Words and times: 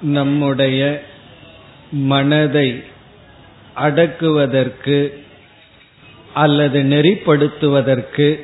நம்முடைய 0.00 1.02
மனதை 1.92 2.82
அடக்குவதற்கு 3.74 5.24
அல்லது 6.34 6.82
நெறிப்படுத்துவதற்கு 6.82 8.40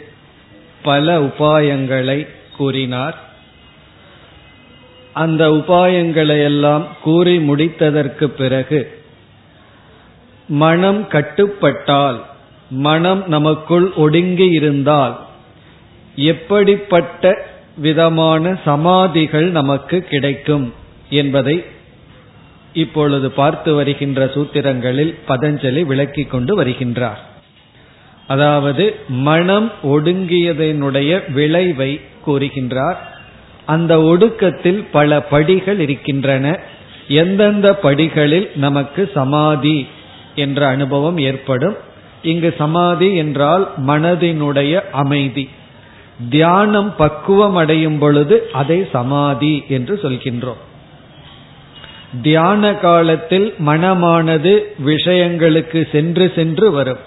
பல 0.83 1.21
உபாயங்களை 1.21 2.29
கூறினார். 2.57 3.19
அந்த 5.13 5.49
உபாயங்களை 5.49 6.43
எல்லாம் 6.43 6.87
கூறி 7.03 7.39
முடித்ததற்கு 7.39 8.25
பிறகு 8.25 8.99
மனம் 10.49 11.09
கட்டுப்பட்டால் 11.09 12.25
மனம் 12.71 13.25
நமக்குள் 13.27 13.93
ஒடுங்கி 13.93 14.49
இருந்தால் 14.51 15.21
எப்படிப்பட்ட 16.17 17.47
விதமான 17.77 18.59
சமாதிகள் 18.65 19.51
நமக்கு 19.51 20.01
கிடைக்கும்? 20.01 20.75
என்பதை 21.15 21.65
இப்பொழுது 22.73 23.31
பார்த்து 23.31 23.75
வருகின்ற 23.75 24.27
சூத்திரங்களில் 24.27 25.15
பதஞ்சலி 25.29 25.83
விளக்கிக் 25.83 26.31
கொண்டு 26.31 26.53
வருகின்றார். 26.63 27.21
அதாவது 28.27 28.85
மனம் 29.09 29.73
ஒடுங்கியதனுடைய 29.83 31.33
விளைவை 31.33 32.01
கூறுகின்றார். 32.27 32.97
அந்த 33.65 33.99
ஒடுக்கத்தில் 33.99 34.85
பல 34.93 35.21
படிகள் 35.23 35.81
இருக்கின்றன. 35.81 36.59
எந்தெந்த 37.09 37.75
படிகளில் 37.77 38.51
நமக்கு 38.57 39.11
சமாதி 39.15 39.87
என்ற 40.35 40.67
அனுபவம் 40.67 41.19
ஏற்படும்? 41.19 41.77
இங்கு 42.23 42.55
சமாதி 42.59 43.15
என்றால் 43.15 43.65
மனதினுடைய 43.87 44.75
அமைதி. 44.91 45.49
தியானம் 46.31 46.97
பக்குவம் 46.97 47.57
அடையும் 47.57 47.99
பொழுது 47.99 48.37
அதை 48.53 48.89
சமாதி 48.93 49.65
என்று 49.69 50.01
சொல்கின்றோம். 50.03 50.63
தியான 52.23 52.75
காலத்தில் 52.75 53.55
மனமானது 53.67 54.63
விஷயங்களுக்கு 54.87 55.91
சென்று 55.93 56.33
சென்று 56.35 56.71
வரும். 56.71 56.99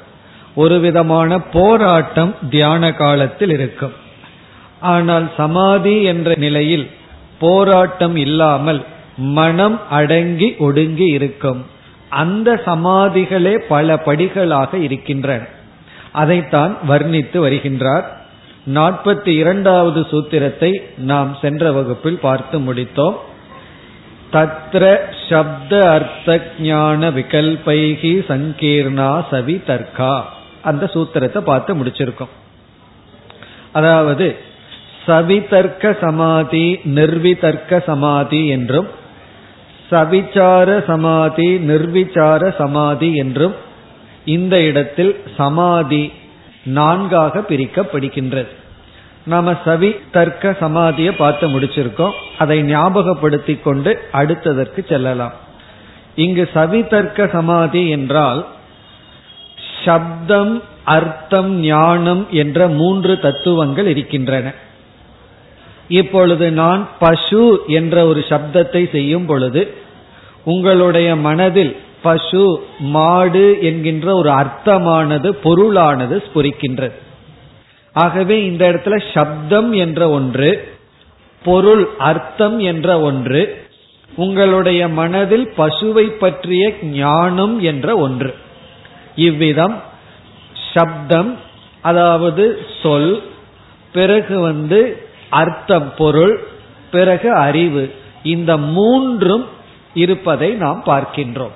ஒரு 0.56 0.80
விதமான 0.80 1.40
போராட்டம் 1.40 2.36
தியான 2.50 2.94
காலத்தில் 2.94 3.50
இருக்கும். 3.50 3.92
ஆனால் 4.80 5.32
சமாதி 5.38 6.04
என்ற 6.04 6.34
நிலையில் 6.38 6.90
போராட்டம் 7.40 8.16
இல்லாமல் 8.16 8.84
மனம் 9.18 9.90
அடங்கி 9.90 10.56
ஒடுங்கி 10.60 11.06
இருக்கும். 11.06 11.66
அந்த 12.10 12.62
சமாதிகளே 12.66 13.58
பல 13.58 13.96
படிகளாக 13.96 14.74
இருக்கின்றன. 14.74 15.46
அதைத்தான் 16.12 16.78
வர்ணித்து 16.90 17.50
வருகின்றார். 17.50 18.04
நாற்பத்தி 18.74 19.28
இரண்டாவது 19.28 20.00
சூத்திரத்தை 20.00 20.82
நாம் 20.98 21.38
சென்ற 21.42 21.72
வகுப்பில் 21.72 22.20
பார்த்து 22.20 22.60
முடித்தோம். 22.60 23.16
தத்ர 24.34 24.84
சப்த 25.28 25.72
அர்த்த 25.96 26.38
ஞான 26.60 27.10
விகல்பைகி 27.18 28.14
சங்கீர்ணா 28.32 29.12
சவி 29.32 29.56
தர்கா 29.70 30.16
அந்த 30.70 30.84
சூத்திரத்தை 30.94 31.42
பார்த்து 31.50 31.72
முடிச்சிருக்கோம். 31.80 32.34
அதாவது 33.72 34.28
சவிதர்க்க 35.08 35.96
சமாதி 36.04 36.68
நிர்விதர்க்க 36.98 37.82
சமாதி 37.90 38.42
என்றும் 38.56 38.90
சவிச்சார 39.92 40.70
சமாதி 40.88 41.50
நிர்விச்சார 41.70 42.42
சமாதி 42.58 43.10
என்றும் 43.24 43.56
இந்த 44.36 44.56
இடத்தில் 44.70 45.14
சமாதி 45.38 46.04
நான்காக 46.78 47.44
பிரிக்கப்படுகின்றது. 47.50 48.52
நாம 49.32 49.54
சவி 49.66 49.90
தர்க்க 50.12 50.52
சமாதியை 50.60 51.12
பார்த்து 51.12 51.46
முடிச்சிருக்கோம். 51.54 52.16
அதை 52.38 52.58
ஞாபகப்படுத்தி 52.64 53.56
கொண்டு 53.60 53.92
அடுத்ததற்கு 54.14 54.82
செல்லலாம். 54.92 55.36
இங்கு 56.26 56.44
சவி 56.54 56.80
தர்க்க 56.88 57.28
சமாதி 57.28 57.84
என்றால் 57.90 58.42
சப்தம் 59.84 60.54
அர்த்தம் 60.84 61.52
ஞானம் 61.60 62.24
என்ற 62.42 62.68
மூன்று 62.80 63.14
தத்துவங்கள் 63.20 63.88
இருக்கின்றன. 63.88 64.48
இப்பொழுது 65.88 66.46
நான் 66.52 66.82
பசு 67.00 67.44
என்ற 67.68 68.06
ஒரு 68.06 68.22
சப்தத்தை 68.30 68.82
செய்யும் 68.92 69.26
பொழுது 69.26 69.62
உங்களுடைய 70.54 71.10
மனதில் 71.28 71.74
பசு 72.02 72.46
மாடு 72.96 73.46
என்கின்ற 73.62 74.08
ஒரு 74.16 74.30
அர்த்தமானது 74.42 75.30
பொருளானது 75.46 76.18
ஸ்புரிக்கின்றது. 76.28 76.98
ஆகவே 77.98 78.36
இந்த 78.46 78.64
இடத்துல 78.72 78.96
சப்தம் 79.14 79.74
என்ற 79.74 80.02
ஒன்று 80.10 80.50
பொருள் 81.44 81.84
அர்த்தம் 81.98 82.60
என்ற 82.72 82.88
ஒன்று 83.00 83.42
உங்களுடைய 84.16 84.82
மனதில் 85.00 85.48
பசுவை 85.58 86.06
பற்றிய 86.24 86.64
ஞானம் 86.84 87.56
என்ற 87.62 87.88
ஒன்று. 87.98 88.32
இவ்விதம் 89.16 89.78
சப்தம் 90.74 91.32
அதாவது 91.82 92.44
சொல் 92.84 93.12
பிறகு 93.94 94.36
வந்து 94.40 94.80
அர்த்தம் 95.42 95.90
பொருள் 95.98 96.36
பிறகு 96.92 97.30
அறிவு. 97.48 97.84
இந்த 98.24 98.52
மூன்றும் 98.58 99.46
இருப்பதை 99.94 100.50
நாம் 100.64 100.82
பார்க்கின்றோம். 100.86 101.56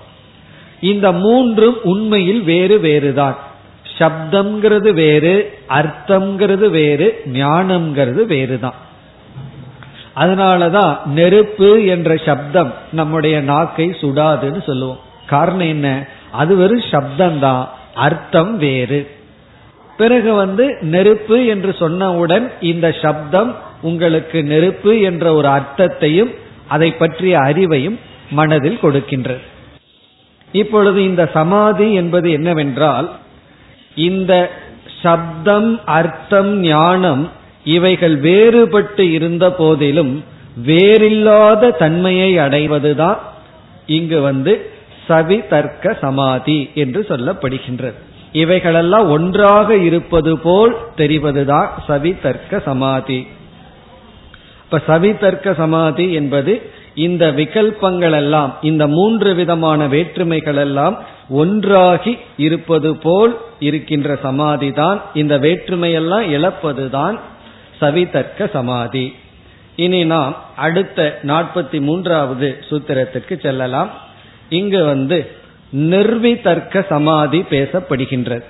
இந்த 0.91 1.08
மூன்றும் 1.23 1.78
உண்மையில் 1.84 2.41
வேறு 2.44 2.78
வேறுதான். 2.79 3.38
சப்தம்ங்கிறது 4.02 4.94
வேறு 4.94 5.58
அர்த்தம்ங்கிறது 5.70 6.70
வேறு 6.70 7.22
ஞானம்ங்கிறது 7.34 8.26
வேறுதான். 8.26 8.76
அதனாலதான் 10.16 11.06
நெருப்பு 11.06 11.86
என்ற 11.86 12.16
சப்தம் 12.16 12.74
நம்முடைய 12.92 13.42
நாக்கை 13.42 13.90
சுடாதுன்னு 13.90 14.64
சொல்லுவோம். 14.64 15.00
காரணம் 15.28 15.68
என்ன? 15.68 16.08
அது 16.32 16.56
வெறும் 16.56 16.80
சப்தம்தான் 16.80 17.68
அர்த்தம் 17.94 18.58
வேறு. 18.58 19.10
பிறகு 19.98 20.34
வந்து 20.34 20.78
நெருப்பு 20.82 21.46
என்று 21.46 21.76
சொன்னவுடன் 21.80 22.52
இந்த 22.62 22.92
சப்தம் 23.02 23.56
உங்களுக்கு 23.82 24.44
நெருப்பு 24.44 25.00
என்ற 25.00 25.34
ஒரு 25.34 25.48
அர்த்தத்தையும் 25.48 26.32
அதை 26.68 26.92
பற்றிய 26.92 27.38
அறிவையும் 27.40 28.00
மனதில் 28.32 28.80
கொடுக்கின்றது. 28.82 29.42
இப்பொழுது 30.52 31.04
இந்த 31.04 31.30
சமாதி 31.34 31.94
என்பது 31.94 32.32
என்னவென்றால் 32.32 33.12
இந்த 33.96 34.50
சப்தம் 35.02 35.79
அர்த்தம் 35.85 36.59
ஞானம் 36.59 37.29
இவைகள் 37.63 38.19
வேறுபட்டு 38.19 39.00
இருந்த 39.00 39.52
போதிலும் 39.52 40.24
வேறில்லாத 40.66 41.78
தன்மையை 41.78 42.38
அடைவதுதான் 42.38 43.18
இங்கு 43.85 44.22
வந்து 44.22 44.72
சவி 45.07 45.47
தர்க்க 45.47 45.97
சமாதி 46.02 46.69
என்று 46.74 47.06
சொல்லப்படுகின்றது. 47.09 47.94
இவைகளெல்லாம் 48.31 49.09
ஒன்றாக 49.09 49.75
இருப்பது 49.75 50.38
போல் 50.38 50.75
தெரிவதுதான் 50.96 51.69
சவிதர்க்க 51.88 52.59
சமாதி. 52.59 53.28
இப்ப 54.63 54.81
சவிதர்க்க 54.88 55.53
சமாதி 55.53 56.13
என்பது 56.13 56.62
இந்த 56.96 57.31
விகல்பங்கள் 57.31 58.16
எல்லாம் 58.16 58.53
இந்த 58.62 58.88
மூன்று 58.88 59.35
விதமான 59.35 59.88
வேற்றுமைகள் 59.88 60.56
எல்லாம் 60.56 61.00
ஒன்றாகி 61.29 62.18
இருப்பது 62.38 62.96
போல் 62.96 63.38
இருக்கின்ற 63.59 64.16
சமாதி 64.22 64.72
தான் 64.72 65.02
இந்த 65.13 65.40
வேற்றுமையெல்லாம் 65.40 66.25
இழப்பதுதான் 66.28 67.19
சவிதர்க்க 67.79 68.47
சமாதி. 68.47 69.13
இனி 69.75 70.06
நாம் 70.06 70.35
அடுத்த 70.56 71.19
நாற்பத்தி 71.24 71.81
மூன்றாவது 71.81 72.57
சூத்திரத்துக்கு 72.69 73.41
செல்லலாம். 73.41 73.90
இங்கு 74.50 74.84
வந்து 74.84 75.31
நிர்விதர்க்க 75.73 76.85
சமாதி 76.88 77.46
பேசப்படுகின்றது. 77.50 78.44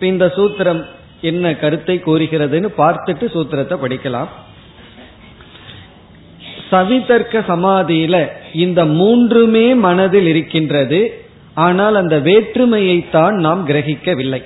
இந்த 0.00 0.32
சூத்திரம் 0.36 0.84
என்ன 1.20 1.54
கருத்தை 1.54 2.02
கூறுகிறதுன்னு 2.04 2.68
பார்த்துட்டு 2.76 3.26
சூத்திரத்தை 3.34 3.76
படிக்கலாம். 3.84 4.28
சவிதர்க்க 6.70 7.38
சமாதியில 7.38 8.28
இந்த 8.52 8.84
மூன்றுமே 8.84 9.74
மனதில் 9.74 10.26
இருக்கின்றது. 10.26 11.20
ஆனால் 11.54 11.94
அந்த 11.94 12.18
வேற்றுமையைத்தான் 12.18 13.32
நாம் 13.32 13.68
கிரகிக்கவில்லை. 13.68 14.42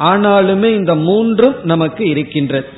ஆனாலுமே 0.00 0.64
இந்த 0.64 0.94
மூன்றும் 0.94 1.54
நமக்கு 1.62 2.08
இருக்கின்றது. 2.08 2.68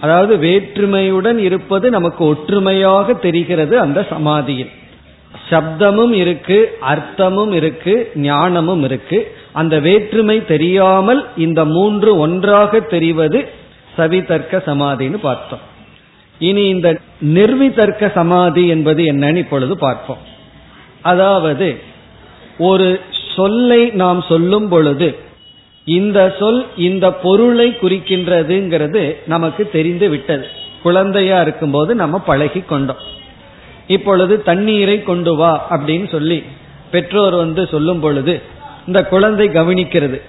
அதாவது 0.00 0.36
வேற்றுமையுடன் 0.36 1.38
இருப்பது 1.38 1.90
நமக்கு 1.90 2.24
ஒற்றுமையாக 2.24 3.12
தெரிகிறது 3.12 3.80
அந்த 3.80 4.06
சமாதியில். 4.08 4.70
சப்தமும் 5.50 6.12
இருக்கு 6.12 6.78
அர்த்தமும் 6.90 7.52
இருக்கு 7.52 8.10
ஞானமும் 8.14 8.84
இருக்கு. 8.84 9.36
அந்த 9.52 9.78
வேற்றுமை 9.78 10.46
தெரியாமல் 10.46 11.26
இந்த 11.36 11.64
மூன்று 11.64 12.18
ஒன்றாக 12.18 12.80
தெரிவது 12.80 13.48
சவிதர்க்க 13.96 14.62
சமாதின்னு 14.66 15.18
பார்த்தோம். 15.18 15.72
இனி 16.38 16.68
இந்த 16.68 16.98
நிர்விதர்க்க 17.22 18.12
சமாதி 18.12 18.68
என்பது 18.68 19.02
என்னன்னு 19.04 19.36
இப்பொழுது 19.36 19.78
பார்ப்போம். 19.78 20.18
அதாவது 21.02 21.78
ஒரு 22.58 23.00
சொல்லை 23.36 23.90
நாம் 23.90 24.20
சொல்லும் 24.20 24.68
பொழுது 24.68 25.18
இந்த 25.84 26.34
சொல் 26.38 26.66
இந்த 26.76 27.12
பொருளை 27.12 27.76
குறிக்கின்றதுங்கிறது 27.82 29.16
நமக்கு 29.26 29.70
தெரிந்து 29.70 30.08
விட்டது. 30.08 30.46
குழந்தையா 30.82 31.40
இருக்கும்போது 31.40 31.94
நம்ம 31.94 32.18
பழகி 32.18 32.60
கொண்டோம். 32.60 32.96
இப்பொழுது 33.86 34.42
தண்ணீரை 34.42 35.02
கொண்டு 35.02 35.36
வா 35.36 35.66
அப்படின்னு 35.70 36.08
சொல்லி 36.10 36.42
பெற்றோர் 36.90 37.34
வந்து 37.34 37.66
சொல்லும் 37.66 38.00
பொழுது 38.00 38.40
இந்த 38.86 39.06
குழந்தை 39.06 39.48
கவனிக்கிறது. 39.48 40.20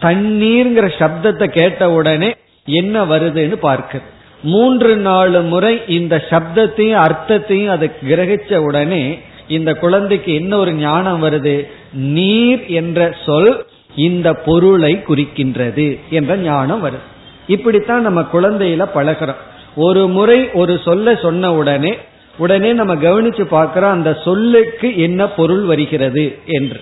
தண்ணீர்ங்கிற 0.00 0.86
சப்தத்தை 0.98 1.46
கேட்ட 1.46 1.90
உடனே 1.90 2.34
என்ன 2.66 3.04
வருதுன்னு 3.04 3.56
பார்க்குது 3.62 4.12
மூன்று 4.44 4.96
நாலு 4.96 5.40
முறை 5.42 5.74
இந்த 5.86 6.14
சப்தத்தையும் 6.30 7.02
அர்த்தத்தையும் 7.06 7.74
அதை 7.74 7.88
கிரகிச்ச 8.08 8.56
உடனே 8.56 9.04
இந்த 9.48 9.70
குழந்தைக்கு 9.74 10.34
என்ன 10.34 10.52
ஒரு 10.56 10.72
ஞானம் 10.72 11.22
வருது? 11.22 11.54
நீர் 11.92 12.62
என்ற 12.66 13.00
சொல் 13.26 13.66
இந்த 13.96 14.28
பொருளை 14.46 14.92
குறிக்கின்றது 15.08 15.86
என்ற 16.10 16.36
ஞானம் 16.36 16.84
வருது. 16.84 17.04
இப்படித்தான் 17.46 18.02
நம்ம 18.02 18.20
குழந்தையில 18.32 18.84
பழகிறோம். 18.94 19.42
ஒரு 19.76 20.08
முறை 20.08 20.50
ஒரு 20.50 20.80
சொல்ல 20.84 21.16
சொன்ன 21.16 21.52
உடனே 21.54 21.92
உடனே 22.38 22.72
நம்ம 22.72 22.94
கவனிச்சு 22.94 23.44
பார்க்கிறோம் 23.44 23.90
அந்த 23.90 24.10
சொல்லுக்கு 24.24 24.88
என்ன 24.96 25.28
பொருள் 25.28 25.62
வருகிறது 25.62 26.24
என்று. 26.46 26.80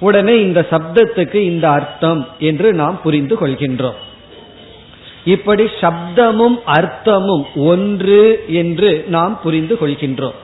உடனே 0.00 0.34
இந்த 0.42 0.60
சப்தத்துக்கு 0.70 1.34
இந்த 1.34 1.66
அர்த்தம் 1.70 2.22
என்று 2.38 2.72
நாம் 2.72 3.00
புரிந்து 3.02 3.36
கொள்கின்றோம். 3.40 4.00
இப்படி 5.26 5.64
சப்தமும் 5.64 6.58
அர்த்தமும் 6.66 7.44
ஒன்று 7.56 8.44
என்று 8.48 9.04
நாம் 9.08 9.40
புரிந்து 9.42 9.78
கொள்கின்றோம். 9.80 10.36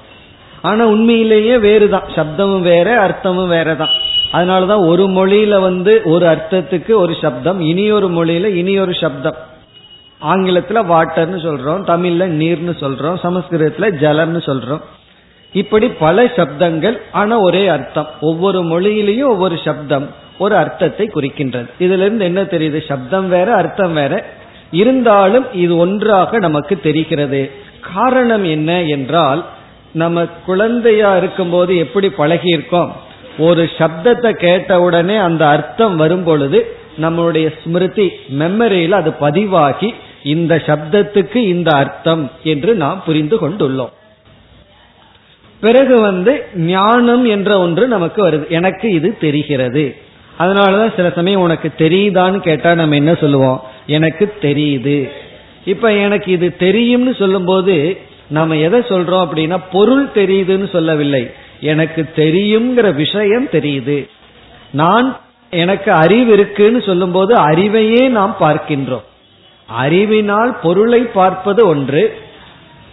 ஆனா 0.62 0.84
உண்மையிலேயே 0.84 1.56
வேறுதான். 1.56 2.08
சப்தமும் 2.14 2.60
வேற 2.60 2.88
அர்த்தமும் 3.06 3.52
வேறதான். 3.52 3.92
அதனாலதான் 4.32 4.86
ஒரு 4.86 5.04
மொழியில 5.08 5.60
வந்து 5.60 6.02
ஒரு 6.04 6.26
அர்த்தத்துக்கு 6.26 6.92
ஒரு 6.94 7.16
சப்தம் 7.20 7.60
இனியொரு 7.60 8.08
மொழியில 8.08 8.44
இனி 8.54 8.78
ஒரு 8.78 8.94
சப்தம். 8.94 9.36
ஆங்கிலத்துல 10.22 10.80
வாட்டர்னு 10.92 11.38
சொல்றோம் 11.46 11.84
தமிழ்ல 11.92 12.26
நீர்னு 12.40 12.74
சொல்றோம் 12.80 13.18
சமஸ்கிருதத்துல 13.22 13.88
ஜலம்னு 14.02 14.42
சொல்றோம். 14.48 14.82
இப்படி 15.52 15.88
பல 15.88 16.24
சப்தங்கள் 16.24 16.98
ஆனா 17.12 17.38
ஒரே 17.38 17.68
அர்த்தம். 17.68 18.08
ஒவ்வொரு 18.20 18.62
மொழியிலையும் 18.62 19.32
ஒவ்வொரு 19.34 19.58
சப்தம் 19.64 20.06
ஒரு 20.38 20.56
அர்த்தத்தை 20.56 21.10
குறிக்கின்றது. 21.14 21.70
இதுல 21.80 22.04
இருந்து 22.04 22.24
என்ன 22.24 22.42
தெரியுது? 22.42 22.86
சப்தம் 22.88 23.28
வேற 23.28 23.54
அர்த்தம் 23.54 23.94
வேற. 23.94 24.40
இருந்தாலும் 24.72 25.46
இது 25.52 25.76
ஒன்றாக 25.76 26.38
நமக்கு 26.38 26.80
தெரிகிறது. 26.80 27.50
காரணம் 27.94 28.44
என்ன 28.44 28.82
என்றால் 28.82 29.46
நம்ம 29.92 30.26
குழந்தையா 30.46 31.16
இருக்கும்போது 31.16 31.76
எப்படி 31.76 32.08
பழகியிருக்கோம்? 32.18 32.92
ஒரு 33.38 33.70
சப்தத்தை 33.78 34.30
கேட்ட 34.30 34.80
உடனே 34.80 35.16
அந்த 35.16 35.48
அர்த்தம் 35.48 35.96
வரும் 35.96 36.24
பொழுது 36.24 36.76
நம்மளுடைய 37.00 37.52
ஸ்மிருதி 37.64 38.10
மெமரியில் 38.38 38.90
அது 38.90 39.12
பதிவாகி 39.12 39.94
இந்த 40.22 40.62
சப்தத்துக்கு 40.66 41.36
இந்த 41.36 41.70
அர்த்தம் 41.70 42.30
என்று 42.42 42.74
நாம் 42.74 43.02
புரிந்து 43.06 43.36
கொண்டுள்ளோம். 43.36 43.92
பிறகு 45.60 46.00
வந்து 46.00 46.46
ஞானம் 46.54 47.24
என்ற 47.24 47.58
ஒன்று 47.58 47.88
நமக்கு 47.88 48.28
வருது. 48.28 48.48
எனக்கு 48.48 48.92
இது 48.92 49.18
தெரிகிறது. 49.18 49.96
அதனாலதான் 50.38 50.96
சில 50.96 51.10
சமயம் 51.10 51.40
உனக்கு 51.40 51.72
தெரியுதான்னு 51.78 52.38
கேட்டா 52.38 52.74
நம்ம 52.74 52.94
என்ன 52.94 53.14
சொல்லுவோம்? 53.14 53.62
எனக்கு 53.86 54.34
தெரியுது. 54.40 55.10
இப்ப 55.64 55.94
எனக்கு 55.94 56.32
இது 56.32 56.56
தெரியும்னு 56.56 57.14
சொல்லும்போது 57.14 58.00
நாம 58.26 58.56
எதை 58.56 58.80
சொல்றோம் 58.80 59.28
அப்படின்னா 59.28 59.60
பொருள் 59.72 60.06
தெரியுதுன்னு 60.14 60.70
சொல்லவில்லை. 60.70 61.30
எனக்கு 61.60 62.08
தெரியுங்கிற 62.16 62.94
விஷயம் 62.94 63.46
தெரியுது. 63.46 64.08
நான் 64.70 65.20
எனக்கு 65.50 65.92
அறிவு 65.92 66.32
இருக்குன்னு 66.32 66.82
சொல்லும்போது 66.82 67.34
அறிவையே 67.34 68.08
நாம் 68.08 68.36
பார்க்கின்றோம். 68.40 69.02
அறிவினால் 69.66 70.58
பொருளை 70.62 71.00
பார்ப்பது 71.00 71.66
ஒன்று. 71.66 72.16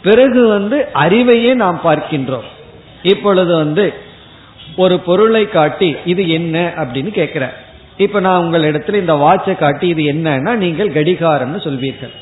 பிறகு 0.04 0.48
வந்து 0.48 0.88
அறிவையே 0.94 1.54
நாம் 1.54 1.82
பார்க்கின்றோம். 1.84 2.44
இப்பொழுது 3.04 3.56
வந்து 3.56 3.94
ஒரு 4.76 5.00
பொருளை 5.00 5.50
காட்டி 5.50 5.96
இது 6.06 6.30
என்ன 6.30 6.74
அப்படின்னு 6.78 7.12
கேட்கிற. 7.12 7.54
இப்ப 7.98 8.20
நான் 8.20 8.42
உங்கள் 8.42 8.72
இடத்துல 8.72 8.94
இந்த 8.94 9.14
வாட்சை 9.14 9.56
காட்டி 9.56 9.88
இது 9.88 10.04
என்னன்னா 10.04 10.56
நீங்கள் 10.56 10.90
கடிகாரம்னு 10.90 11.62
சொல்வீர்கள். 11.68 12.14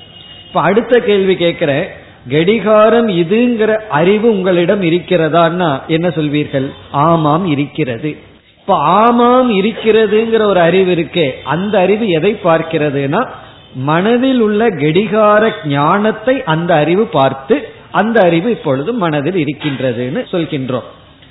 இப்ப 0.48 0.62
அடுத்த 0.62 1.00
கேள்வி 1.00 1.36
கேட்கிற 1.36 1.92
கடிகாரம் 2.30 3.08
இதுங்கிற 3.08 3.78
அறிவு 3.90 4.30
உங்களிடம் 4.30 4.82
இருக்கிறதான்னா 4.82 5.82
என்ன 5.88 6.08
சொல்வீர்கள்? 6.08 6.70
ஆமாம் 6.92 7.46
இருக்கிறது. 7.46 8.18
இப்ப 8.60 8.78
ஆமாம் 8.78 9.52
இருக்கிறதுங்கிற 9.52 10.42
ஒரு 10.42 10.60
அறிவு 10.60 10.96
இருக்கே 10.96 11.32
அந்த 11.44 11.80
அறிவு 11.80 12.08
எதை 12.08 12.40
பார்க்கிறதுனா 12.44 13.28
மனதில் 13.76 14.40
உள்ள 14.40 14.70
கடிகார 14.70 15.54
ஞானத்தை 15.66 16.44
அந்த 16.44 16.76
அறிவு 16.76 17.06
பார்த்து 17.06 17.70
அந்த 17.92 18.22
அறிவு 18.22 18.52
இப்பொழுது 18.52 18.94
மனதில் 18.94 19.46
இருக்கின்றதுன்னு 19.46 20.24
சொல்கின்றோம். 20.32 20.88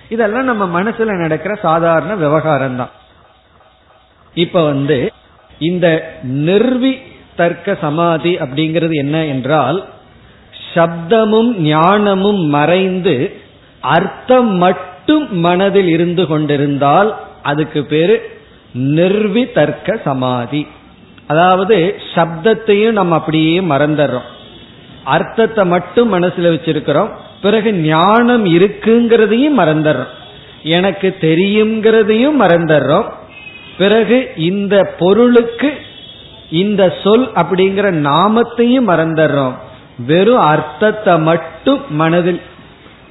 இதெல்லாம் 0.08 0.44
நம்ம 0.44 0.82
மனசுல 0.82 1.16
நடக்கிற 1.16 1.54
சாதாரண 1.54 2.14
விவகாரம் 2.14 2.76
தான் 2.76 2.90
இப்ப 4.34 4.62
வந்து 4.64 5.12
இந்த 5.58 5.86
நிர்வி 6.22 6.98
தர்க்க 7.36 7.78
சமாதி 7.80 8.32
அப்படிங்கிறது 8.36 8.94
என்ன 8.94 9.24
என்றால் 9.24 9.84
சப்தமும் 10.74 11.56
ஞானமும் 11.56 12.46
மறைந்து 12.46 13.40
அர்த்தம் 13.80 14.52
மட்டும் 14.56 15.26
மனதில் 15.40 15.88
இருந்து 15.88 16.26
கொண்டிருந்தால் 16.26 17.10
அதுக்கு 17.42 17.84
பேரு 17.84 18.16
நிர்வி 18.72 19.50
தர்க்க 19.50 19.98
சமாதி. 20.04 20.66
அதாவது 21.26 21.76
சப்தத்தையும் 22.14 22.92
நம்ம 22.92 23.14
அப்படியே 23.14 23.60
மறந்துடுறோம். 23.60 24.28
அர்த்தத்தை 25.04 25.64
மட்டும் 25.64 26.12
மனசுல 26.12 26.52
வச்சிருக்கிறோம். 26.54 27.10
பிறகு 27.42 27.72
ஞானம் 27.72 28.46
இருக்குங்கிறதையும் 28.46 29.58
மறந்துடுறோம். 29.58 30.14
எனக்கு 30.62 31.16
தெரியுங்கிறதையும் 31.20 32.36
மறந்துடுறோம். 32.40 33.08
பிறகு 33.78 34.32
இந்த 34.36 34.94
பொருளுக்கு 34.98 35.72
இந்த 36.50 36.94
சொல் 37.04 37.28
அப்படிங்கிற 37.32 37.86
நாமத்தையும் 37.92 38.88
மறந்துடுறோம். 38.88 39.52
வெறும் 40.06 40.38
அர்த்தத்தை 40.38 41.18
மட்டும் 41.18 41.80
மனதில் 41.90 42.40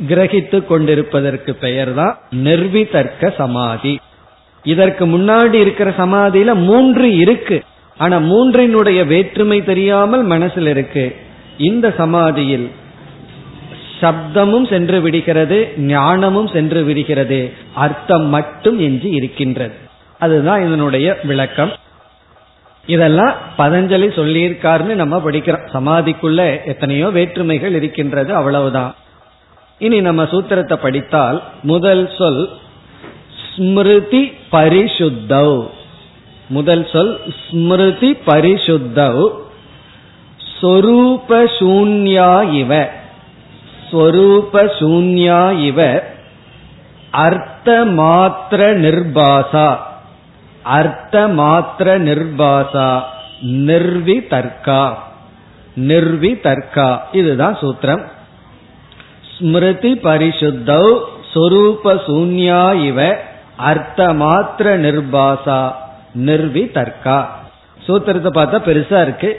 கிரகித்து 0.08 0.66
கொண்டிருப்பதற்கு 0.66 1.56
பெயர் 1.56 1.94
தான் 1.94 2.20
நிர்விதர்க்க 2.44 3.34
சமாதி. 3.36 4.00
இதற்கு 4.64 5.08
முன்னாடி 5.08 5.54
இருக்கிற 5.54 5.94
சமாதியில 5.98 6.54
மூன்று 6.54 7.18
இருக்கு. 7.18 7.64
ஆனா 7.98 8.18
மூன்றினுடைய 8.18 9.08
வேற்றுமை 9.08 9.64
தெரியாமல் 9.64 10.24
மனசில் 10.24 10.68
இருக்கு. 10.68 11.16
இந்த 11.58 11.94
சமாதியில் 11.98 12.72
சப்தமும் 14.02 14.70
சென்று 14.70 15.02
விடுகிறது 15.02 15.74
ஞானமும் 15.78 16.48
சென்று 16.48 16.84
விடுகிறது. 16.84 17.54
அர்த்தம் 17.74 18.26
மட்டும் 18.26 18.80
என்று 18.80 19.12
இருக்கின்றது. 19.12 19.74
அதுதான் 20.20 20.68
இதனுடைய 20.68 21.20
விளக்கம். 21.24 21.72
இதெல்லாம் 22.86 23.34
பதஞ்சலி 23.58 24.08
சொல்லியிருக்காருன்னு 24.18 24.94
நம்ம 24.96 25.18
படிக்கிறோம். 25.18 25.68
சமாதிக்குள்ள 25.74 26.66
எத்தனையோ 26.66 27.10
வேற்றுமைகள் 27.10 27.74
இருக்கின்றது 27.74 28.36
அவ்வளவுதான். 28.36 28.96
இனி 29.80 30.02
நம்ம 30.02 30.24
சூத்திரத்தை 30.24 30.76
படித்தால் 30.76 31.44
முதல் 31.64 32.12
சொல் 32.18 32.50
ஸ்மிருதி 33.56 34.34
பரிசுத்தவ் 34.52 35.70
முதல் 36.48 36.88
சொல் 36.92 37.22
ஸ்மிருதி 37.50 38.12
பரிசுத்தவ் 38.28 39.32
சொரூப 40.62 41.46
சூன்யா 41.60 42.52
இவ. 42.52 42.92
ஸ்வரூப 43.90 44.64
சூன்யா 44.80 45.40
இவ 45.70 45.80
அர்த்த 47.26 47.70
மாத்திர 48.00 48.62
நிர்பாசா 48.86 49.68
அர்த்த 50.78 51.16
மாத்திர 51.40 51.88
நிர்பாசா 52.08 52.90
நிர்வி 53.68 54.18
தர்க்கா 54.34 54.84
நிர்வி 55.90 56.32
தர்க்கா 56.46 56.90
இதுதான் 57.20 57.56
சூத்திரம். 57.62 58.04
ஸ்மிருதி 59.32 59.92
பரிசுத்தௌ 60.06 60.86
சொரூப 61.34 61.96
சூன்யா 62.08 62.62
இவ 62.90 63.00
அர்த்த 63.72 64.08
மாத்திர 64.22 64.68
நிர்பாசா 64.86 65.60
நிர்வி 66.28 66.64
தர்க்கா 66.78 67.18
சூத்திரத்தை 67.88 68.32
பார்த்தா 68.38 68.58
பெருசா 68.68 69.00
இருக்கு. 69.02 69.32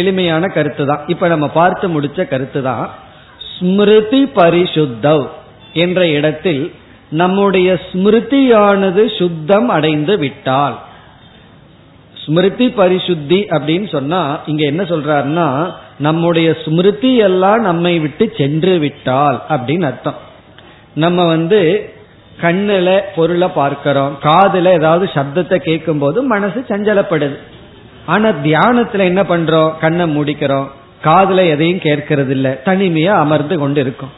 எளிமையான 0.00 0.44
கருத்து 0.56 0.84
தான் 0.90 1.02
இப்ப 1.12 1.28
நம்ம 1.28 1.46
பார்த்து 1.58 1.86
முடிச்ச 1.94 2.20
கருத்து 2.32 2.60
தான் 2.62 2.84
ஸ்மிருதி 3.58 4.24
பரிசுத்தவ் 4.24 5.26
என்ற 5.72 6.08
இடத்தில் 6.08 6.72
நம்முடைய 7.10 7.80
ஸ்மிருதியானது 7.92 9.18
சுத்தம் 9.18 9.68
அடைந்து 9.68 10.18
விட்டால். 10.18 10.78
ஸ்மிருதி 12.24 12.66
பரிசுத்தி 12.66 13.38
அப்படின்னு 13.56 13.88
சொன்னா 13.88 14.38
இங்க 14.46 14.64
என்ன 14.64 14.82
சொல்றாருன்னா 14.82 15.72
நம்முடைய 15.98 16.56
ஸ்மிருதி 16.64 17.16
எல்லாம் 17.16 17.60
நம்மை 17.60 17.98
விட்டு 17.98 18.34
சென்று 18.36 18.78
விட்டால் 18.78 19.42
அப்படின்னு 19.48 19.82
அர்த்தம். 19.82 20.14
நம்ம 20.94 21.24
வந்து 21.24 21.92
கண்ணுல 22.42 23.00
பொருளை 23.16 23.48
பார்க்கிறோம் 23.48 24.18
காதுல 24.22 24.72
ஏதாவது 24.72 25.10
சப்தத்தை 25.14 25.56
கேட்கும் 25.56 25.98
போது 25.98 26.22
மனசு 26.22 26.64
சஞ்சலப்படுது. 26.68 27.36
ஆனா 28.06 28.28
தியானத்துல 28.28 28.98
என்ன 28.98 29.22
பண்றோம்? 29.22 29.78
கண்ணை 29.78 30.16
மூடிக்கிறோம். 30.16 30.66
காதல 31.06 31.42
எதையும் 31.54 31.84
கேட்கறது 31.86 32.32
இல்ல 32.36 32.48
தனிமையா 32.66 33.14
அமர்ந்து 33.24 33.56
கொண்டு 33.58 33.80
இருக்கும் 33.80 34.12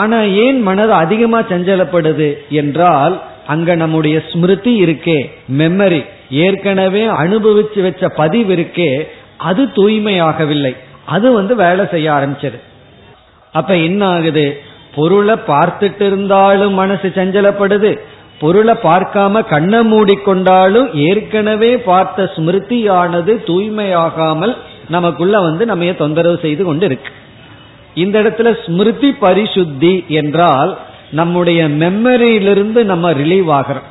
ஆனா 0.00 0.18
ஏன் 0.44 0.58
மனது 0.68 0.92
அதிகமா 1.02 1.40
சஞ்சலப்படுது 1.50 2.28
என்றால் 2.60 3.16
அங்க 3.46 3.70
நம்முடைய 3.74 4.16
ஸ்மிருதி 4.30 4.72
இருக்கே 4.84 5.18
மெமரி 5.58 6.02
ஏற்கனவே 6.44 7.02
அனுபவிச்சு 7.22 7.80
வச்ச 7.82 8.08
பதிவு 8.20 8.50
இருக்கே 8.56 8.90
அது 9.48 9.62
தூய்மையாகவில்லை. 9.76 10.72
அது 11.06 11.26
வந்து 11.32 11.54
வேலை 11.56 11.84
செய்ய 11.90 12.06
ஆரம்பிச்சது. 12.12 12.58
அப்ப 13.54 13.72
என்ன 13.88 14.02
ஆகுது 14.06 14.46
பொருளை 14.94 15.34
பார்த்துட்டு 15.48 16.04
இருந்தாலும் 16.06 16.74
மனசு 16.74 17.08
சஞ்சலப்படுது. 17.14 17.90
பொருளை 18.38 18.74
பார்க்காம 18.82 19.42
கண்ணை 19.46 19.80
மூடிக்கொண்டாலும் 19.92 20.88
ஏற்கனவே 21.08 21.72
பார்த்த 21.88 22.28
ஸ்மிருதியானது 22.34 23.34
தூய்மையாகாமல் 23.48 24.54
நமக்குள்ள 24.88 25.40
வந்து 25.40 25.66
நம்ம 25.66 25.92
தொந்தரவு 25.92 26.38
செய்து 26.42 26.64
கொண்டு 26.64 26.86
இருக்கு. 26.86 27.10
இந்த 27.94 28.22
இடத்துல 28.22 28.66
ஸ்மிருதி 28.66 29.10
பரிசுத்தி 29.20 30.06
என்றால் 30.06 30.78
நம்முடைய 31.10 31.68
மெமரியிலிருந்து 31.68 32.82
நம்ம 32.84 33.12
ரிலீவ் 33.12 33.50
ஆகிறோம். 33.58 33.86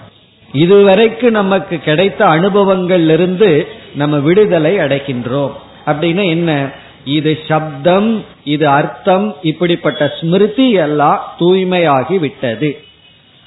இதுவரைக்கும் 0.53 1.31
நமக்கு 1.31 1.79
கிடைத்த 1.79 2.25
அனுபவங்கள்ல 2.25 3.09
இருந்து 3.09 3.67
நம்ம 3.95 4.17
விடுதலை 4.17 4.77
அடைக்கின்றோம் 4.77 5.51
அப்படின்னா 5.85 6.25
என்ன? 6.29 6.69
இது 7.03 7.39
சப்தம் 7.47 8.23
இது 8.43 8.67
அர்த்தம் 8.67 9.35
இப்படிப்பட்ட 9.41 10.13
ஸ்மிருதி 10.21 10.71
எல்லாம் 10.71 11.35
தூய்மையாகி 11.39 12.19
விட்டது. 12.19 12.79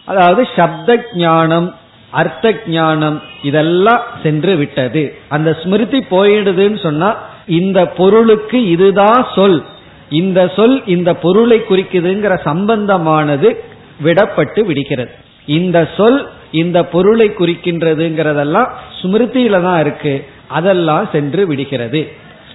அதாவது 0.05 0.49
சப்த 0.57 1.07
ஞானம் 1.15 1.75
அர்த்த 2.11 2.61
ஞானம் 2.67 3.23
இதெல்லாம் 3.43 4.03
சென்று 4.23 4.57
விட்டது. 4.57 5.15
அந்த 5.29 5.57
ஸ்மிருதி 5.63 5.99
போயிடுதுன்னு 6.11 6.83
சொன்னா 6.83 7.17
இந்த 7.47 7.87
பொருளுக்கு 7.87 8.69
இதுதான் 8.69 9.27
சொல். 9.35 9.65
இந்த 10.11 10.53
சொல் 10.57 10.83
இந்த 10.87 11.15
பொருளை 11.15 11.63
குறிக்குதுங்கிற 11.69 12.39
சம்பந்தமானது 12.45 13.57
விடப்பட்டு 14.05 14.65
விடுகிறது. 14.65 15.11
இந்த 15.47 15.89
சொல் 15.97 16.29
இந்த 16.51 16.85
பொருளை 16.85 17.31
குறிக்கின்றதுங்கிறதெல்லாம் 17.31 18.69
ஸ்மிருதியில 19.03 19.63
தான் 19.63 19.81
இருக்கு. 19.81 20.25
அதெல்லாம் 20.49 21.09
சென்று 21.13 21.47
விடுகிறது. 21.47 22.13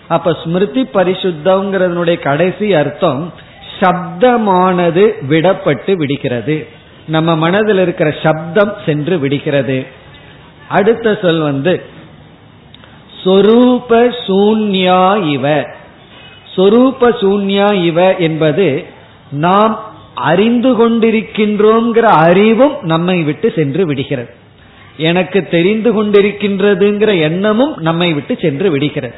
அப்ப 0.07 0.37
ஸ்மிருதி 0.43 0.81
பரிசுத்தம்ங்கிறதனுடைய 0.93 2.19
கடைசி 2.19 2.73
அர்த்தம் 2.73 3.33
சப்தமானது 3.79 5.13
விடப்பட்டு 5.29 5.93
விடுகிறது. 5.93 6.67
நம்ம 7.07 7.35
மனதில் 7.35 7.77
இருக்கிற 7.77 8.15
சப்தம் 8.23 8.73
சென்று 8.85 9.19
விடுகிறது. 9.19 9.85
அடுத்த 10.69 11.19
சொல் 11.21 11.39
வந்து 11.39 11.83
சொரூப 13.25 14.15
சூன்யா 14.27 15.29
இவ. 15.29 15.61
சொரூப 16.55 17.09
சூன்யா 17.21 17.73
இவ 17.73 18.15
என்பது 18.15 18.85
நாம் 19.31 19.79
அறிந்து 20.15 20.71
கொண்டிருக்கின்றோங்கிற 20.73 21.99
அறிவும் 21.99 22.73
நம்மை 22.81 23.23
விட்டு 23.23 23.53
சென்று 23.55 23.85
விடுகிறது. 23.85 24.33
எனக்கு 24.97 25.47
தெரிந்து 25.47 26.03
கொண்டிருக்கின்றதுங்கிற 26.03 27.19
எண்ணமும் 27.19 27.77
நம்மை 27.77 28.13
விட்டு 28.13 28.37
சென்று 28.41 28.71
விடுகிறது. 28.71 29.15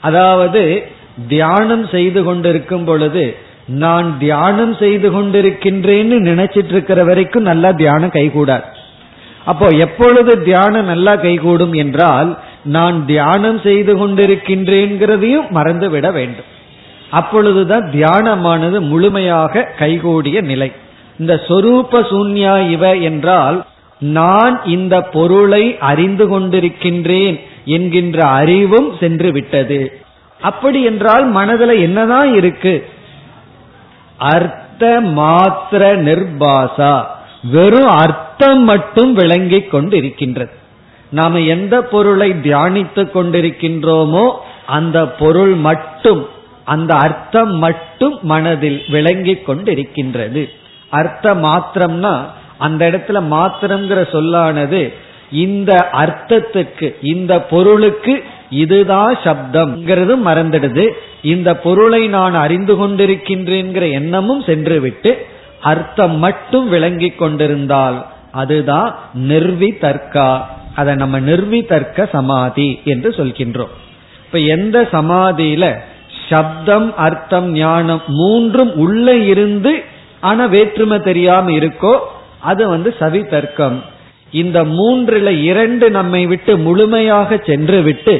அதாவது 0.00 0.82
தியானம் 1.28 1.88
செய்து 1.88 2.22
கொண்டிருக்கும் 2.22 2.84
பொழுது 2.84 3.36
நான் 3.66 4.18
தியானம் 4.18 4.76
செய்து 4.76 5.10
கொண்டிருக்கின்றேன்னு 5.10 6.16
நினைச்சிட்டு 6.20 6.68
இருக்கிற 6.68 7.04
வரைக்கும் 7.04 7.42
நல்லா 7.42 7.70
தியானம் 7.70 8.10
கைகூடாது. 8.10 8.62
அப்போ 9.44 9.66
எப்பொழுது 9.66 10.42
தியானம் 10.42 10.84
நல்லா 10.84 11.16
கைகூடும் 11.16 11.72
என்றால் 11.72 12.38
நான் 12.64 13.06
தியானம் 13.06 13.60
செய்து 13.60 13.96
கொண்டிருக்கின்றேங்கிறதையும் 13.96 15.48
மறந்து 15.50 15.90
விட 15.90 16.10
வேண்டும். 16.10 16.44
அப்பொழுதுதான் 17.10 17.90
தியானமானது 17.92 18.80
முழுமையாக 18.80 19.72
கைகூடிய 19.78 20.40
நிலை. 20.40 20.72
இந்த 21.18 21.40
சொரூப 21.48 22.02
சூன்யா 22.10 22.70
இவ 22.70 22.94
என்றால் 22.96 23.64
நான் 24.00 24.60
இந்த 24.64 25.02
பொருளை 25.02 25.78
அறிந்து 25.78 26.26
கொண்டிருக்கின்றேன் 26.26 27.40
என்கின்ற 27.64 28.26
அறிவும் 28.26 28.96
சென்று 29.00 29.32
விட்டது. 29.32 30.02
அப்படி 30.40 30.82
என்றால் 30.82 31.24
மனதில் 31.26 31.80
என்னதான் 31.80 32.34
இருக்கு? 32.34 32.84
அர்த்த 34.30 34.82
மாத்திர 35.18 35.82
நிர்பாசா. 36.08 36.94
வெறும் 37.52 37.92
அர்த்தம் 38.02 38.62
மட்டும் 38.64 39.12
விளங்கிக் 39.12 39.70
கொண்டு 39.70 39.96
இருக்கின்றது 39.96 40.54
நாம 41.10 41.40
எந்த 41.54 41.74
பொருளை 41.82 42.28
தியானித்துக் 42.32 43.14
கொண்டிருக்கின்றோமோ 43.14 44.24
அந்த 44.66 44.98
பொருள் 45.08 45.54
மட்டும் 45.68 46.22
அந்த 46.64 46.94
அர்த்தம் 46.94 47.54
மட்டும் 47.56 48.18
மனதில் 48.22 48.78
விளங்கிக் 48.88 49.44
கொண்டிருக்கின்றது. 49.48 50.42
அர்த்த 50.90 51.34
மாத்திரம்னா 51.34 52.14
அந்த 52.58 52.82
இடத்துல 52.90 53.18
மாத்திரம்ங்கிற 53.34 54.00
சொல்லானது 54.12 54.80
இந்த 55.30 55.72
அர்த்தத்துக்கு 55.92 56.88
இந்த 57.00 57.32
பொருளுக்கு 57.42 58.14
இதுதான் 58.52 59.14
சப்தம்ங்கிறது 59.24 60.14
மறந்துடுது. 60.26 60.84
இந்த 61.22 61.50
பொருளை 61.56 62.02
நான் 62.08 62.34
அறிந்து 62.34 62.74
கொண்டிருக்கின்றேங்கிற 62.80 63.84
எண்ணமும் 63.92 64.42
சென்றுவிட்டு 64.42 65.12
அர்த்தம் 65.60 66.16
மட்டும் 66.18 66.68
விளங்கி 66.68 67.10
கொண்டிருந்தால் 67.10 67.98
அதுதான் 68.32 68.88
நிர்வி 69.14 69.70
தர்க்கா 69.80 70.30
அதை 70.74 70.92
நம்ம 70.94 71.20
நிர்விதர்க்க 71.20 72.08
சமாதி 72.12 72.80
என்று 72.84 73.10
சொல்கின்றோம். 73.10 73.72
இப்ப 74.26 74.38
எந்த 74.56 74.76
சமாதியில 74.92 75.64
சப்தம் 76.28 76.96
அர்த்தம் 76.96 77.48
ஞானம் 77.52 78.02
மூன்றும் 78.06 78.72
உள்ள 78.76 79.16
இருந்து 79.32 79.72
ஆனா 80.20 80.44
வேற்றுமை 80.46 80.98
தெரியாம 81.00 81.50
இருக்கோ 81.50 81.94
அது 82.50 82.62
வந்து 82.68 82.90
சவிதர்க்கம். 83.00 83.78
இந்த 84.32 84.58
மூன்றுல 84.64 85.28
இரண்டு 85.42 85.86
நம்மை 85.90 86.26
விட்டு 86.26 86.52
முழுமையாக 86.58 87.38
சென்று 87.46 87.80
விட்டு 87.82 88.14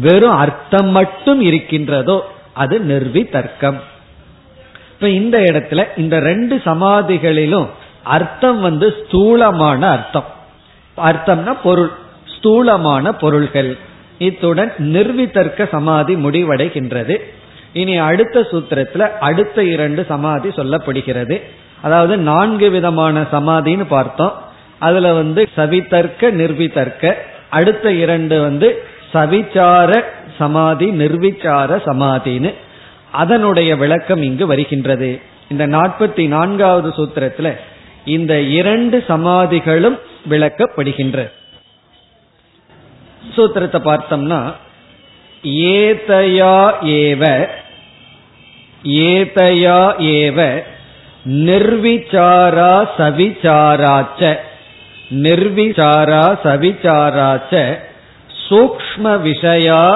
வெறும் 0.00 0.36
அர்த்தம் 0.36 0.88
மட்டும் 0.88 1.40
இருக்கின்றதோ 1.40 2.32
அது 2.52 2.80
நிர்வி 2.80 3.24
தர்க்கம் 3.24 3.80
இப்ப 4.92 5.08
இந்த 5.08 5.38
இடத்துல 5.38 5.84
இந்த 5.96 6.18
ரெண்டு 6.20 6.60
சமாதிகளிலும் 6.64 7.68
அர்த்தம் 8.02 8.60
வந்து 8.60 8.94
ஸ்தூலமான 9.00 9.86
அர்த்தம். 9.86 10.24
அர்த்தம்னா 10.96 11.56
பொருள் 11.62 11.90
ஸ்தூலமான 12.36 13.12
பொருள்கள். 13.12 13.78
இத்துடன் 14.18 14.72
நிர்விதர்க்க 14.78 15.68
சமாதி 15.68 16.14
முடிவடைகின்றது. 16.14 17.16
இனி 17.72 17.98
அடுத்த 17.98 18.40
சூத்திரத்துல 18.40 18.98
அடுத்த 18.98 19.64
இரண்டு 19.64 20.04
சமாதி 20.08 20.48
சொல்லப்படுகிறது. 20.48 21.42
அதாவது 21.80 22.16
நான்கு 22.16 22.70
விதமான 22.70 23.20
சமாதின்னு 23.32 23.84
பார்த்தோம். 23.88 24.32
அதுல 24.78 25.12
வந்து 25.12 25.48
சவிதர்க்க 25.56 26.30
நிர்விதர்க்க. 26.30 27.14
அடுத்த 27.48 27.92
இரண்டு 27.92 28.40
வந்து 28.40 28.84
சவிச்சார 29.12 29.90
சமாதி 30.38 30.88
நிர்விச்சார 30.90 31.70
சமாதின்னு 31.86 32.54
அதனுடைய 33.10 33.76
விளக்கம் 33.76 34.22
இங்கு 34.22 34.46
வருகின்றது. 34.46 35.20
இந்த 35.48 35.66
நாற்பத்தி 35.66 36.28
நான்காவது 36.28 36.88
சூத்திரத்துல 36.88 37.48
இந்த 38.04 38.40
இரண்டு 38.40 39.04
சமாதிகளும் 39.08 39.98
விளக்கப்படுகின்ற. 40.30 41.18
சூத்திரத்தை 43.36 43.80
பார்த்தோம்னா 43.90 44.40
ஏதயா 45.76 46.56
ஏவ 46.80 47.48
ஏதயா 48.82 49.80
ஏவ 49.98 50.62
நிர்விச்சாரா 51.48 52.72
சவிச்சாராச்ச 52.98 54.22
நிர்விச்சாரா 55.10 56.24
சவிச்சாராச்ச 56.44 57.54
சூக்ம 58.48 59.04
விஷயா 59.04 59.94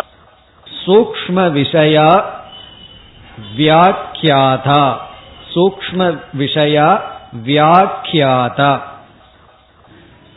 சூக்ம 0.87 1.37
விஷயா 1.37 2.23
வியாக்கியாதா. 3.57 4.97
சூக்ம 5.54 6.19
விஷயா 6.38 7.00
வியாக்கியாதா. 7.47 8.80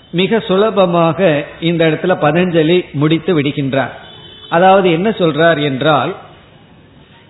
மிக 0.10 0.39
சுலபமாக 0.39 1.46
இந்த 1.60 1.86
இடத்துல 1.88 2.15
பதஞ்சலி 2.22 2.91
முடித்து 2.91 3.41
விடுகின்றார். 3.41 3.91
அதாவது 4.50 4.91
என்ன 4.91 5.10
சொல்றார் 5.10 5.63
என்றால் 5.63 6.15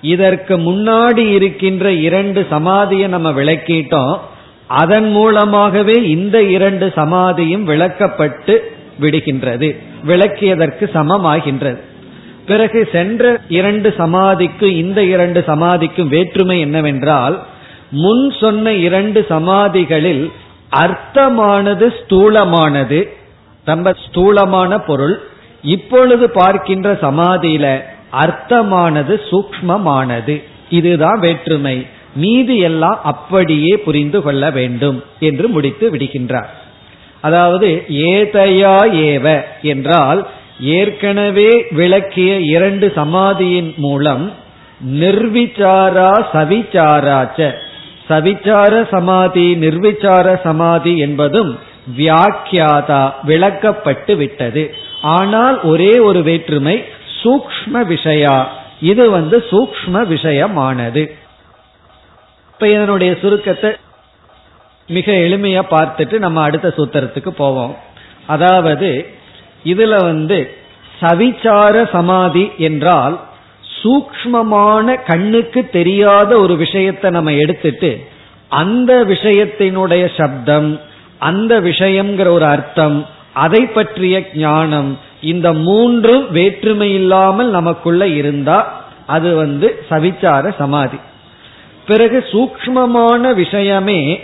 இதற்கு 0.01 0.57
முன்னாடி 0.57 1.31
இருக்கின்ற 1.31 1.91
இரண்டு 1.91 2.47
சமாதியை 2.51 3.07
நம்ம 3.07 3.31
விளக்கிட்டோம். 3.31 4.19
அதன் 4.67 5.11
மூலமாகவே 5.11 6.09
இந்த 6.09 6.43
இரண்டு 6.43 6.91
சமாதியும் 6.95 7.67
விளக்கப்பட்டு 7.67 8.72
விடுகின்றது 9.01 9.79
விளக்கியதற்கு 10.07 10.85
சமமாகின்றது. 10.93 11.79
பிறகு 12.47 12.89
சென்ற 12.91 13.41
இரண்டு 13.49 13.93
சமாதிக்கும் 13.97 14.75
இந்த 14.75 15.03
இரண்டு 15.03 15.43
சமாதிக்கும் 15.47 16.07
வேற்றுமை 16.07 16.59
என்னவென்றால் 16.59 17.43
முன் 17.91 18.31
சொன்ன 18.39 18.73
இரண்டு 18.73 19.25
சமாதிகளில் 19.29 20.31
அர்த்தமானது 20.71 21.93
ஸ்தூலமானது 21.99 23.09
ரொம்ப 23.65 23.95
ஸ்தூலமான 24.07 24.79
பொருள் 24.79 25.21
இப்பொழுது 25.63 26.29
பார்க்கின்ற 26.29 26.93
சமாதியில 26.93 27.79
அர்த்தமானது 28.11 29.21
சூக்மமானது. 29.31 30.43
இதுதான் 30.69 31.19
வேற்றுமை. 31.19 31.87
மீதி 32.15 32.57
எல்லாம் 32.57 32.99
அப்படியே 33.03 33.77
புரிந்து 33.77 34.21
கொள்ள 34.21 34.51
வேண்டும் 34.51 35.03
என்று 35.19 35.47
முடித்து 35.47 35.91
விடுகின்றார். 35.91 36.49
அதாவது 37.25 37.69
ஏதையா 38.11 38.77
ஏவ 39.09 39.27
என்றால் 39.61 40.21
ஏற்கனவே 40.77 41.51
விளக்கிய 41.69 42.31
இரண்டு 42.55 42.87
சமாதியின் 42.95 43.73
மூலம் 43.77 44.25
நிர்விச்சாரா 45.01 46.11
சவிச்சாராச்ச 46.33 47.39
சவிச்சார 48.09 48.73
சமாதி 48.89 49.45
நிர்விச்சார 49.55 50.27
சமாதி 50.43 50.93
என்பதும் 50.97 51.51
வியாக்கியாதா 51.97 53.03
விளக்கப்பட்டு 53.27 54.13
விட்டது. 54.15 54.63
ஆனால் 55.17 55.55
ஒரே 55.63 55.93
ஒரு 55.99 56.19
வேற்றுமை 56.23 56.75
சூக்ம 57.21 57.83
விஷயா. 57.93 58.35
இது 58.81 59.03
வந்து 59.09 59.37
சூக்ம 59.51 60.03
விஷயமானது. 60.13 61.03
இப்ப 62.51 62.67
இதனுடைய 62.67 63.11
சுருக்கத்தை 63.21 63.71
மிக 64.89 65.11
எளிமையா 65.11 65.61
பார்த்துட்டு 65.69 66.17
நம்ம 66.19 66.41
அடுத்த 66.41 66.73
சூத்திரத்துக்கு 66.77 67.29
போவோம். 67.29 67.77
அதாவது 68.27 69.05
இதுல 69.65 70.03
வந்து 70.03 70.55
சவிச்சார 71.01 71.89
சமாதி 71.91 72.51
என்றால் 72.57 73.19
சூக்மமான 73.83 75.03
கண்ணுக்கு 75.03 75.69
தெரியாத 75.69 76.39
ஒரு 76.39 76.55
விஷயத்தை 76.55 77.11
நம்ம 77.11 77.33
எடுத்துட்டு 77.33 78.07
அந்த 78.49 79.03
விஷயத்தினுடைய 79.03 80.11
சப்தம் 80.17 80.79
அந்த 81.19 81.59
விஷயம்ங்கிற 81.59 82.25
ஒரு 82.25 82.45
அர்த்தம் 82.45 83.05
அதை 83.33 83.65
பற்றிய 83.65 84.29
ஞானம் 84.33 84.97
இந்த 85.21 85.53
மூன்றும் 85.53 86.31
வேற்றுமை 86.31 86.93
இல்லாமல் 86.93 87.49
நமக்குள்ள 87.49 88.07
இருந்தா 88.07 88.81
அது 89.05 89.35
வந்து 89.35 89.85
சவிச்சார 89.89 90.55
சமாதி. 90.57 90.97
பிறகு 91.87 92.25
சூக்மமான 92.31 93.33
விஷயமே 93.33 94.23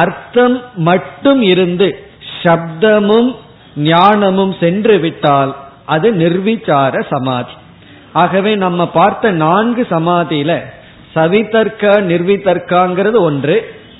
அர்த்தம் 0.00 0.56
மட்டும் 0.88 1.42
இருந்து 1.42 1.88
சப்தமும் 2.42 3.30
ஞானமும் 3.76 4.54
சென்று 4.60 4.96
விட்டால் 4.98 5.52
அது 5.86 6.08
நிர்விச்சார 6.12 6.94
சமாதி. 7.08 7.54
ஆகவே 8.12 8.52
நம்ம 8.56 8.80
பார்த்த 8.88 9.30
நான்கு 9.44 9.82
சமாதியில 9.90 10.52
சவிதர்க்க 11.14 11.92
நிர்விதர்க்காங்கிறது 12.10 13.18
ஒன்று 13.20 13.56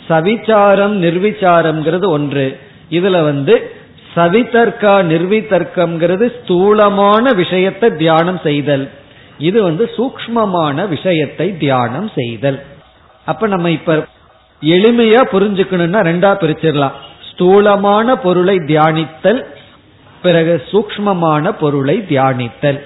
சவிச்சாரம் 0.09 0.95
நிர்விச்சாரம்ங்கிறது 1.05 2.07
ஒன்று. 2.09 2.47
இதுல 2.91 3.17
வந்து 3.25 3.55
சவிதர்க்கா 4.15 4.95
நிர்விதர்க்கம்ங்கிறது 5.13 6.27
ஸ்தூலமான 6.39 7.25
விஷயத்தை 7.33 7.89
தியானம் 7.97 8.41
செய்தல். 8.43 8.85
இது 9.39 9.59
வந்து 9.63 9.85
சூக்மமான 9.97 10.89
விஷயத்தை 10.89 11.47
தியானம் 11.59 12.11
செய்தல். 12.15 12.59
அப்ப 13.27 13.47
நம்ம 13.47 13.71
இப்ப 13.71 13.97
எளிமையா 14.63 15.21
புரிஞ்சுக்கணும்னா 15.33 16.01
ரெண்டா 16.01 16.31
பிரிச்சிடலாம். 16.35 16.93
ஸ்தூலமான 17.33 18.17
பொருளை 18.17 18.57
தியானித்தல் 18.57 19.45
பிறகு 20.23 20.63
சூக்மமான 20.73 21.51
பொருளை 21.51 22.05
தியானித்தல். 22.09 22.81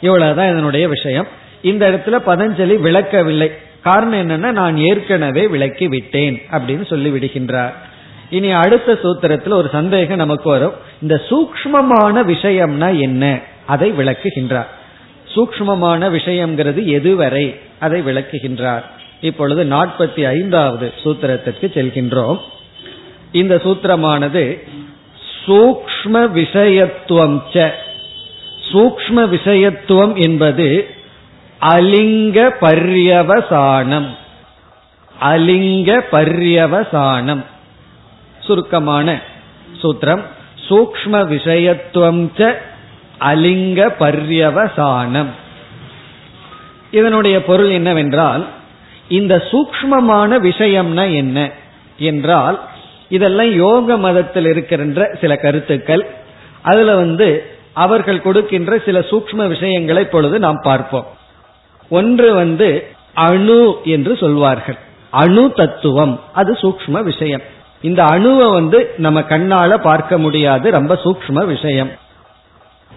இவ்வளவுதான் 0.00 0.50
இதனுடைய 0.50 0.88
விஷயம். 0.88 1.26
இந்த 1.62 1.90
இடத்துல 1.90 2.18
பதஞ்சலி 2.26 2.80
விளக்கவில்லை. 2.80 3.50
காரணம் 3.80 4.30
என்னன்னா 4.30 4.52
நான் 4.52 4.76
ஏற்கனவே 4.76 5.46
விளக்கி 5.46 5.88
விட்டேன் 5.88 6.42
அப்படின்னு 6.50 6.86
சொல்லி 6.86 7.10
விடுகின்றார். 7.10 7.72
இனி 8.30 8.50
அடுத்த 8.50 8.98
சூத்திரத்தில் 9.02 9.52
ஒரு 9.52 9.68
சந்தேகம் 9.72 10.16
நமக்கு 10.16 10.50
வரும். 10.50 10.72
இந்த 11.02 11.22
சூக்மமான 11.28 12.22
விஷயம்னா 12.32 12.98
என்ன? 12.98 13.40
அதை 13.66 13.92
விளக்குகின்றார். 13.92 14.66
சூக்மமான 15.34 16.10
விஷயம்ங்கிறது 16.10 16.84
எதுவரை? 16.84 17.56
அதை 17.78 18.00
விளக்குகின்றார். 18.00 18.82
இப்பொழுது 19.22 19.64
நாற்பத்தி 19.64 20.26
ஐந்தாவது 20.26 20.92
சூத்திரத்திற்கு 21.02 21.66
செல்கின்றோம். 21.74 22.38
இந்த 23.32 23.56
சூத்திரமானது 23.56 24.68
சூக்ம 25.46 26.12
விஷயத்துவம் 26.12 27.72
சூக்ம 28.72 29.16
விஷயத்துவம் 29.16 30.20
என்பது 30.20 30.94
அலிங்க 31.60 32.54
பர்யவசானம். 32.60 34.06
அலிங்க 35.22 36.04
பர்யவசானம். 36.12 37.44
சுருக்கமான 38.40 39.20
சூத்திரம். 39.82 40.22
சூக்ம 40.68 41.12
விஷயத்துவம் 41.12 42.28
ச 42.36 42.54
அலிங்க 43.20 43.94
பர்யவசானம். 43.98 45.30
இதனுடைய 46.90 47.44
பொருள் 47.44 47.70
என்னவென்றால் 47.70 48.46
இந்த 49.08 49.42
சூக்மமான 49.50 50.38
விஷயம்னா 50.38 51.14
என்ன 51.16 51.50
என்றால் 51.98 52.60
இதெல்லாம் 53.08 53.52
யோக 53.52 53.96
மதத்தில் 53.96 54.46
இருக்கின்ற 54.46 55.16
சில 55.20 55.36
கருத்துக்கள். 55.36 56.06
அதுல 56.62 56.94
வந்து 56.94 57.46
அவர்கள் 57.72 58.22
கொடுக்கின்ற 58.22 58.78
சில 58.84 58.98
சூக்ம 58.98 59.48
விஷயங்களை 59.48 60.04
பொழுது 60.04 60.38
நாம் 60.38 60.60
பார்ப்போம். 60.62 61.06
ஒன்று 61.88 62.34
வந்து 62.34 62.86
அணு 63.14 63.76
என்று 63.84 64.16
சொல்வார்கள். 64.16 64.76
அணு 65.10 65.52
தத்துவம் 65.52 66.20
அது 66.32 66.52
சூக்ம 66.52 67.02
விஷயம். 67.02 67.40
இந்த 67.82 68.04
அணுவை 68.04 68.52
வந்து 68.52 68.94
நம்ம 68.96 69.20
கண்ணால 69.20 69.76
பார்க்க 69.76 70.18
முடியாது 70.18 70.70
ரொம்ப 70.70 70.98
சூக்ம 71.04 71.44
விஷயம். 71.44 71.90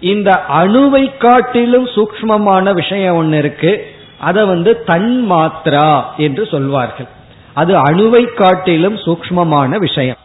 இந்த 0.00 0.42
அணுவை 0.48 1.16
காட்டிலும் 1.16 1.86
சூக்மமான 1.86 2.72
விஷயம் 2.72 3.14
ஒன்று 3.14 3.38
இருக்கு. 3.38 3.94
அதை 4.18 4.44
வந்து 4.44 4.84
தன் 4.84 5.26
மாத்ரா 5.30 6.02
என்று 6.16 6.46
சொல்வார்கள். 6.46 7.06
அது 7.52 7.82
அணுவை 7.82 8.34
காட்டிலும் 8.34 8.96
சூக்மமான 8.96 9.76
விஷயம். 9.76 10.16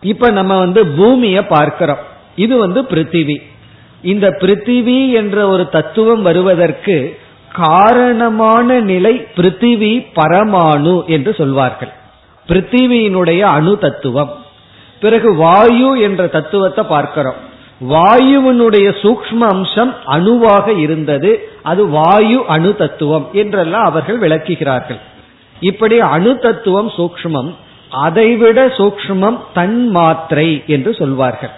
இப்ப 0.00 0.30
நம்ம 0.30 0.58
வந்து 0.58 0.86
பூமிய 0.86 1.46
பார்க்கிறோம். 1.46 1.98
இது 2.36 2.58
வந்து 2.58 2.82
பிருத்திவி. 2.82 3.42
இந்த 4.02 4.28
பிருத்திவி 4.28 5.12
என்ற 5.12 5.48
ஒரு 5.48 5.68
தத்துவம் 5.68 6.22
வருவதற்கு 6.22 7.18
காரணமான 7.52 8.80
நிலை 8.80 9.26
பிருத்திவி 9.36 10.06
பரமாணு 10.14 11.04
என்று 11.04 11.34
சொல்வார்கள். 11.34 11.92
பிருத்திவியினுடைய 12.48 13.40
அணு 13.40 13.78
தத்துவம். 13.78 14.44
பிறகு 15.00 15.34
வாயு 15.34 16.00
என்ற 16.00 16.26
தத்துவத்தை 16.26 16.84
பார்க்கிறோம். 16.84 17.48
வாயுவினுடைய 17.88 18.88
சூக்ம 19.02 19.38
அம்சம் 19.38 19.94
அணுவாக 20.04 20.72
இருந்தது. 20.72 21.48
அது 21.62 21.86
வாயு 21.86 22.44
அணு 22.48 22.74
தத்துவம் 22.74 23.28
என்றெல்லாம் 23.32 23.84
அவர்கள் 23.84 24.18
விளக்குகிறார்கள். 24.18 25.00
இப்படி 25.60 26.00
அணு 26.00 26.38
தத்துவம் 26.38 26.88
சூக்மம் 26.88 27.54
அதைவிட 27.90 28.66
சூக்மம் 28.66 29.38
தன் 29.52 29.88
மாத்திரை 29.88 30.62
என்று 30.66 30.94
சொல்வார்கள். 30.94 31.50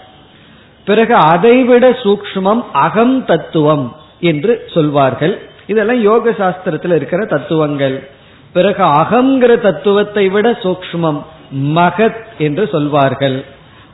பிறகு 0.85 1.15
அதைவிட 1.15 1.91
சூக்மம் 1.91 2.65
அகம் 2.73 3.25
தத்துவம் 3.25 3.97
என்று 4.21 4.65
சொல்வார்கள். 4.75 5.43
இதெல்லாம் 5.67 6.01
யோக 6.01 6.31
சாஸ்திரத்தில் 6.31 6.95
இருக்கிற 6.95 7.25
தத்துவங்கள். 7.25 8.09
பிறகு 8.53 8.85
அகங்கிற 8.85 9.61
தத்துவத்தை 9.61 10.29
விட 10.29 10.51
சூக்மம் 10.51 11.23
மகத் 11.53 12.25
என்று 12.39 12.69
சொல்வார்கள். 12.73 13.45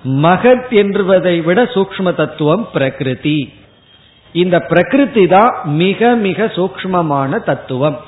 மகத் 0.04 0.70
என்பதை 0.70 1.40
விட 1.40 1.62
சூக்ம 1.62 2.14
தத்துவம் 2.14 2.68
பிரகிருதி. 2.72 3.52
இந்த 4.32 4.60
பிரகிருதி 4.60 5.26
தான் 5.26 5.56
மிக 5.64 6.14
மிக 6.14 6.44
சூக்மமான 6.44 7.44
தத்துவம். 7.44 8.00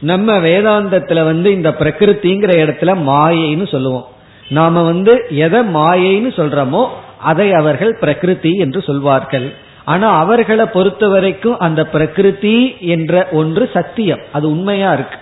நம்ம 0.00 0.38
வேதாந்தத்துல 0.38 1.24
வந்து 1.24 1.52
இந்த 1.52 1.70
பிரகிருதிங்கிற 1.70 2.52
இடத்துல 2.56 2.94
மாயைன்னு 3.06 3.68
சொல்லுவோம். 3.68 4.06
நாம 4.48 4.82
வந்து 4.82 5.26
எதை 5.30 5.60
மாயைன்னு 5.60 6.28
சொல்றோமோ 6.28 6.88
அதை 7.18 7.52
அவர்கள் 7.52 7.96
பிரகிருதி 8.00 8.56
என்று 8.56 8.82
சொல்வார்கள். 8.82 9.54
ஆனா 9.84 10.18
அவர்களை 10.18 10.64
பொறுத்த 10.64 11.08
வரைக்கும் 11.08 11.58
அந்த 11.58 11.86
பிரகிருதி 11.86 12.76
என்ற 12.80 13.28
ஒன்று 13.32 13.70
சத்தியம். 13.72 14.20
அது 14.32 14.50
உண்மையா 14.50 14.92
இருக்கு. 14.92 15.16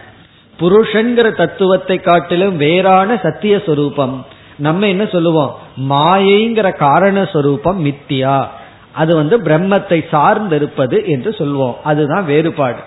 புருஷன்கிற 0.61 1.37
தத்துவத்தை 1.37 1.98
காட்டிலும் 1.98 2.57
வேறான 2.57 3.20
சத்திய 3.22 3.62
சொரூபம் 3.66 4.26
நம்ம 4.59 4.87
என்ன 4.87 5.07
சொல்லுவோம்? 5.07 5.59
மாயைங்கிற 5.90 6.73
காரணஸ்வரூபம் 6.79 7.79
மித்தியா. 7.79 8.47
அது 8.92 9.14
வந்து 9.14 9.38
பிரம்மத்தை 9.38 10.05
சார்ந்திருப்பது 10.12 11.07
என்று 11.07 11.31
சொல்வோம். 11.31 11.75
அதுதான் 11.85 12.25
வேறுபாடு. 12.25 12.79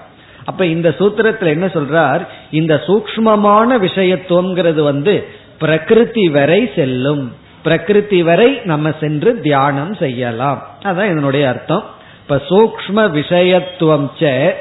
அப்ப 0.46 0.66
இந்த 0.66 0.96
சூத்திரத்தில் 1.00 1.48
என்ன 1.48 1.66
சொல்றார்? 1.66 2.28
இந்த 2.52 2.82
சூக்மமான 2.88 3.80
விஷயத்துவம்ங்கிறது 3.82 4.82
வந்து 4.84 5.28
பிரகிருதி 5.60 6.30
வரை 6.30 6.70
செல்லும். 6.76 7.34
பிரகிருதி 7.64 8.24
வரை 8.24 8.62
நம்ம 8.64 8.92
சென்று 9.00 9.40
தியானம் 9.40 9.94
செய்யலாம். 9.94 10.68
அதான் 10.84 11.12
இதனுடைய 11.12 11.50
அர்த்தம். 11.50 11.84
இப்ப 12.22 12.42
சூக்ம 12.50 12.96
விஷயத்துவம் 12.96 14.52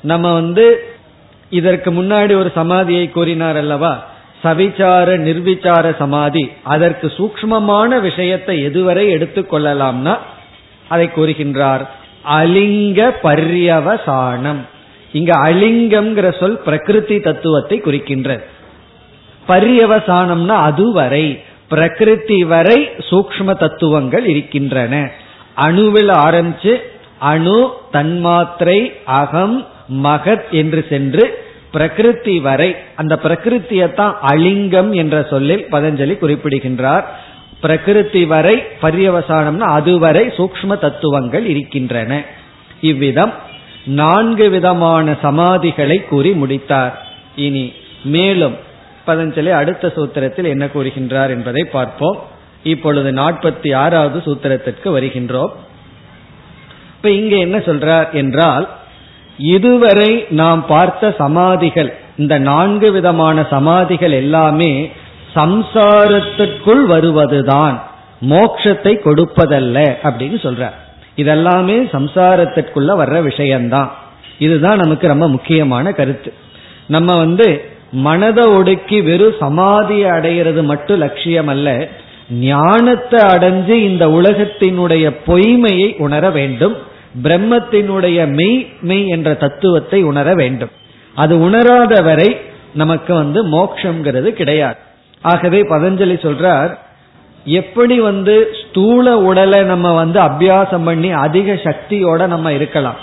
நம்ம 0.00 0.32
வந்து 0.32 0.84
இதற்கு 1.50 1.92
முன்னாடி 1.92 2.34
ஒரு 2.38 2.52
சமாதியை 2.56 3.10
கூறினார் 3.10 3.56
அல்லவா? 3.56 4.04
சவிச்சார 4.46 5.18
நிர்விச்சார 5.28 5.96
சமாதி. 5.96 6.50
அதற்கு 6.62 7.12
சூக்மமான 7.16 8.00
விஷயத்தை 8.00 8.66
எதுவரை 8.66 9.04
எடுத்துக்கொள்ளலாம்னா 9.16 10.18
அதை 10.88 11.10
கூறுகின்றார் 11.16 11.86
அலிங்க 12.30 13.14
பர்யவசானம். 13.22 14.62
இங்க 15.12 15.32
அலிங்கம்ங்கிற 15.44 16.38
சொல் 16.38 16.60
பிரகிருதி 16.64 17.20
தத்துவத்தை 17.20 17.80
குறிக்கின்றது. 17.80 18.42
பரியவசானம்னா 19.48 20.56
அதுவரை 20.68 21.42
பிரகிருதி 21.68 22.44
வரை 22.44 22.90
சூக்ம 23.10 23.56
தத்துவங்கள் 23.56 24.26
இருக்கின்றன. 24.26 25.10
அணுவில் 25.60 26.12
ஆரம்பிச்சு 26.26 26.82
அணு 27.18 27.70
தன்மாத்திரை 27.92 28.92
அகம் 29.04 29.66
மகத் 30.02 30.48
என்று 30.50 30.86
சென்று 30.88 31.45
பிரகிருதி 31.76 32.36
வரை 32.48 32.70
அந்த 32.96 33.14
பிரகிருத்தியத்தான் 33.24 34.14
அலிங்கம் 34.32 34.90
என்ற 35.02 35.16
சொல்லில் 35.30 35.64
பதஞ்சலி 35.72 36.14
குறிப்பிடுகின்றார். 36.18 37.06
பிரகிருதி 37.60 38.22
வரை 38.32 38.56
பரியவசானம்னா 38.82 39.68
அதுவரை 39.78 40.24
சூக்ம 40.38 40.78
தத்துவங்கள் 40.78 41.44
இருக்கின்றன. 41.52 42.12
இவ்விதம் 42.90 43.34
நான்கு 44.00 44.46
விதமான 44.50 45.16
சமாதிகளை 45.22 45.98
கூறி 46.04 46.30
முடித்தார். 46.42 46.94
இனி 47.36 47.64
மேலும் 48.14 48.56
பதஞ்சலி 49.06 49.50
அடுத்த 49.60 49.92
சூத்திரத்தில் 49.96 50.48
என்ன 50.52 50.64
கூறுகின்றார் 50.74 51.32
என்பதை 51.34 51.62
பார்ப்போம். 51.76 52.18
இப்பொழுது 52.64 53.10
நாற்பத்தி 53.12 53.70
ஆறாவது 53.74 54.18
சூத்திரத்திற்கு 54.26 54.88
வருகின்றோம். 54.96 55.52
இப்ப 56.96 57.10
இங்க 57.20 57.34
என்ன 57.36 57.56
சொல்றார் 57.68 58.10
என்றால் 58.12 58.66
இதுவரை 59.38 60.26
நாம் 60.30 60.66
பார்த்த 60.66 61.14
சமாதிகள் 61.18 61.96
இந்த 62.16 62.38
நான்கு 62.38 62.92
விதமான 62.92 63.46
சமாதிகள் 63.50 64.10
எல்லாமே 64.10 64.90
சம்சாரத்திற்குள் 65.34 66.84
வருவதுதான் 66.86 67.82
மோட்சத்தை 68.28 68.94
கொடுப்பதல்ல 68.98 69.96
அப்படின்னு 70.02 70.38
சொல்றார். 70.46 70.76
இதெல்லாமே 71.16 71.76
சம்சாரத்திற்குள்ள 71.92 72.90
வர்ற 73.00 73.22
விஷயம்தான். 73.22 73.94
இதுதான் 74.38 74.78
நமக்கு 74.78 75.06
ரொம்ப 75.06 75.28
முக்கியமான 75.28 75.92
கருத்து. 75.92 76.32
நம்ம 76.86 77.16
வந்து 77.16 77.64
மனதை 77.92 78.44
ஒடுக்கி 78.44 79.02
வெறும் 79.02 79.34
சமாதியை 79.40 80.08
அடைகிறது 80.08 80.62
மட்டும் 80.62 80.98
லட்சியம் 80.98 81.46
அல்ல 81.46 81.88
ஞானத்தை 82.30 83.20
அடைஞ்சு 83.20 83.68
இந்த 83.68 84.06
உலகத்தினுடைய 84.06 85.16
பொய்மையை 85.26 85.96
உணர 85.98 86.30
வேண்டும். 86.30 86.76
பிரம்மத்தினுடைய 87.22 88.26
மெய் 88.28 88.66
மெய் 88.80 89.08
என்ற 89.08 89.34
தத்துவத்தை 89.34 90.02
உணர 90.02 90.34
வேண்டும். 90.34 90.70
அது 91.14 91.40
உணராத 91.40 92.02
வரை 92.02 92.40
நமக்கு 92.74 93.14
வந்து 93.14 93.46
மோக்ஷங்கிறது 93.46 94.28
கிடையாது. 94.28 94.76
ஆகவே 95.22 95.62
பதஞ்சலி 95.62 96.16
சொல்றார் 96.26 96.78
எப்படி 97.44 98.00
வந்து 98.00 98.48
ஸ்தூல 98.60 99.18
உடலை 99.18 99.62
நம்ம 99.62 99.94
வந்து 99.94 100.20
அபியாசம் 100.20 100.84
பண்ணி 100.84 101.10
அதிக 101.12 101.52
சக்தியோட 101.52 102.26
நம்ம 102.26 102.52
இருக்கலாம். 102.52 102.96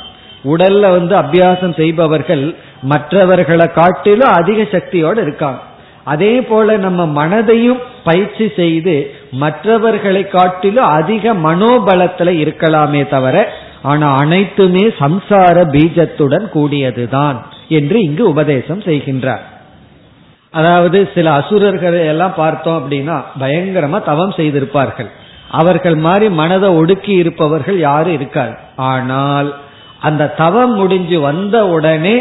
உடல்ல 0.43 0.79
வந்து 0.79 1.15
அபியாசம் 1.15 1.75
செய்பவர்கள் 1.75 2.55
மற்றவர்களை 2.81 3.67
காட்டிலும் 3.67 4.29
அதிக 4.29 4.61
சக்தியோட 4.61 5.17
இருக்காங்க. 5.21 5.59
அதே 6.03 6.41
போல 6.41 6.77
நம்ம 6.77 7.27
மனதையும் 7.27 7.79
பயிற்சி 8.03 8.51
செய்து 8.55 9.15
மற்றவர்களை 9.31 10.27
காட்டிலும் 10.27 10.85
அதிக 10.85 11.33
மனோபலத்துல 11.33 12.29
இருக்கலாமே 12.43 13.09
தவிர 13.09 13.53
ஆனா 13.83 14.07
அனைத்துமே 14.15 14.83
சம்சார 14.99 15.55
பீஜத்துடன் 15.75 16.45
கூடியதுதான் 16.55 17.37
என்று 17.67 17.97
இங்கு 18.01 18.29
உபதேசம் 18.29 18.81
செய்கின்றார். 18.81 19.43
அதாவது 20.51 21.09
சில 21.15 21.31
அசுரர்களை 21.31 21.99
எல்லாம் 22.05 22.33
பார்த்தோம் 22.35 22.77
அப்படின்னா 22.81 23.23
பயங்கரமா 23.39 24.03
தவம் 24.03 24.31
செய்திருப்பார்கள். 24.31 25.09
அவர்கள் 25.49 25.95
மாதிரி 25.95 26.29
மனதை 26.29 26.69
ஒடுக்கி 26.69 27.11
இருப்பவர்கள் 27.11 27.79
யாரும் 27.79 28.13
இருக்காது. 28.13 28.53
ஆனால் 28.75 29.55
அந்த 29.99 30.27
தவம் 30.27 30.73
முடிஞ்சு 30.73 31.19
வந்த 31.19 31.67
உடனே 31.67 32.15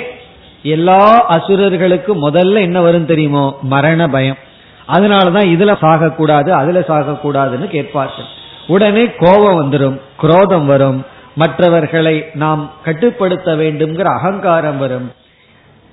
எல்லா 0.63 1.03
அசுரர்களுக்கும் 1.31 2.23
முதல்ல 2.23 2.61
என்ன 2.61 2.81
வரும் 2.81 3.07
தெரியுமோ? 3.07 3.59
மரண 3.63 4.09
பயம். 4.09 4.41
அதனாலதான் 4.89 5.49
இதுல 5.55 5.73
சாகக்கூடாது 5.81 6.51
அதுல 6.51 6.81
சாகக்கூடாதுன்னு 6.89 7.67
கேட்பார்கள். 7.67 8.29
உடனே 8.67 9.05
கோபம் 9.19 9.59
வந்துடும் 9.63 10.01
குரோதம் 10.17 10.67
வரும். 10.67 11.01
மற்றவர்களை 11.35 12.25
நாம் 12.35 12.73
கட்டுப்படுத்த 12.85 13.57
வேண்டும்ங்கிற 13.57 14.03
அகங்காரம் 14.03 14.79
வரும். 14.79 15.13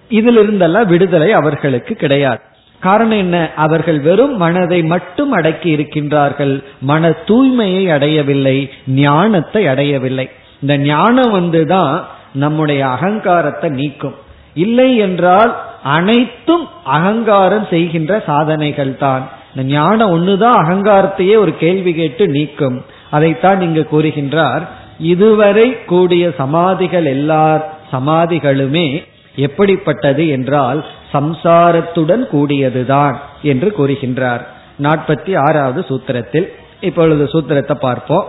இதிலிருந்தெல்லாம் 0.09 0.85
விடுதலை 0.85 1.31
அவர்களுக்கு 1.31 1.95
கிடையாது. 1.95 2.39
காரணம் 2.79 3.17
என்ன? 3.17 3.49
அவர்கள் 3.55 3.99
வெறும் 3.99 4.37
மனதை 4.37 4.83
மட்டும் 4.83 5.31
அடக்கி 5.31 5.75
இருக்கின்றார்கள். 5.75 6.63
மன 6.81 7.09
தூய்மையை 7.09 7.91
அடையவில்லை 7.91 8.71
ஞானத்தை 8.87 9.67
அடையவில்லை. 9.67 10.29
இந்த 10.61 10.77
ஞானம் 10.77 11.33
வந்துதான் 11.33 12.03
நம்முடைய 12.33 12.87
அகங்காரத்தை 12.87 13.69
நீக்கும். 13.69 14.15
இல்லை 14.53 14.97
என்றால் 14.97 15.61
அனைத்தும் 15.83 16.67
அகங்காரம் 16.83 17.67
செய்கின்ற 17.69 18.23
சாதனைகள் 18.25 18.97
தான். 18.97 19.29
இந்த 19.55 19.71
ஞானம் 19.71 20.11
ஒண்ணுதான் 20.11 20.57
அகங்காரத்தையே 20.57 21.37
ஒரு 21.37 21.57
கேள்வி 21.57 21.93
கேட்டு 21.93 22.27
நீக்கும். 22.27 22.85
அதைத்தான் 23.09 23.61
இங்கு 23.61 23.87
கூறுகின்றார். 23.91 24.61
இதுவரை 24.99 25.83
கூடிய 25.85 26.33
சமாதிகள் 26.37 27.05
எல்லா 27.05 27.63
சமாதிகளுமே 27.91 29.03
எப்படிப்பட்டது 29.35 30.27
என்றால் 30.27 30.85
சம்சாரத்துடன் 31.13 32.23
கூடியதுதான் 32.31 33.15
என்று 33.41 33.73
கூறுகின்றார். 33.77 34.39
நாற்பத்தி 34.83 35.37
ஆறாவது 35.37 35.85
சூத்திரத்தில். 35.89 36.47
இப்பொழுது 36.81 37.29
சூத்திரத்தை 37.33 37.73
பார்ப்போம். 37.73 38.27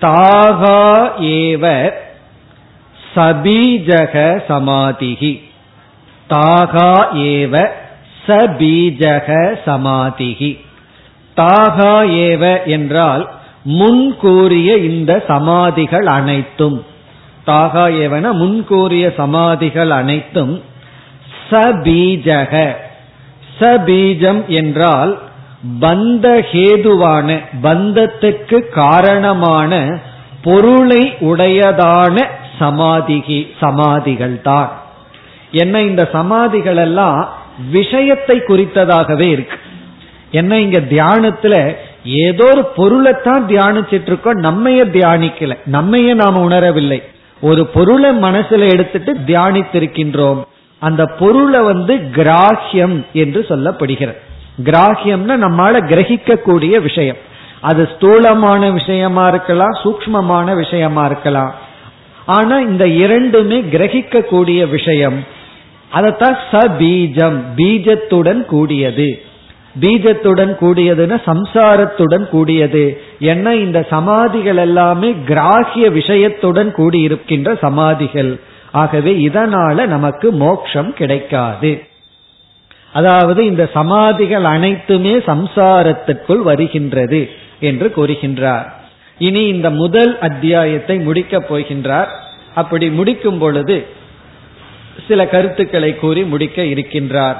தாகா 0.00 1.10
ஏவ 1.20 1.92
சபீஜக 3.14 4.42
சமாதிகி 4.48 5.40
தாகா 6.30 6.92
ஏவ 7.12 7.68
சபீஜக 8.26 9.58
சமாதிகி 9.64 10.58
தாகா 11.36 11.94
ஏவ 12.04 12.66
என்றால் 12.66 13.30
முன் 13.64 14.16
கூறிய 14.16 14.76
இந்த 14.76 15.24
சமாதிகள் 15.26 16.06
அனைத்தும் 16.06 16.84
தாகா 17.46 17.84
ஏவன 18.02 18.32
முன்கூறிய 18.32 19.12
சமாதிகள் 19.16 19.90
அனைத்தும் 19.90 20.62
சபீஜக. 21.50 22.74
சபீஜம் 23.60 24.46
என்றால் 24.46 25.18
பந்த 25.80 26.44
ஹேதுவான 26.52 27.42
பந்தத்துக்கு 27.62 28.68
காரணமான 28.68 30.00
பொருளை 30.42 31.14
உடையதான 31.20 32.26
சமாதிகி 32.60 33.46
சமாதிகள் 33.60 34.40
தான் 34.42 34.70
என்ன 35.50 35.82
இந்த 35.82 36.08
சமாதிகள் 36.12 36.76
எல்லாம் 36.76 37.28
விஷயத்தை 37.70 38.36
குறித்ததாகவே 38.38 39.26
இருக்கு. 39.26 39.56
என்ன 40.30 40.58
இங்க 40.58 40.78
தியானத்துல 40.78 41.76
ஏதோ 42.08 42.44
ஒரு 42.44 42.64
பொருளைத்தான் 42.64 43.46
தியானிச்சிட்டு 43.46 44.06
இருக்கோம் 44.06 44.42
நம்மைய 44.42 44.68
தியானிக்கல. 44.68 45.56
நம்மைய 45.72 46.14
நாம 46.14 46.48
உணரவில்லை. 46.48 47.02
ஒரு 47.40 47.66
பொருளை 47.66 48.18
மனசுல 48.18 48.70
எடுத்துட்டு 48.70 49.16
தியானித்திருக்கின்றோம். 49.26 50.42
அந்த 50.78 51.06
பொருளை 51.06 51.60
வந்து 51.60 51.94
கிராஹ்யம் 51.94 53.04
என்று 53.12 53.46
சொல்லப்படுகிறது. 53.48 54.16
கிராஹ்யம்னா 54.64 55.34
நம்மால 55.44 55.80
கிரகிக்க 55.88 56.36
கூடிய 56.36 56.80
விஷயம். 56.80 57.16
அது 57.60 57.88
ஸ்தூலமான 57.96 58.70
விஷயமா 58.70 59.28
இருக்கலாம் 59.28 59.78
சூக்மமான 59.82 60.54
விஷயமா 60.54 61.06
இருக்கலாம். 61.06 61.54
ஆனா 62.26 62.58
இந்த 62.58 62.86
இரண்டுமே 62.86 63.60
கிரகிக்க 63.60 64.24
கூடிய 64.24 64.66
விஷயம். 64.66 65.24
அதத்தான் 65.94 66.36
சபீஜம் 66.52 67.40
பீஜத்துடன் 67.56 68.44
கூடியது. 68.44 69.22
பீஜத்துடன் 69.80 70.52
கூடியதுன்னா 70.60 71.16
சம்சாரத்துடன் 71.26 72.28
கூடியது. 72.28 73.00
என்ன 73.18 73.54
இந்த 73.54 73.86
சமாதிகள் 73.90 74.56
எல்லாமே 74.56 75.14
கிராகிய 75.26 75.92
விஷயத்துடன் 75.92 76.74
கூடியிருக்கின்ற 76.74 77.58
சமாதிகள். 77.58 78.40
ஆகவே 78.72 79.28
இதனால 79.28 79.86
நமக்கு 79.86 80.32
மோட்சம் 80.32 80.94
கிடைக்காது. 80.94 81.82
அதாவது 82.92 83.46
இந்த 83.46 83.70
சமாதிகள் 83.72 84.44
அனைத்துமே 84.44 85.16
சம்சாரத்திற்குள் 85.16 86.42
வருகின்றது 86.42 87.28
என்று 87.60 87.92
கூறுகின்றார். 87.96 88.66
இனி 89.18 89.46
இந்த 89.46 89.70
முதல் 89.70 90.18
அத்தியாயத்தை 90.18 90.98
முடிக்கப் 90.98 91.54
போகின்றார். 91.54 92.08
அப்படி 92.54 92.90
முடிக்கும் 92.90 93.38
பொழுது 93.38 93.86
சில 95.08 95.26
கருத்துக்களை 95.26 95.94
கூறி 95.96 96.24
முடிக்க 96.24 96.62
இருக்கின்றார். 96.62 97.36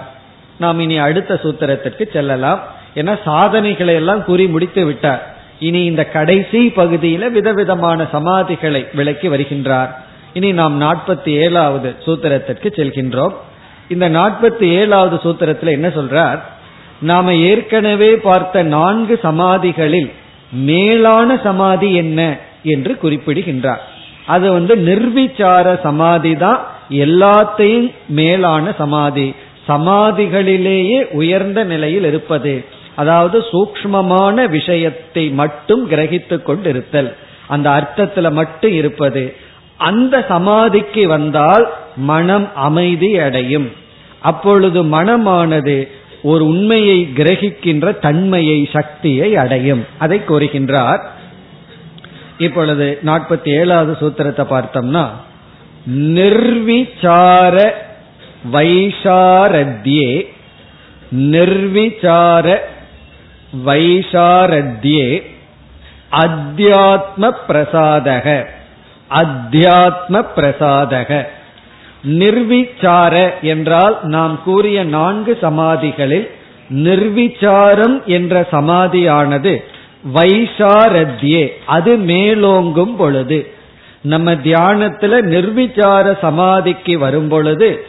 நாம் 0.59 0.81
இனி 0.81 0.97
அடுத்த 0.99 1.41
சூத்திரத்திற்கு 1.43 2.13
செல்லலாம். 2.13 2.61
ஏன்னா 2.95 3.19
சாதனைகளை 3.25 3.95
எல்லாம் 3.95 4.25
கூறி 4.25 4.47
முடித்து 4.47 4.85
விட்டார். 4.85 5.37
இனி 5.59 5.85
இந்த 5.85 6.05
கடைசி 6.05 6.73
பகுதியில 6.77 7.31
விதவிதமான 7.31 8.07
சமாதிகளை 8.13 8.87
விளக்கி 8.95 9.29
வருகின்றார். 9.29 9.89
இனி 10.33 10.53
நாம் 10.53 10.81
நாற்பத்தி 10.81 11.29
ஏழாவது 11.29 11.95
சூத்திரத்திற்கு 12.07 12.69
செல்கின்றோம். 12.77 13.35
இந்த 13.89 14.11
நாற்பத்தி 14.11 14.67
ஏழாவது 14.71 15.17
சூத்திரத்தில் 15.25 15.71
என்ன 15.71 15.89
சொல்றார்? 15.89 16.39
நாம 17.01 17.35
ஏற்கனவே 17.35 18.17
பார்த்த 18.17 18.63
நான்கு 18.63 19.19
சமாதிகளில் 19.23 20.11
மேலான 20.53 21.39
சமாதி 21.45 21.95
என்ன 21.95 22.37
என்று 22.63 22.99
குறிப்பிடுகின்றார். 22.99 23.83
அது 24.27 24.53
வந்து 24.53 24.77
நிர்விச்சார 24.77 25.81
சமாதி 25.81 26.37
தான் 26.37 26.67
எல்லாத்தையும் 26.91 27.93
மேலான 28.09 28.73
சமாதி. 28.79 29.35
சமாதிகளிலேயே 29.69 31.11
உயர்ந்த 31.11 31.65
நிலையில் 31.65 32.05
இருப்பது. 32.05 32.65
அதாவது 32.95 33.45
சூக்மமான 33.53 34.49
விஷயத்தை 34.49 35.31
மட்டும் 35.31 35.91
கிரகித்து 35.91 36.43
கொண்டிருத்தல். 36.43 37.15
அந்த 37.47 37.71
அர்த்தத்துல 37.71 38.33
மட்டும் 38.33 38.73
இருப்பது. 38.73 39.35
அந்த 39.77 40.25
சமாதிக்கு 40.29 41.09
வந்தால் 41.09 41.73
மனம் 41.97 42.55
அமைதி 42.55 43.19
அடையும். 43.19 43.73
அப்பொழுது 44.21 44.85
மனமானது 44.85 45.89
ஒரு 46.23 46.47
உண்மையை 46.47 47.09
கிரகிக்கின்ற 47.17 47.99
தன்மையை 47.99 48.69
சக்தியை 48.73 49.37
அடையும். 49.37 49.87
அதை 49.99 50.21
கூறுகின்றார். 50.29 51.01
இப்பொழுது 52.39 52.99
நாற்பத்தி 53.07 53.49
ஏழாவது 53.49 54.07
சூத்திரத்தை 54.07 54.45
பார்த்தோம்னா 54.51 55.07
நிர்விசார 55.93 57.73
வைஷாரத்யே 58.53 60.27
நிர்விசார 61.13 62.57
வைஷாரத்யே 63.67 65.23
அத்தியாத்ம 66.11 67.31
பிரசாதக 67.49 68.47
அத்தியாத்ம 69.11 70.25
பிரசாதக 70.37 71.27
நிர்விச்சார 72.05 73.15
என்றால் 73.43 73.99
நாம் 74.03 74.43
கூறிய 74.45 74.85
நான்கு 74.85 75.39
சமாதிகளில் 75.41 76.31
நிர்விச்சாரம் 76.75 78.05
என்ற 78.05 78.47
சமாதியானது 78.51 79.63
வைஷாரத்யே 80.15 81.53
அது 81.67 81.97
மேலோங்கும் 81.99 82.97
பொழுது. 82.97 83.53
நம்ம 84.03 84.35
தியானத்துல 84.35 85.15
நிர்விச்சார 85.35 86.19
சமாதிக்கு 86.21 86.99
வரும் 86.99 87.29
பொழுது 87.29 87.87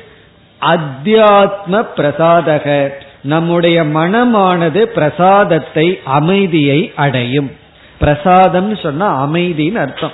அத்தியாத்ம 0.62 1.86
பிரசாதக. 1.96 2.90
நம்முடைய 3.22 3.84
மனமானது 3.84 4.82
பிரசாதத்தை 4.82 6.00
அமைதியை 6.04 6.92
அடையும். 6.96 7.52
பிரசாதம் 8.00 8.76
சொன்னா 8.76 9.26
அமைதின்னு 9.26 9.76
அர்த்தம். 9.76 10.12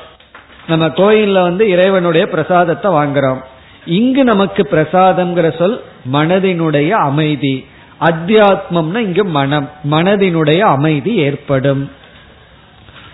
நம்ம 0.68 0.88
கோயில்ல 0.88 1.42
வந்து 1.42 1.70
இறைவனுடைய 1.70 2.28
பிரசாதத்தை 2.28 2.92
வாங்குறோம். 2.92 3.42
இங்கு 3.86 4.24
நமக்கு 4.24 4.68
பிரசாதம்ங்கிற 4.72 5.58
சொல் 5.58 5.82
மனதினுடைய 6.14 6.90
அமைதி. 6.90 7.66
அத்தியாத்மம்னா 8.02 8.98
இங்கு 8.98 9.26
மனம். 9.26 9.70
மனதினுடைய 9.92 10.60
அமைதி 10.60 11.16
ஏற்படும். 11.16 11.92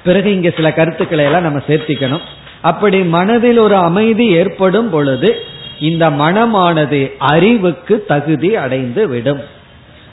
பிறகு 0.04 0.34
இங்க 0.34 0.50
சில 0.50 0.74
கருத்துக்களை 0.74 1.26
எல்லாம் 1.26 1.42
நம்ம 1.42 1.62
சேர்த்திக்கணும். 1.68 2.22
அப்படி 2.62 3.04
மனதில் 3.04 3.58
ஒரு 3.58 3.76
அமைதி 3.76 4.28
ஏற்படும் 4.28 4.90
பொழுது 4.90 5.46
இந்த 5.82 6.10
மனமானது 6.10 7.00
அறிவுக்கு 7.18 7.96
தகுதி 8.08 8.56
அடைந்து 8.56 9.08
விடும். 9.08 9.42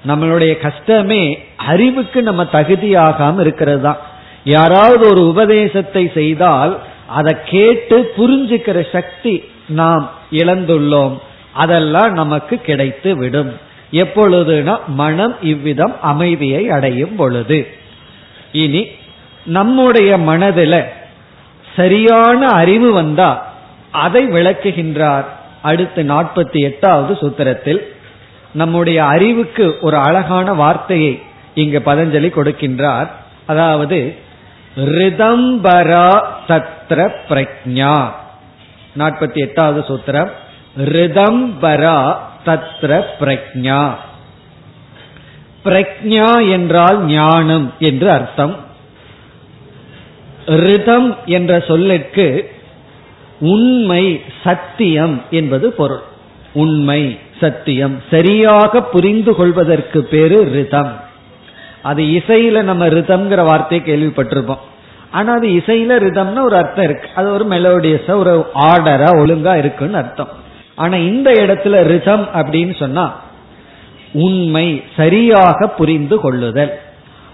நம்மளுடைய 0.08 0.52
கஷ்டமே 0.58 1.22
அறிவுக்கு 1.56 2.22
நம்ம 2.22 2.42
தகுதியாகாம 2.52 3.40
இருக்கிறது 3.40 3.82
தான் 3.82 4.02
யாராவது 4.44 5.04
ஒரு 5.10 5.22
உபதேசத்தை 5.26 6.10
செய்தால் 6.14 6.78
அதை 7.06 7.36
கேட்டு 7.44 7.96
புரிஞ்சுக்கிற 8.16 8.78
சக்தி 8.92 9.34
நாம் 9.68 10.04
இழந்துள்ளோம். 10.32 11.16
அதெல்லாம் 11.52 12.12
நமக்கு 12.12 12.56
கிடைத்து 12.58 13.16
விடும். 13.16 13.50
எப்பொழுதுனா 13.92 14.74
மனம் 14.86 15.36
இவ்விதம் 15.42 15.94
அமைதியை 16.02 16.70
அடையும் 16.70 17.16
பொழுது. 17.16 17.60
இனி 18.52 18.82
நம்முடைய 19.44 20.18
மனதில் 20.18 20.80
சரியான 21.76 22.40
அறிவு 22.60 22.92
வந்தா 22.92 23.30
அதை 23.90 24.22
விளக்குகின்றார். 24.26 25.28
அடுத்து 25.62 26.02
நாற்பத்தி 26.02 26.60
எட்டாவது 26.60 27.14
சூத்திரத்தில் 27.14 27.80
நம்முடைய 28.52 29.04
அறிவுக்கு 29.04 29.78
ஒரு 29.80 29.96
அழகான 29.96 30.52
வார்த்தையை 30.52 31.20
இங்கு 31.54 31.78
பதஞ்சலி 31.78 32.30
கொடுக்கின்றார். 32.34 33.08
அதாவது 33.46 34.16
ரிதம்பரா 34.76 36.22
தத்ர 36.48 37.12
பிரக்ஞா 37.28 38.10
நாற்பத்தி 38.98 39.34
எட்டாவது 39.34 39.80
சூத்திரம் 39.88 40.30
ரிதம்பரா 40.76 42.16
தத்ர 42.44 43.04
பிரக்ஞா 43.20 43.94
பிரக்ஞா 45.64 46.50
என்றால் 46.50 47.04
ஞானம் 47.04 47.72
என்று 47.78 48.10
அர்த்தம். 48.10 48.56
ரிதம் 50.46 51.16
என்ற 51.24 51.60
சொல்லிற்கு 51.60 52.52
உண்மை 53.40 54.20
சத்தியம் 54.44 55.22
என்பது 55.30 55.72
பொருள். 55.72 56.00
உண்மை 56.52 57.18
சத்தியம். 57.40 58.02
சரியாக 58.10 58.82
புரிந்து 58.82 59.34
கொள்வதற்கு 59.34 60.04
பேரு 60.04 60.48
ரிதம். 60.52 61.00
அது 61.82 62.02
இசையில 62.02 62.62
நம்ம 62.62 62.86
ரிதம்ங்கிற 62.86 63.44
வார்த்தையை 63.44 63.86
கேள்விப்பட்டிருப்போம். 63.86 64.58
ஆனா 65.10 65.32
அது 65.32 65.48
இசையில 65.48 65.98
ரிதம்னு 66.04 66.42
ஒரு 66.42 66.56
அர்த்தம் 66.56 66.84
இருக்கு. 66.84 67.08
அது 67.14 67.32
ஒரு 67.32 67.46
மெலோடியஸா 67.46 68.14
ஒரு 68.14 68.46
ஆர்டரா 68.54 69.08
ஒழுங்கா 69.14 69.56
இருக்குன்னு 69.56 69.96
அர்த்தம். 69.96 70.28
ஆனா 70.74 70.96
இந்த 70.96 71.32
இடத்துல 71.32 71.82
ரிதம் 71.82 72.28
அப்படின்னு 72.34 72.78
சொன்னா 72.78 73.20
உண்மை 74.12 74.82
சரியாக 74.96 75.68
புரிந்து 75.68 76.20
கொள்ளுதல். 76.20 76.78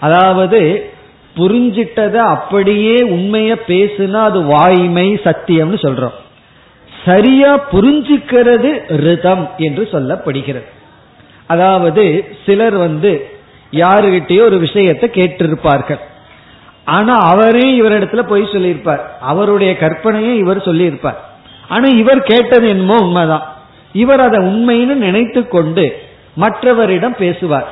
அதாவது 0.01 0.93
புரிஞ்சிட்டத 1.37 2.15
அப்படியே 2.15 3.03
உண்மைய 3.03 3.57
பேசுனா 3.67 4.21
அது 4.23 4.43
வாய்மை 4.43 5.15
சத்தியம்னு 5.15 5.79
சொல்றோம். 5.87 6.17
சரியா 7.05 7.69
புரிஞ்சுக்கிறது 7.73 8.97
ரிதம் 8.97 9.51
என்று 9.57 9.89
சொல்லப்படுகிறது. 9.93 10.69
அதாவது 11.47 12.25
சிலர் 12.47 12.77
வந்து 12.77 13.29
யாருகிட்டயோ 13.71 14.43
ஒரு 14.43 14.59
விஷயத்தை 14.59 15.11
கேட்டிருப்பார்கள். 15.13 15.99
ஆனா 16.85 17.15
அவரே 17.19 17.81
இவரிடத்துல 17.81 18.23
போய் 18.23 18.53
சொல்லியிருப்பார். 18.53 19.19
அவருடைய 19.21 19.73
கற்பனையை 19.81 20.35
இவர் 20.35 20.63
சொல்லியிருப்பார். 20.63 21.19
ஆனா 21.69 21.89
இவர் 21.89 22.23
கேட்டது 22.23 22.69
என்னமோ 22.69 22.97
உண்மைதான். 23.01 23.47
இவர் 23.93 24.21
அதை 24.21 24.39
உண்மைன்னு 24.39 24.95
நினைத்து 25.07 25.49
கொண்டு 25.49 26.03
மற்றவரிடம் 26.41 27.17
பேசுவார். 27.17 27.69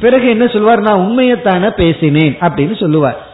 பிறகு 0.00 0.28
என்ன 0.28 0.46
சொல்வார்? 0.46 0.80
நான் 0.80 1.04
உண்மையத்தான 1.06 1.70
பேசினேன் 1.70 2.36
அப்படின்னு 2.40 2.76
சொல்லுவார். 2.80 3.26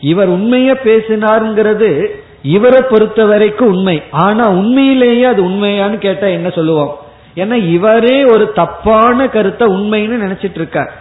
இவர் 0.00 0.28
உண்மைய 0.28 0.70
பேசினாருங்கிறது 0.84 2.06
இவரை 2.42 2.80
பொறுத்த 2.82 3.24
வரைக்கும் 3.24 3.68
உண்மை. 3.68 4.02
ஆனா 4.10 4.48
உண்மையிலேயே 4.50 5.24
அது 5.24 5.48
உண்மையான்னு 5.48 5.98
கேட்டா 5.98 6.26
என்ன 6.26 6.50
சொல்லுவோம்? 6.50 6.92
ஏன்னா 7.36 7.56
இவரே 7.70 8.24
ஒரு 8.24 8.52
தப்பான 8.52 9.28
கருத்தை 9.28 9.66
உண்மைன்னு 9.68 10.22
நினைச்சிட்டு 10.24 10.54
இருக்கார் 10.54 10.92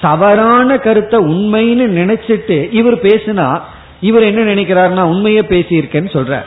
தவறான 0.00 0.76
கருத்தை 0.78 1.18
உண்மைன்னு 1.20 1.86
நினைச்சிட்டு 2.00 2.72
இவர் 2.72 2.96
பேசினா 2.96 3.60
இவர் 4.00 4.22
என்ன 4.22 4.40
நினைக்கிறார்னா 4.54 5.02
உண்மையை 5.02 5.42
பேசியிருக்கேன்னு 5.48 6.12
சொல்ற 6.16 6.42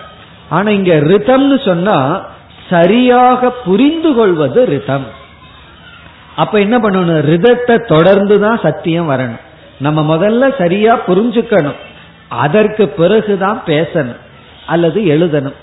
ஆனா 0.50 0.70
இங்க 0.72 0.94
ரிதம்னு 0.96 1.66
சொன்னா 1.66 2.26
சரியாக 2.70 3.50
புரிந்து 3.50 4.14
கொள்வது 4.14 4.66
ரிதம். 4.66 5.08
அப்ப 6.36 6.60
என்ன 6.60 6.78
பண்ணணும்? 6.78 7.22
ரிதத்தை 7.22 7.88
தொடர்ந்து 7.88 8.40
தான் 8.40 8.60
சத்தியம் 8.64 9.10
வரணும். 9.10 9.40
நம்ம 9.80 10.18
முதல்ல 10.18 10.58
சரியா 10.58 11.00
புரிஞ்சுக்கணும். 11.08 11.76
அதற்கு 12.28 12.88
பிறகுதான் 12.88 13.62
பேசணும். 13.66 14.20
அல்லது 14.68 15.02
எழுதணும். 15.02 15.54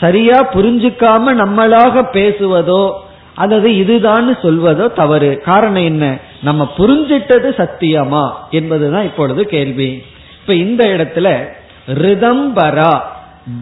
சரியா 0.00 0.52
புரிஞ்சுக்காம 0.52 1.22
நம்மளாக 1.26 2.06
பேசுவதோ 2.12 2.92
அல்லது 3.34 3.76
இதுதான் 3.76 4.36
சொல்வதோ 4.36 4.92
தவறு. 4.92 5.40
காரணம் 5.44 5.82
என்ன? 5.82 6.18
நம்ம 6.42 6.72
புரிஞ்சிட்டது 6.78 7.66
சத்தியமா? 7.66 8.30
என்பதுதான் 8.50 9.04
இப்பொழுது 9.04 9.46
கேள்வி. 9.46 10.02
இப்ப 10.40 10.54
இந்த 10.54 10.84
இடத்துல 10.84 11.44
ரிதம்பரா 11.86 13.00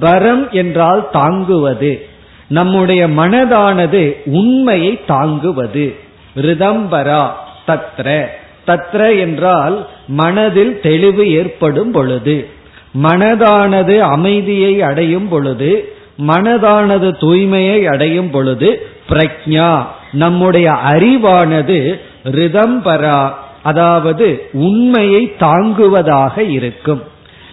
பரம் 0.01 0.51
என்றால் 0.51 1.09
தாங்குவது. 1.13 2.09
நம்முடைய 2.47 3.09
மனதானது 3.09 4.17
உண்மையை 4.25 5.05
தாங்குவது. 5.07 5.97
ரிதம்பரா 6.43 7.23
தத்ர. 7.67 8.25
தத்ர 8.67 9.19
என்றால் 9.19 9.77
மனதில் 10.09 10.81
தெளிவு 10.81 11.31
ஏற்படும் 11.31 11.91
பொழுது. 11.91 12.37
மனதானது 13.03 13.99
அமைதியை 13.99 14.83
அடையும் 14.83 15.29
பொழுது 15.29 15.71
மனதானது 16.27 17.09
தூய்மையை 17.21 17.85
அடையும் 17.85 18.31
பொழுது 18.31 18.69
பிரக்ஞா 19.09 19.71
நம்முடைய 20.13 20.69
அறிவானது 20.89 21.79
ரிதம்பரா 22.25 23.21
அதாவது 23.63 24.27
உண்மையை 24.53 25.23
தாங்குவதாக 25.41 26.39
இருக்கும். 26.39 27.03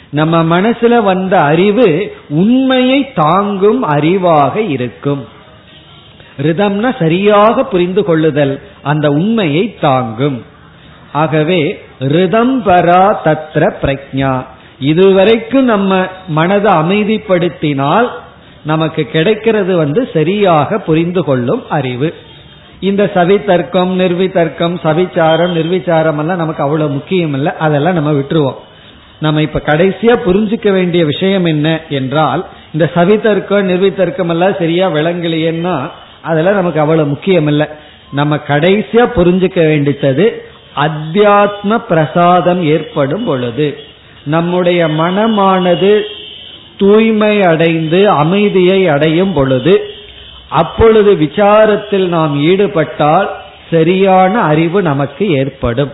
நம்ம 0.09 0.43
மனசுல 0.43 1.03
வந்த 1.03 1.41
அறிவு 1.41 1.87
உண்மையை 2.29 3.13
தாங்கும் 3.13 3.81
அறிவாக 3.89 4.55
இருக்கும். 4.69 5.27
ரிதம்னா 6.41 6.99
சரியாக 6.99 7.63
புரிந்து 7.63 8.03
கொள்ளுதல். 8.03 8.61
அந்த 8.91 9.07
உண்மையை 9.19 9.63
தாங்கும். 9.85 10.37
ஆகவே 11.21 11.61
ரிதம்பரா 12.15 13.03
தத்ர 13.25 13.63
பிரக்ஞா 13.81 14.33
இதுவரைக்கும் 14.91 15.67
நம்ம 15.73 15.91
மனதை 16.37 16.71
அமைதிப்படுத்தினால் 16.73 18.07
நமக்கு 18.71 19.03
கிடைக்கிறது 19.15 19.73
வந்து 19.77 20.01
சரியாக 20.13 20.79
புரிந்து 20.87 21.21
கொள்ளும் 21.23 21.63
அறிவு. 21.69 22.09
இந்த 22.79 23.03
சவித்தர்க்கம் 23.15 23.91
நிர்வித்தர்க்கம் 24.01 24.75
சவிச்சாரம் 24.85 25.53
நிர்விச்சாரம் 25.59 26.19
எல்லாம் 26.21 26.41
நமக்கு 26.43 26.63
அவ்வளவு 26.63 26.89
முக்கியம் 26.97 27.33
இல்லை. 27.33 27.51
அதெல்லாம் 27.65 27.97
நம்ம 27.99 28.11
விட்டுருவோம். 28.11 28.59
நம்ம 29.19 29.41
இப்ப 29.47 29.61
கடைசியா 29.65 30.15
புரிஞ்சுக்க 30.27 30.69
வேண்டிய 30.77 31.05
விஷயம் 31.05 31.45
என்ன 31.45 31.67
என்றால் 31.89 32.41
இந்த 32.73 32.85
சவித்தர்க்கம் 32.95 33.69
நிர்வித்தர்க்கம் 33.71 34.31
எல்லாம் 34.35 34.59
சரியா 34.59 34.85
விளங்கலையேன்னா 34.89 35.75
அதெல்லாம் 36.21 36.59
நமக்கு 36.61 36.79
அவ்வளவு 36.79 37.07
முக்கியம் 37.07 37.47
இல்லை. 37.47 37.67
நம்ம 38.11 38.35
கடைசியா 38.35 39.09
புரிஞ்சுக்க 39.15 39.59
வேண்டித்தது 39.71 40.41
அத்தியாத்ம 40.75 41.77
பிரசாதம் 41.77 42.63
ஏற்படும் 42.63 43.23
பொழுது. 43.23 43.77
நம்முடைய 44.23 44.87
மனமானது 44.87 46.01
தூய்மை 46.77 47.41
அடைந்து 47.41 48.09
அமைதியை 48.09 48.87
அடையும் 48.87 49.33
பொழுது 49.33 49.93
அப்பொழுது 50.49 51.13
விசாரத்தில் 51.13 52.07
நாம் 52.07 52.41
ஈடுபட்டால் 52.41 53.29
சரியான 53.71 54.39
அறிவு 54.39 54.81
நமக்கு 54.81 55.31
ஏற்படும். 55.31 55.91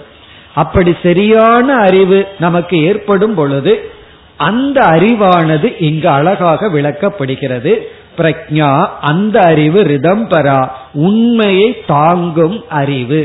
அப்படி 0.55 0.95
சரியான 1.03 1.73
அறிவு 1.73 2.27
நமக்கு 2.39 2.83
ஏற்படும் 2.83 3.33
பொழுது 3.33 3.89
அந்த 4.37 4.81
அறிவானது 4.81 5.75
இங்கு 5.79 6.09
அழகாக 6.09 6.67
விளக்கப்படுகிறது. 6.67 7.87
பிரக்ஞா 8.21 8.87
அந்த 9.01 9.39
அறிவு 9.39 9.83
ரிதம்பரா 9.83 10.69
உண்மையை 10.93 11.83
தாங்கும் 11.87 12.63
அறிவு. 12.69 13.21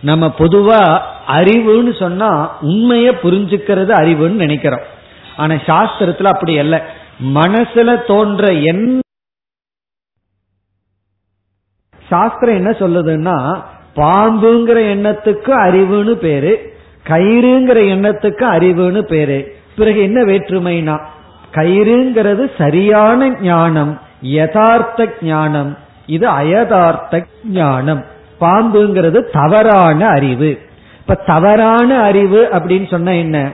நம்ம 0.00 0.34
பொதுவா 0.38 1.00
அறிவுன்னு 1.28 1.98
சொன்னா 1.98 2.58
உண்மையை 2.60 3.14
புரிஞ்சுக்கிறது 3.14 3.92
அறிவுன்னு 4.00 4.42
நினைக்கிறோம். 4.44 4.86
ஆனா 5.36 5.54
சாஸ்திரத்துல 5.54 6.24
அப்படி 6.24 6.58
அல்ல. 6.58 6.86
மனசுல 7.34 8.06
தோன்ற 8.06 8.52
என்ன 8.52 8.98
சாஸ்திரம் 12.08 12.54
என்ன 12.54 12.70
சொல்லுதுன்னா 12.70 13.62
பாம்புங்கிற 13.96 14.78
எண்ணத்துக்கு 14.94 15.52
அறிவுன்னு 15.66 16.12
பேரு 16.12 16.52
கயிறுங்கிற 17.04 17.78
எண்ணத்துக்கு 17.94 18.44
அறிவுன்னு 18.56 19.02
பேரு. 19.02 19.56
பிறகு 19.76 20.02
என்ன 20.02 20.24
வேற்றுமைனா 20.24 20.94
கயிறுங்கிறது 21.58 22.50
சரியான 22.58 23.28
ஞானம் 23.40 24.00
யதார்த்த 24.20 25.08
ஞானம். 25.22 25.76
இது 26.06 26.28
அயதார்த்த 26.28 27.26
ஞானம். 27.44 28.04
பாம்புங்கிறது 28.40 29.22
தவறான 29.32 30.06
அறிவு. 30.06 30.58
இப்ப 31.00 31.14
தவறான 31.14 31.98
அறிவு 31.98 32.48
அப்படின்னு 32.52 32.90
சொன்ன 32.90 33.14
என்ன? 33.14 33.50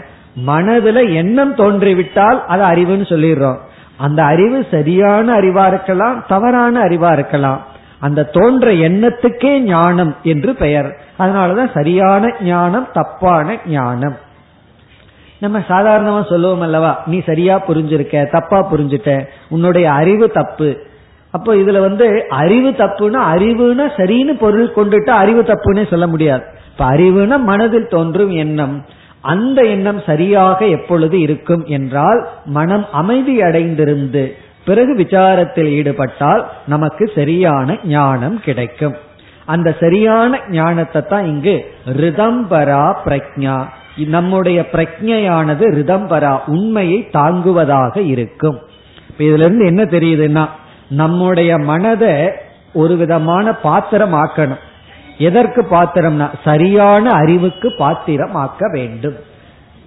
மனதுல 0.47 1.14
எண்ணம் 1.14 1.55
தோன்றிவிட்டால் 1.55 2.45
அது 2.47 2.62
அறிவுன்னு 2.62 3.12
சொல்லிடுறோம். 3.12 3.57
அந்த 3.97 4.25
அறிவு 4.25 4.67
சரியான 4.71 5.33
அறிவா 5.33 5.67
இருக்கலாம் 5.67 6.25
தவறான 6.29 6.81
அறிவா 6.81 7.12
இருக்கலாம். 7.12 7.67
அந்த 7.99 8.23
தோன்ற 8.23 8.71
எண்ணத்துக்கே 8.71 9.59
ஞானம் 9.59 10.17
என்று 10.23 10.55
பெயர். 10.55 10.97
அதனாலதான் 11.19 11.75
சரியான 11.75 12.35
ஞானம் 12.40 12.88
தப்பான 12.93 13.57
ஞானம். 13.67 14.17
நம்ம 15.40 15.59
சாதாரணமா 15.68 16.29
சொல்லுவோம் 16.29 16.61
அல்லவா? 16.61 16.92
நீ 17.07 17.18
சரியா 17.20 17.55
புரிஞ்சிருக்க 17.68 18.31
தப்பா 18.31 18.59
புரிஞ்சுட்ட 18.73 19.12
உன்னுடைய 19.49 19.92
அறிவு 19.92 20.31
தப்பு. 20.31 20.68
அப்போ 21.31 21.55
இதுல 21.55 21.81
வந்து 21.81 22.27
அறிவு 22.29 22.70
தப்புன்னா 22.70 23.20
அறிவுனா 23.35 23.87
சரின்னு 23.97 24.35
பொருள் 24.38 24.75
கொண்டுட்டு 24.77 25.12
அறிவு 25.23 25.42
தப்புன்னு 25.42 25.88
சொல்ல 25.90 26.07
முடியாது. 26.07 26.44
இப்ப 26.73 26.85
அறிவுனா 26.85 27.37
மனதில் 27.51 27.88
தோன்றும் 27.88 28.31
எண்ணம். 28.31 28.77
அந்த 29.20 29.62
எண்ணம் 29.62 30.01
சரியாக 30.07 30.66
எப்பொழுது 30.66 31.20
இருக்கும் 31.20 31.64
என்றால் 31.66 32.20
மனம் 32.44 32.87
அமைதி 32.92 33.37
அடைந்திருந்து 33.40 34.25
பிறகு 34.64 34.92
விசாரத்தில் 34.97 35.70
ஈடுபட்டால் 35.79 36.42
நமக்கு 36.66 37.05
சரியான 37.14 37.77
ஞானம் 37.85 38.40
கிடைக்கும். 38.40 38.94
அந்த 39.44 39.77
சரியான 39.81 40.40
ஞானத்தை 40.51 41.03
தான் 41.03 41.27
இங்கு 41.27 41.55
ரிதம்பரா 41.87 42.85
பிரக்ஞா 43.07 43.57
நம்முடைய 43.97 44.67
பிரஜையானது 44.73 45.65
ரிதம்பரா 45.75 46.39
உண்மையை 46.47 47.09
தாங்குவதாக 47.13 48.01
இருக்கும். 48.01 48.59
இதுல 49.19 49.45
இருந்து 49.45 49.67
என்ன 49.67 49.83
தெரியுதுன்னா 49.85 50.49
நம்முடைய 50.89 51.59
மனதை 51.59 52.31
ஒரு 52.73 52.97
விதமான 52.97 53.55
பாத்திரம் 53.55 54.15
ஆக்கணும் 54.15 54.63
எதற்கு 55.19 55.67
பாத்திரம்னா 55.71 56.31
சரியான 56.45 57.11
அறிவுக்கு 57.11 57.75
பாத்திரம் 57.79 58.35
ஆக்க 58.35 58.71
வேண்டும். 58.73 59.15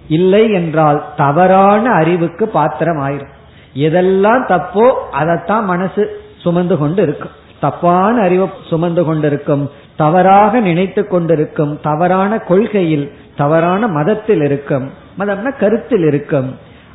இல்லை 0.08 0.50
என்றால் 0.50 1.04
தவறான 1.16 1.90
அறிவுக்கு 1.90 2.48
பாத்திரம் 2.48 3.00
ஆயிரும் 3.00 3.34
எதெல்லாம் 3.74 4.44
தப்போ 4.48 4.94
அதைத்தான் 5.12 5.64
மனசு 5.64 6.20
சுமந்து 6.36 6.78
கொண்டு 6.78 7.02
இருக்கும் 7.02 7.30
தப்பான 7.60 8.20
அறிவை 8.20 8.48
சுமந்து 8.68 9.04
கொண்டிருக்கும் 9.04 9.70
தவறாக 9.96 10.60
நினைத்து 10.60 11.06
கொண்டிருக்கும் 11.06 11.78
தவறான 11.82 12.38
கொள்கையில் 12.38 13.12
தவறான 13.38 13.88
மதத்தில் 13.88 14.42
இருக்கும். 14.48 14.86
மதம்னா 15.18 15.50
கருத்தில் 15.58 16.06
இருக்கும். 16.10 16.48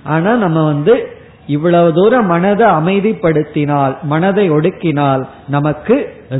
ஆனா 0.03 0.31
நம்ம 0.35 0.59
வந்து 0.65 0.93
இவ்வளவு 1.47 1.89
தூரம் 1.93 2.25
மனதை 2.25 2.67
அமைதிப்படுத்தினால் 2.79 3.93
மனதை 4.01 4.45
ஒடுக்கினால் 4.51 5.23
நமக்கு 5.47 5.95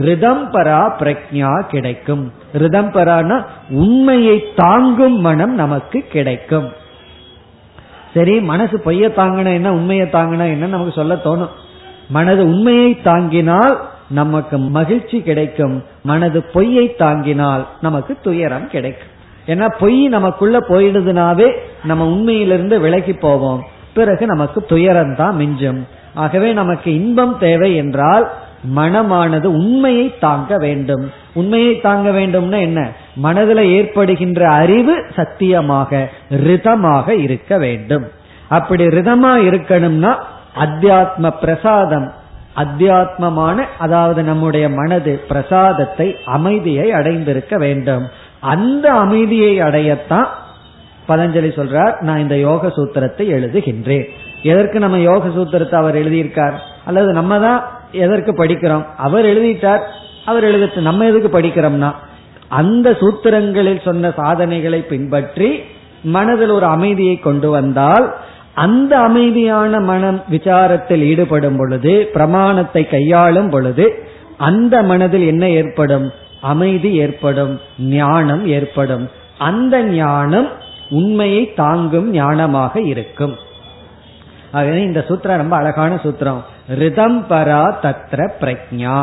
ரிதம்பரா 0.08 0.82
பிரக்ஞா 1.00 1.52
கிடைக்கும். 1.72 2.24
ரிதம்பரான 2.54 3.40
உண்மையை 3.70 4.38
தாங்கும் 4.56 5.18
மனம் 5.28 5.56
நமக்கு 5.56 6.00
கிடைக்கும். 6.16 6.70
சரி 8.14 8.36
மனசு 8.52 8.78
பொய்ய 8.86 9.06
தாங்கினா 9.20 9.54
என்ன 9.54 9.70
உண்மையை 9.74 10.08
தாங்கினா 10.12 10.46
என்ன 10.56 10.72
நமக்கு 10.76 10.94
சொல்ல 10.96 11.16
தோணும். 11.28 11.54
மனது 12.10 12.44
உண்மையை 12.46 12.90
தாங்கினால் 13.04 13.76
நமக்கு 14.10 14.56
மகிழ்ச்சி 14.78 15.18
கிடைக்கும். 15.22 15.76
மனது 16.04 16.40
பொய்யை 16.54 16.86
தாங்கினால் 17.00 17.64
நமக்கு 17.82 18.14
துயரம் 18.22 18.68
கிடைக்கும். 18.68 19.13
ஏன்னா 19.48 19.68
பொய் 19.80 20.08
நமக்குள்ள 20.08 20.60
போயிடுதுனாவே 20.60 21.52
நம்ம 21.84 22.06
உண்மையிலிருந்து 22.06 22.80
விலகி 22.80 23.14
போவோம். 23.14 23.66
பிறகு 23.94 24.26
நமக்கு 24.26 24.66
துயரம் 24.66 25.16
தான் 25.16 25.36
மிஞ்சும். 25.36 25.82
ஆகவே 26.14 26.54
நமக்கு 26.54 26.94
இன்பம் 26.94 27.38
தேவை 27.40 27.76
என்றால் 27.76 28.32
மனமானது 28.76 29.44
உண்மையை 29.44 30.18
தாங்க 30.20 30.58
வேண்டும். 30.58 31.12
உண்மையை 31.34 31.82
தாங்க 31.82 32.10
வேண்டும்னா 32.10 32.60
என்ன? 32.60 32.92
மனதில் 33.16 33.58
ஏற்படுகின்ற 33.58 34.50
அறிவு 34.50 35.06
சத்தியமாக 35.16 36.10
ரிதமாக 36.30 37.10
இருக்க 37.10 37.58
வேண்டும். 37.58 38.06
அப்படி 38.50 38.86
ரிதமா 38.88 39.34
இருக்கணும்னா 39.50 40.16
அத்தியாத்ம 40.60 41.30
பிரசாதம் 41.40 42.12
அத்தியாத்மமான 42.56 43.64
அதாவது 43.80 44.24
நம்முடைய 44.24 44.70
மனது 44.70 45.22
பிரசாதத்தை 45.28 46.18
அமைதியை 46.26 46.92
அடைந்திருக்க 46.92 47.58
வேண்டும். 47.58 48.08
அந்த 48.44 48.86
அமைதியை 48.92 49.60
அடையத்தான் 49.60 50.30
பதஞ்சலி 51.08 51.50
சொல்றார் 51.60 51.96
நான் 52.02 52.20
இந்த 52.20 52.36
யோக 52.38 52.68
சூத்திரத்தை 52.68 53.26
எழுதுகின்றேன். 53.38 54.06
எதற்கு 54.44 54.80
நம்ம 54.80 54.98
யோக 55.00 55.28
சூத்திரத்தை 55.28 55.76
அவர் 55.76 55.96
எழுதியிருக்கார்? 55.96 56.54
அல்லது 56.86 57.12
நம்ம 57.14 57.40
தான் 57.40 57.60
எதற்கு 57.92 58.32
படிக்கிறோம்? 58.32 58.86
அவர் 58.98 59.26
எழுதிட்டார் 59.26 59.84
அவர் 60.26 60.44
எழுதிட்டு 60.44 60.82
நம்ம 60.90 61.06
எதுக்கு 61.06 61.30
படிக்கிறோம்னா 61.40 61.92
அந்த 62.48 62.88
சூத்திரங்களில் 62.92 63.82
சொன்ன 63.82 64.12
சாதனைகளை 64.12 64.80
பின்பற்றி 64.82 65.50
மனதில் 66.16 66.50
ஒரு 66.50 66.66
அமைதியை 66.66 67.20
கொண்டு 67.20 67.50
வந்தால் 67.50 68.06
அந்த 68.54 68.94
அமைதியான 69.00 69.80
மனம் 69.80 70.24
விசாரத்தில் 70.32 71.04
ஈடுபடும் 71.12 71.58
பொழுது 71.58 71.94
பிரமாணத்தை 72.14 72.84
கையாளும் 72.88 73.50
பொழுது 73.50 73.86
அந்த 74.38 74.76
மனதில் 74.82 75.26
என்ன 75.26 75.50
ஏற்படும்? 75.50 76.06
அமைதி 76.44 76.92
ஏற்படும் 76.96 77.54
ஞானம் 77.80 78.44
ஏற்படும். 78.48 79.06
அந்த 79.38 79.84
ஞானம் 79.84 80.50
உண்மையை 80.90 81.54
தாங்கும் 81.54 82.14
ஞானமாக 82.14 82.76
இருக்கும். 82.86 83.36
ஆகவே 84.52 84.82
இந்த 84.82 85.06
சூத்திரம் 85.08 85.42
ரொம்ப 85.44 85.56
அழகான 85.56 85.96
சூத்திரம். 85.96 86.42
ரிதம்பரா 86.80 87.64
தத்ர 87.86 88.30
பிரக்ஞா 88.42 89.00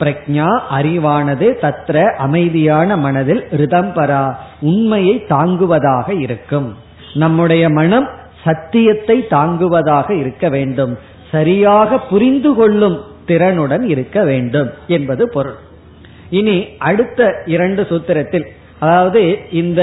பிரக்ஞா 0.00 0.48
அறிவானது 0.70 1.48
தத்ர 1.64 1.96
அமைதியான 2.16 2.96
மனதில் 2.96 3.42
ரிதம்பரா 3.50 4.22
உண்மையை 4.60 5.16
தாங்குவதாக 5.28 6.08
இருக்கும். 6.20 6.68
நம்முடைய 7.14 7.64
மனம் 7.68 8.08
சத்தியத்தை 8.44 9.26
தாங்குவதாக 9.30 10.08
இருக்க 10.14 10.48
வேண்டும். 10.48 10.98
சரியாக 11.30 11.98
புரிந்து 11.98 12.54
கொள்ளும் 12.54 12.98
திறனுடன் 13.26 13.84
இருக்க 13.88 14.18
வேண்டும் 14.24 14.70
என்பது 14.86 15.24
பொருள். 15.28 15.58
இனி 16.38 16.56
அடுத்த 16.88 17.20
இரண்டு 17.54 17.82
சூத்திரத்தில் 17.90 18.46
அதாவது 18.82 19.22
இந்த 19.62 19.82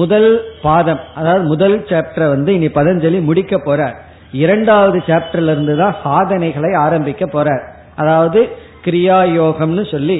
முதல் 0.00 0.30
பாதம் 0.64 1.02
அதாவது 1.18 1.44
முதல் 1.52 1.76
சாப்டர் 1.90 2.32
வந்து 2.34 2.50
இனி 2.58 2.68
பதஞ்சலி 2.78 3.20
முடிக்க 3.28 3.54
போறார். 3.68 3.96
இரண்டாவது 4.42 4.98
சாப்டர்ல 5.08 5.54
இருந்து 5.54 5.74
தான் 5.82 5.96
சாதனைகளை 6.04 6.70
ஆரம்பிக்க 6.86 7.24
போறார். 7.36 7.64
அதாவது 8.02 8.40
கிரியா 8.84 9.18
யோகம்னு 9.38 9.84
சொல்லி 9.94 10.18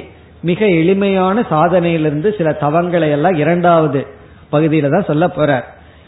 மிக 0.48 0.60
எளிமையான 0.80 1.44
சாதனையிலிருந்து 1.52 2.28
சில 2.38 2.48
தவங்களை 2.64 3.08
எல்லாம் 3.16 3.36
இரண்டாவது 3.42 4.00
பகுதியில 4.52 4.90
தான் 4.94 5.08
சொல்ல 5.10 5.24
போறார். 5.38 5.66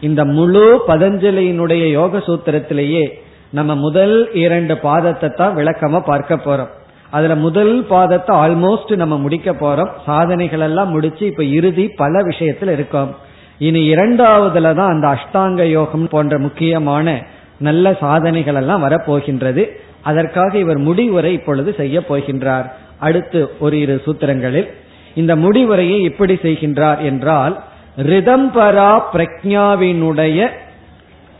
இந்த 0.09 0.21
முழு 0.37 0.65
பதஞ்சலியினுடைய 0.91 1.85
யோக 1.99 2.23
சூத்திரத்திலேயே 2.29 3.05
நம்ம 3.59 3.75
முதல் 3.87 4.17
இரண்டு 4.45 4.75
பாதத்தை 4.87 5.29
தான் 5.41 5.57
விளக்கமா 5.59 6.01
பார்க்க 6.11 6.45
போறோம். 6.47 6.73
அதுல 7.13 7.35
முதல் 7.35 7.73
பாதத்தை 7.91 8.35
ஆல்மோஸ்ட் 8.45 8.97
நம்ம 8.97 9.19
முடிக்க 9.19 9.51
போறோம். 9.53 9.91
சாதனைகள் 10.07 10.61
எல்லாம் 10.61 10.91
முடிச்சு 10.91 11.27
இப்ப 11.27 11.45
இறுதி 11.45 11.89
பல 11.89 12.21
விஷயத்துல 12.23 12.73
இருக்கோம். 12.73 13.11
இனி 13.59 13.95
இரண்டாவதுல 13.95 14.75
தான் 14.75 14.93
அந்த 14.95 15.07
அஷ்டாங்க 15.09 15.63
யோகம் 15.63 16.09
போன்ற 16.09 16.39
முக்கியமான 16.39 17.25
நல்ல 17.59 17.97
சாதனைகள் 18.01 18.55
எல்லாம் 18.55 18.85
வரப்போகின்றது. 18.85 19.65
அதற்காக 20.03 20.59
இவர் 20.59 20.79
முடிவுரை 20.79 21.33
இப்பொழுது 21.33 21.75
செய்ய 21.75 22.01
போகின்றார். 22.09 22.71
அடுத்து 22.99 23.51
ஒரு 23.61 23.81
இரு 23.81 24.01
சூத்திரங்களில். 24.07 24.69
இந்த 25.15 25.37
முடிவுரையை 25.37 25.99
எப்படி 26.03 26.35
செய்கின்றார் 26.35 27.01
என்றால் 27.03 27.55
ரிதம்பரா 27.99 28.91
பிரக்ஞாவினுடைய 29.13 30.49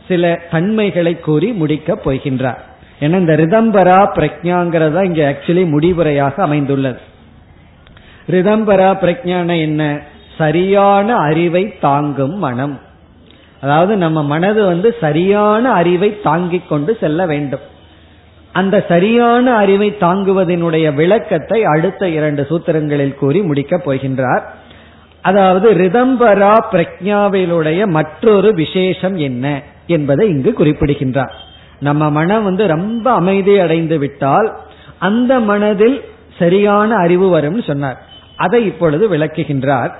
சில 0.07 0.39
தன்மைகளை 0.51 1.19
கூறி 1.19 1.51
முடிக்கப் 1.51 2.03
போகின்றார். 2.05 2.61
ஏன்னா 2.99 3.19
இந்த 3.19 3.35
ரிதம்பரா 3.35 4.07
பிரக்ஞாங்கிறதா 4.15 5.03
இங்க 5.03 5.35
ஆக்சுவலி 5.35 5.69
முடிவுரையாக 5.69 6.33
அமைந்துள்ளது. 6.35 6.99
ரிதம்பரா 8.29 8.93
பிரஜான 8.93 9.59
என்ன? 9.59 9.99
சரியான 10.37 11.15
அறிவை 11.15 11.77
தாங்கும் 11.79 12.37
மனம். 12.37 12.79
அதாவது 13.61 13.97
நம்ம 13.97 14.23
மனது 14.23 14.65
வந்து 14.65 14.95
சரியான 14.99 15.71
அறிவை 15.71 16.21
தாங்கிக் 16.21 16.69
கொண்டு 16.69 16.97
செல்ல 16.99 17.25
வேண்டும். 17.25 17.59
அந்த 18.51 18.85
சரியான 18.87 19.55
அறிவை 19.55 19.95
தாங்குவதனுடைய 19.99 20.93
விளக்கத்தை 20.93 21.63
அடுத்த 21.63 22.09
இரண்டு 22.09 22.45
சூத்திரங்களில் 22.49 23.15
கூறி 23.15 23.41
முடிக்கப் 23.41 23.91
போகின்றார். 23.91 24.41
அதாவது 25.21 25.73
ரிதம்பரா 25.73 26.57
பிரக்ஞாவிலுடைய 26.71 27.87
மற்றொரு 27.87 28.53
விசேஷம் 28.53 29.17
என்ன 29.17 29.61
என்பதை 29.87 30.29
இங்கு 30.29 30.53
குறிப்பிடுகின்றார். 30.53 31.42
நம்ம 31.83 32.09
மனம் 32.09 32.43
வந்து 32.43 32.63
ரொம்ப 32.67 33.05
அமைதி 33.11 33.53
அடைந்து 33.59 33.97
விட்டால் 33.97 34.49
அந்த 34.99 35.39
மனதில் 35.39 35.97
சரியான 36.39 36.95
அறிவு 36.95 37.27
வரும்னு 37.35 37.63
சொன்னார். 37.67 37.97
அதை 38.35 38.59
இப்பொழுது 38.65 39.03
விளக்குகின்றார். 39.09 39.91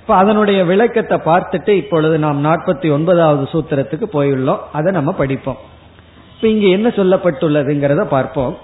இப்ப 0.00 0.14
அதனுடைய 0.14 0.60
விளக்கத்தை 0.64 1.16
பார்த்துட்டு 1.24 1.72
இப்பொழுது 1.82 2.18
நாம் 2.18 2.38
நாற்பத்தி 2.44 2.88
ஒன்பதாவது 2.92 3.44
சூத்திரத்துக்கு 3.52 4.06
போயுள்ளோம். 4.12 4.62
அதை 4.72 4.92
நம்ம 4.92 5.12
படிப்போம். 5.12 5.58
இப்ப 6.34 6.48
இங்க 6.48 6.66
என்ன 6.66 6.88
சொல்லப்பட்டுள்ளதுங்கிறத 6.88 8.04
பார்ப்போம். 8.04 8.56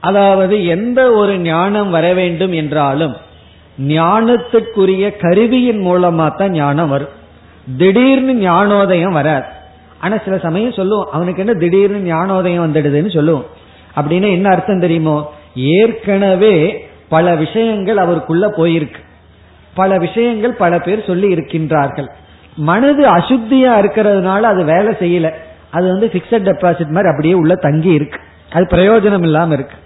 அதாவது 0.00 0.66
எந்த 0.66 1.00
ஒரு 1.12 1.34
ஞானம் 1.38 1.90
வர 1.90 2.06
வேண்டும் 2.14 2.52
என்றாலும் 2.52 3.14
ஞானத்துக்குரிய 3.78 5.04
கருவியின் 5.20 5.82
மூலமா 5.86 6.26
தான் 6.36 6.54
ஞானம் 6.60 6.88
வரும். 6.88 7.12
திடீர்னு 7.78 8.34
ஞானோதயம் 8.34 9.12
வராது. 9.12 9.48
ஆனா 10.02 10.16
சில 10.24 10.38
சமயம் 10.38 10.72
சொல்லுவோம் 10.72 11.08
அவனுக்கு 11.12 11.46
என்ன 11.46 11.54
திடீர்னு 11.54 12.14
ஞானோதயம் 12.14 12.66
வந்துடுதுன்னு 12.66 13.14
சொல்லுவோம். 13.14 13.46
அப்படின்னு 13.96 14.30
என்ன 14.30 14.48
அர்த்தம் 14.48 14.80
தெரியுமோ? 14.80 15.32
ஏற்கனவே 15.54 16.88
பல 17.08 17.34
விஷயங்கள் 17.34 17.96
அவருக்குள்ள 17.96 18.48
போயிருக்கு. 18.48 19.00
பல 19.74 19.98
விஷயங்கள் 19.98 20.52
பல 20.52 20.78
பேர் 20.78 21.06
சொல்லி 21.06 21.34
இருக்கின்றார்கள். 21.34 22.08
மனது 22.56 23.04
அசுத்தியா 23.06 23.72
இருக்கிறதுனால 23.82 24.40
அது 24.40 24.64
வேலை 24.64 24.92
செய்யல. 24.92 25.32
அது 25.70 25.86
வந்து 25.86 26.10
பிக்சட் 26.12 26.48
டெபாசிட் 26.48 26.88
மாதிரி 26.88 27.08
அப்படியே 27.08 27.34
உள்ள 27.34 27.54
தங்கி 27.54 27.92
இருக்கு. 27.92 28.20
அது 28.52 28.66
பிரயோஜனம் 28.70 29.22
இல்லாம 29.22 29.54
இருக்கு. 29.54 29.76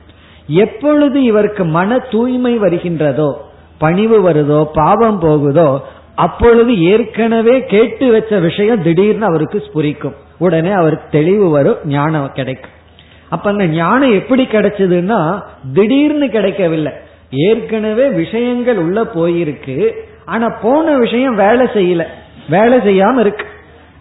எப்பொழுது 0.47 1.23
இவருக்கு 1.23 1.65
மன 1.65 1.99
தூய்மை 1.99 2.59
வருகின்றதோ 2.59 3.35
பணிவு 3.79 4.31
வருதோ 4.31 4.67
பாவம் 4.73 5.19
போகுதோ 5.19 5.85
அப்பொழுது 6.17 6.73
ஏற்கனவே 6.83 7.65
கேட்டு 7.65 8.11
வச்ச 8.13 8.39
விஷயம் 8.39 8.83
திடீர்னு 8.83 9.25
அவருக்கு 9.25 9.63
ஸ்புரிக்கும். 9.67 10.17
உடனே 10.39 10.71
அவருக்கு 10.71 11.09
தெளிவு 11.11 11.51
வரும் 11.51 11.79
ஞானம் 11.85 12.33
கிடைக்கும். 12.33 12.75
அப்ப 13.29 13.51
அந்த 13.51 13.67
ஞானம் 13.67 14.13
எப்படி 14.13 14.45
கிடைச்சதுன்னா 14.45 15.43
திடீர்னு 15.75 16.29
கிடைக்கவில்லை. 16.29 16.93
ஏற்கனவே 17.31 18.09
விஷயங்கள் 18.09 18.77
உள்ள 18.77 19.03
போயிருக்கு 19.03 19.93
ஆனா 20.25 20.49
போன 20.63 20.97
விஷயம் 20.99 21.35
வேலை 21.35 21.67
செய்யல. 21.67 22.05
வேலை 22.49 22.79
செய்யாம 22.79 23.21
இருக்கு. 23.21 23.47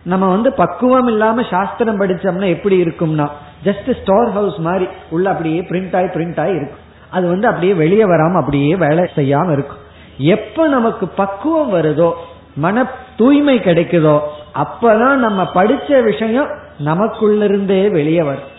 நம்ம 0.04 0.26
வந்து 0.28 0.54
பக்குவம் 0.54 1.08
இல்லாம 1.08 1.44
சாஸ்திரம் 1.50 2.00
படிச்சோம்னா 2.02 2.48
எப்படி 2.50 2.84
இருக்கும்னா 2.84 3.28
ஜஸ்ட் 3.64 3.90
ஸ்டோர் 4.02 4.32
ஹவுஸ் 4.32 4.58
மாதிரி 4.58 4.88
உள்ள 5.10 5.30
அப்படியே 5.30 5.62
பிரிண்ட் 5.62 5.96
ஆகி 5.96 6.06
பிரிண்ட் 6.06 6.40
ஆகி 6.40 6.52
இருக்கும். 6.52 6.84
அது 7.10 7.28
வந்து 7.28 7.48
அப்படியே 7.48 7.74
வெளியே 7.74 8.04
வராம 8.04 8.36
அப்படியே 8.40 8.76
வேலை 8.76 9.04
செய்யாம 9.16 9.52
இருக்கும். 9.52 9.84
எப்ப 10.18 10.68
நமக்கு 10.68 11.08
பக்குவம் 11.08 11.74
வருதோ 11.74 12.12
மன 12.56 12.88
தூய்மை 13.18 13.60
கிடைக்குதோ 13.60 14.20
அப்பதான் 14.54 15.16
நம்ம 15.16 15.50
படிச்ச 15.54 16.04
விஷயம் 16.04 16.48
நமக்குள்ளிருந்தே 16.86 17.90
வெளியே 17.90 18.22
வரும். 18.22 18.54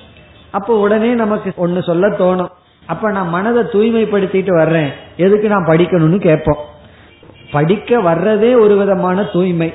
அப்போ 0.51 0.75
உடனே 0.75 1.15
நமக்கு 1.15 1.53
ஒன்னு 1.57 1.83
சொல்ல 1.83 2.09
தோணும். 2.09 2.49
அப்ப 2.87 3.11
நான் 3.11 3.29
மனதை 3.29 3.63
தூய்மைப்படுத்திட்டு 3.63 4.55
வர்றேன். 4.55 4.91
எதுக்கு 5.17 5.49
நான் 5.49 5.67
படிக்கணும்னு 5.67 6.19
கேட்போம். 6.19 6.57
படிக்க 7.53 7.99
வர்றதே 7.99 8.61
ஒரு 8.61 8.77
விதமான 8.77 9.23
தூய்மை. 9.23 9.73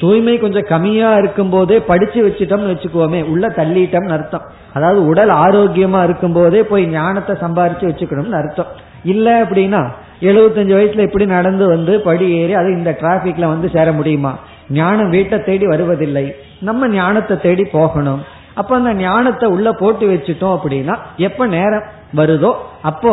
தூய்மை 0.00 0.38
கொஞ்சம் 0.38 0.66
கம்மியா 0.68 1.14
இருக்கும் 1.14 1.50
போதே 1.50 1.80
படிச்சு 1.80 2.26
வச்சுட்டோம்னு 2.28 2.72
வச்சுக்குவோமே 2.72 3.24
உள்ள 3.24 3.48
தள்ளிட்டோம்னு 3.48 4.12
அர்த்தம். 4.12 4.42
அதாவது 4.72 5.06
உடல் 5.06 5.28
ஆரோக்கியமா 5.28 6.04
இருக்கும் 6.04 6.32
போதே 6.32 6.62
போய் 6.62 6.86
ஞானத்தை 6.86 7.36
சம்பாரிச்சு 7.36 7.88
வச்சுக்கணும்னு 7.90 8.32
அர்த்தம். 8.32 8.66
இல்ல 9.04 9.42
அப்படின்னா 9.42 9.88
எழுபத்தஞ்சு 10.22 10.74
வயசுல 10.78 11.06
இப்படி 11.08 11.26
நடந்து 11.26 11.64
வந்து 11.66 12.00
படி 12.00 12.26
ஏறி 12.40 12.54
அது 12.54 12.68
இந்த 12.78 12.90
டிராபிக்ல 13.00 13.46
வந்து 13.54 13.68
சேர 13.74 13.92
முடியுமா? 13.92 14.32
ஞானம் 14.68 15.10
வீட்டை 15.10 15.38
தேடி 15.42 15.66
வருவதில்லை. 15.66 16.34
நம்ம 16.60 16.88
ஞானத்தை 16.88 17.36
தேடி 17.40 17.64
போகணும். 17.64 18.22
அப்ப 18.54 18.76
அந்த 18.76 18.92
ஞானத்தை 18.94 19.48
உள்ள 19.48 19.68
போட்டு 19.72 20.04
வச்சுட்டோம் 20.12 20.56
அப்படின்னா 20.56 20.94
எப்ப 21.16 21.46
நேரம் 21.46 21.88
வருதோ 22.16 22.52
அப்போ 22.82 23.12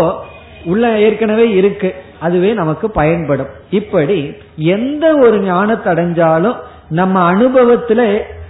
உள்ள 0.65 0.85
ஏற்கனவே 0.97 1.45
இருக்கு. 1.49 1.89
அதுவே 2.19 2.53
நமக்கு 2.53 2.91
பயன்படும். 2.91 3.51
இப்படி 3.69 4.19
எந்த 4.55 5.05
ஒரு 5.15 5.39
ஞானத்தை 5.39 5.93
அடைஞ்சாலும் 5.93 6.57
நம்ம 6.89 7.15
அனுபவத்துல 7.33 8.01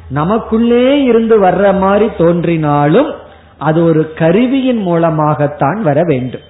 நமக்குள்ளே 0.10 1.04
இருந்து 1.04 1.36
வர்ற 1.44 1.66
மாதிரி 1.80 2.08
தோன்றினாலும் 2.18 3.10
அது 3.58 3.80
ஒரு 3.84 4.02
கருவியின் 4.14 4.82
மூலமாகத்தான் 4.82 5.80
வர 5.84 6.00
வேண்டும். 6.04 6.46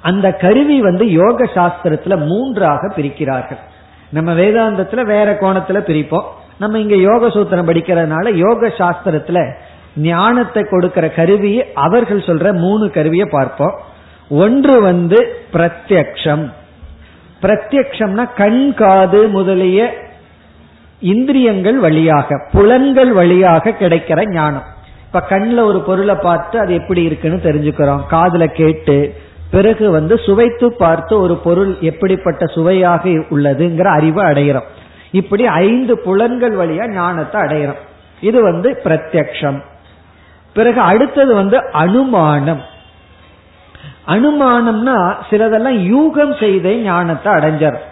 அந்த 0.00 0.32
கருவி 0.32 0.80
வந்து 0.80 1.10
யோக 1.10 1.44
சாஸ்திரத்துல 1.44 2.26
மூன்றாக 2.26 2.92
பிரிக்கிறார்கள். 2.96 3.58
நம்ம 4.10 4.32
வேதாந்தத்துல 4.32 5.02
வேற 5.04 5.38
கோணத்துல 5.40 5.78
பிரிப்போம். 5.80 6.24
நம்ம 6.58 6.78
இங்க 6.78 6.96
யோக 6.96 7.28
சூத்திரம் 7.28 7.68
படிக்கிறதுனால 7.68 8.34
யோக 8.34 8.66
சாஸ்திரத்துல 8.66 9.52
ஞானத்தை 9.96 10.64
கொடுக்கிற 10.70 11.08
கருவியை 11.10 11.66
அவர்கள் 11.74 12.20
சொல்ற 12.20 12.52
மூணு 12.52 12.90
கருவியை 12.90 13.26
பார்ப்போம். 13.30 13.74
ஒன்று 14.28 14.80
வந்து 14.82 15.36
பிரத்யக்ஷம். 15.52 16.50
பிரத்யக்ஷம்னா 17.42 18.28
கண் 18.36 18.74
காது 18.74 19.28
முதலிய 19.28 19.94
இந்திரியங்கள் 21.00 21.78
வழியாக 21.78 22.48
புலன்கள் 22.52 23.12
வழியாக 23.12 23.70
கிடைக்கிற 23.70 24.32
ஞானம். 24.32 24.62
இப்ப 25.06 25.20
கண்ணில் 25.20 25.58
ஒரு 25.58 25.80
பொருளை 25.80 26.14
பார்த்து 26.22 26.58
அது 26.58 26.74
எப்படி 26.74 27.02
இருக்குன்னு 27.02 27.36
தெரிஞ்சுக்கிறோம். 27.36 28.00
காதுல 28.10 28.46
கேட்டு 28.46 29.14
பிறகு 29.50 29.90
வந்து 29.90 30.18
சுவைத்து 30.18 30.72
பார்த்து 30.72 31.20
ஒரு 31.20 31.36
பொருள் 31.36 31.76
எப்படிப்பட்ட 31.80 32.46
சுவையாக 32.46 33.08
உள்ளதுங்கிற 33.08 33.84
அறிவை 33.84 34.24
அடைகிறோம் 34.24 34.68
இப்படி 35.12 35.46
ஐந்து 35.46 35.98
புலன்கள் 35.98 36.56
வழியா 36.56 36.92
ஞானத்தை 36.92 37.40
அடையிறோம். 37.40 37.82
இது 38.20 38.42
வந்து 38.42 38.80
பிரத்யக்ஷம். 38.84 39.62
பிறகு 40.52 40.80
அடுத்தது 40.80 41.34
வந்து 41.34 41.72
அனுமானம். 41.72 42.62
அனுமானம்னா 44.06 45.14
சிலதெல்லாம் 45.30 45.78
யூகம் 45.94 46.38
செய்தே 46.38 46.76
ஞானத்தை 46.76 47.32
அடைஞ்சிடும் 47.32 47.86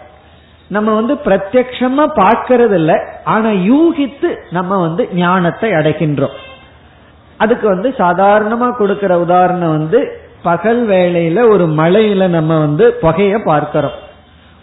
நம்ம 0.67 0.93
வந்து 0.95 1.13
பிரத்யக்ஷமா 1.13 2.05
பார்க்கறது 2.15 2.73
இல்ல 2.73 2.93
ஆனா 3.23 3.49
யூகித்து 3.49 4.35
நம்ம 4.51 4.77
வந்து 4.81 5.09
ஞானத்தை 5.13 5.71
அடைகின்றோம். 5.71 6.37
அதுக்கு 7.37 7.67
வந்து 7.67 7.89
சாதாரணமா 7.97 8.71
கொடுக்கிற 8.71 9.19
உதாரணம் 9.19 9.77
வந்து 9.77 10.21
பகல் 10.43 10.87
வேளையில 10.89 11.49
ஒரு 11.49 11.65
மலையில 11.65 12.27
நம்ம 12.27 12.59
வந்து 12.59 12.93
புகைய 13.01 13.39
பார்க்கிறோம். 13.43 13.91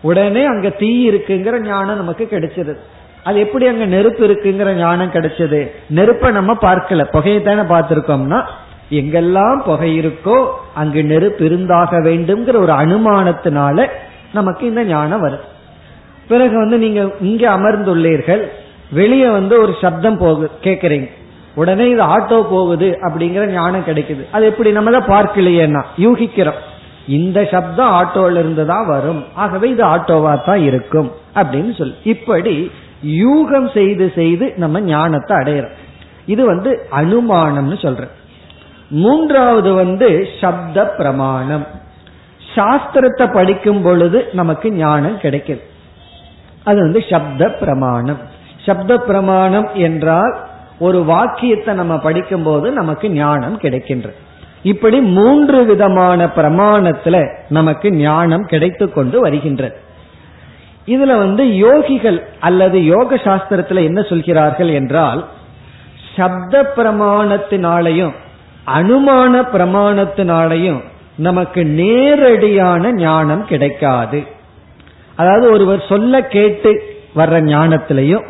உடனே 0.02 0.44
அங்க 0.44 0.68
தீ 0.68 1.10
இருக்குங்கிற 1.10 1.60
ஞானம் 1.60 1.96
நமக்கு 1.96 2.28
கிடைச்சது. 2.30 2.76
அது 3.22 3.40
எப்படி 3.40 3.66
அங்க 3.66 3.84
நெருப்பு 3.84 4.28
இருக்குங்கிற 4.28 4.74
ஞானம் 4.74 5.12
கிடைச்சது? 5.12 5.70
நெருப்பை 5.88 6.32
நம்ம 6.32 6.52
பார்க்கல. 6.52 7.04
புகையை 7.04 7.42
தானே 7.42 7.60
பார்த்திருக்கோம்னா 7.60 8.42
எங்கெல்லாம் 8.90 9.62
புகை 9.64 10.00
இருக்கோ 10.00 10.46
அங்கு 10.74 11.04
நெருப்பு 11.04 11.44
இருந்தாக 11.44 11.96
வேண்டும்ங்கிற 11.96 12.56
ஒரு 12.56 12.72
அனுமானத்தினால 12.72 13.88
நமக்கு 14.32 14.66
இந்த 14.66 14.84
ஞானம் 14.84 15.20
வரும் 15.20 15.44
பிறகு 16.28 16.56
வந்து 16.58 16.78
நீங்க 16.78 17.10
இங்க 17.20 17.50
அமர்ந்துள்ளீர்கள் 17.50 18.42
வெளியே 18.90 19.28
வந்து 19.28 19.60
ஒரு 19.60 19.74
சப்தம் 19.80 20.20
போகு 20.20 20.48
கேக்குறீங்க. 20.62 21.08
உடனே 21.54 21.90
இது 21.90 22.02
ஆட்டோ 22.02 22.38
போகுது 22.50 22.98
அப்படிங்கிற 23.02 23.46
ஞானம் 23.46 23.84
கிடைக்குது. 23.84 24.22
அது 24.32 24.46
எப்படி? 24.46 24.72
நம்ம 24.72 24.90
தான் 24.90 25.10
பார்க்கலையேன்னா. 25.14 25.82
யூகிக்கிறோம். 25.96 26.60
இந்த 27.06 27.48
சப்தம் 27.50 27.92
ஆட்டோல 27.92 28.38
இருந்து 28.38 28.66
தான் 28.66 28.86
வரும். 28.86 29.24
ஆகவே 29.34 29.70
இது 29.70 29.84
ஆட்டோவா 29.84 30.44
தான் 30.44 30.62
இருக்கும் 30.62 31.12
அப்படின்னு 31.34 31.72
சொல்லி. 31.78 31.94
இப்படி 32.04 32.70
யூகம் 33.02 33.70
செய்து 33.72 34.12
செய்து 34.14 34.52
நம்ம 34.56 34.80
ஞானத்தை 34.80 35.36
அடையிறோம். 35.36 35.74
இது 36.26 36.46
வந்து 36.46 36.86
அனுமானம்னு 36.92 37.78
சொல்ற 37.86 38.08
மூன்றாவது 38.88 39.74
வந்து 39.74 40.28
சப்த 40.40 40.86
பிரமாணம். 40.86 41.66
சாஸ்திரத்தை 42.54 43.32
படிக்கும் 43.32 43.82
பொழுது 43.82 44.28
நமக்கு 44.32 44.72
ஞானம் 44.72 45.18
கிடைக்குது. 45.18 45.62
அது 46.64 46.78
வந்து 46.78 47.04
சப்த 47.10 47.48
பிரமாணம். 47.48 48.20
சப்த 48.66 48.96
பிரமாணம் 48.96 49.68
என்றால் 49.74 50.34
ஒரு 50.78 51.04
வாக்கியத்தை 51.04 51.74
நம்ம 51.74 51.98
படிக்கும் 51.98 52.42
போது 52.42 52.70
நமக்கு 52.70 53.10
ஞானம் 53.10 53.60
கிடைக்கின்றது 53.60 54.14
இப்படி 54.62 55.00
மூன்று 55.00 55.64
விதமான 55.64 56.26
பிரமாணத்துல 56.26 57.36
நமக்கு 57.48 57.90
ஞானம் 57.90 58.46
கிடைத்து 58.46 58.92
கொண்டு 58.92 59.20
வருகின்றது 59.20 59.76
இதுல 60.86 61.18
வந்து 61.18 61.44
யோகிகள் 61.44 62.22
அல்லது 62.40 62.84
யோக 62.84 63.14
சாஸ்திரத்துல 63.14 63.84
என்ன 63.84 64.02
சொல்கிறார்கள் 64.02 64.68
என்றால் 64.68 65.24
சப்த 66.16 66.72
பிரமாணத்தினாலையும் 66.76 68.12
அனுமான 68.66 69.44
பிரமாணத்தினாலையும் 69.52 70.80
நமக்கு 71.16 71.64
நேரடியான 71.64 72.92
ஞானம் 72.92 73.44
கிடைக்காது. 73.44 74.26
அதாவது 75.14 75.50
ஒருவர் 75.50 75.86
சொல்ல 75.88 76.22
கேட்டு 76.22 76.82
வர்ற 77.16 77.42
ஞானத்திலையும் 77.42 78.24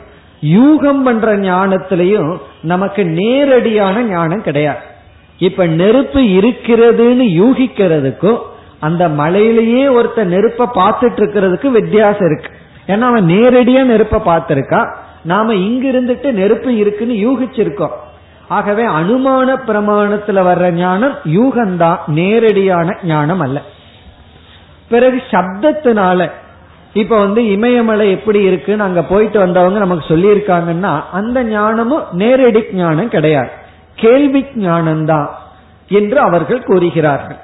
யூகம் 0.45 1.03
பண்ற 1.03 1.37
ஞானத்திலையும் 1.37 2.39
நமக்கு 2.63 3.05
நேரடியான 3.05 4.03
ஞானம் 4.03 4.43
கிடையாது. 4.43 4.79
இப்ப 5.39 5.67
நெருப்பு 5.67 6.21
இருக்கிறதுன்னு 6.21 7.27
யூகிக்கிறதுக்கும் 7.43 8.39
அந்த 8.81 9.09
மலையிலேயே 9.09 9.85
ஒருத்த 9.87 10.25
நெருப்ப 10.25 10.67
பார்த்துட்டு 10.75 11.21
இருக்கிறதுக்கு 11.21 11.67
வித்தியாசம் 11.67 12.29
இருக்கு. 12.31 12.51
ஏன்னா 12.87 13.01
அவன் 13.01 13.27
நேரடியா 13.27 13.83
நெருப்ப 13.83 14.21
பார்த்திருக்கா. 14.27 14.95
நாம 15.23 15.55
இங்க 15.55 15.89
இருந்துட்டு 15.89 16.33
நெருப்பு 16.33 16.77
இருக்குன்னு 16.77 17.15
யூகிச்சிருக்கோம். 17.15 17.95
ஆகவே 18.49 18.85
அனுமான 18.87 19.57
பிரமாணத்துல 19.67 20.41
வர்ற 20.49 20.71
ஞானம் 20.71 21.15
யூகம்தான் 21.25 21.99
நேரடியான 22.07 22.99
ஞானம் 23.05 23.41
அல்ல. 23.41 23.63
பிறகு 24.89 25.23
சப்தத்தினால 25.31 26.31
இப்ப 26.95 27.19
வந்து 27.19 27.41
இமயமலை 27.51 28.11
எப்படி 28.11 28.41
இருக்குன்னு 28.43 28.83
அங்க 28.83 29.03
போயிட்டு 29.03 29.39
வந்தவங்க 29.39 29.79
நமக்கு 29.79 30.05
சொல்லியிருக்காங்கன்னா 30.13 30.93
அந்த 31.13 31.39
ஞானமும் 31.45 32.05
நேரடி 32.13 32.61
ஞானம் 32.73 33.09
கிடையாது. 33.09 33.51
கேள்வி 33.95 34.43
ஞானம்தான் 34.67 35.29
என்று 35.89 36.19
அவர்கள் 36.19 36.63
கூறுகிறார்கள். 36.63 37.41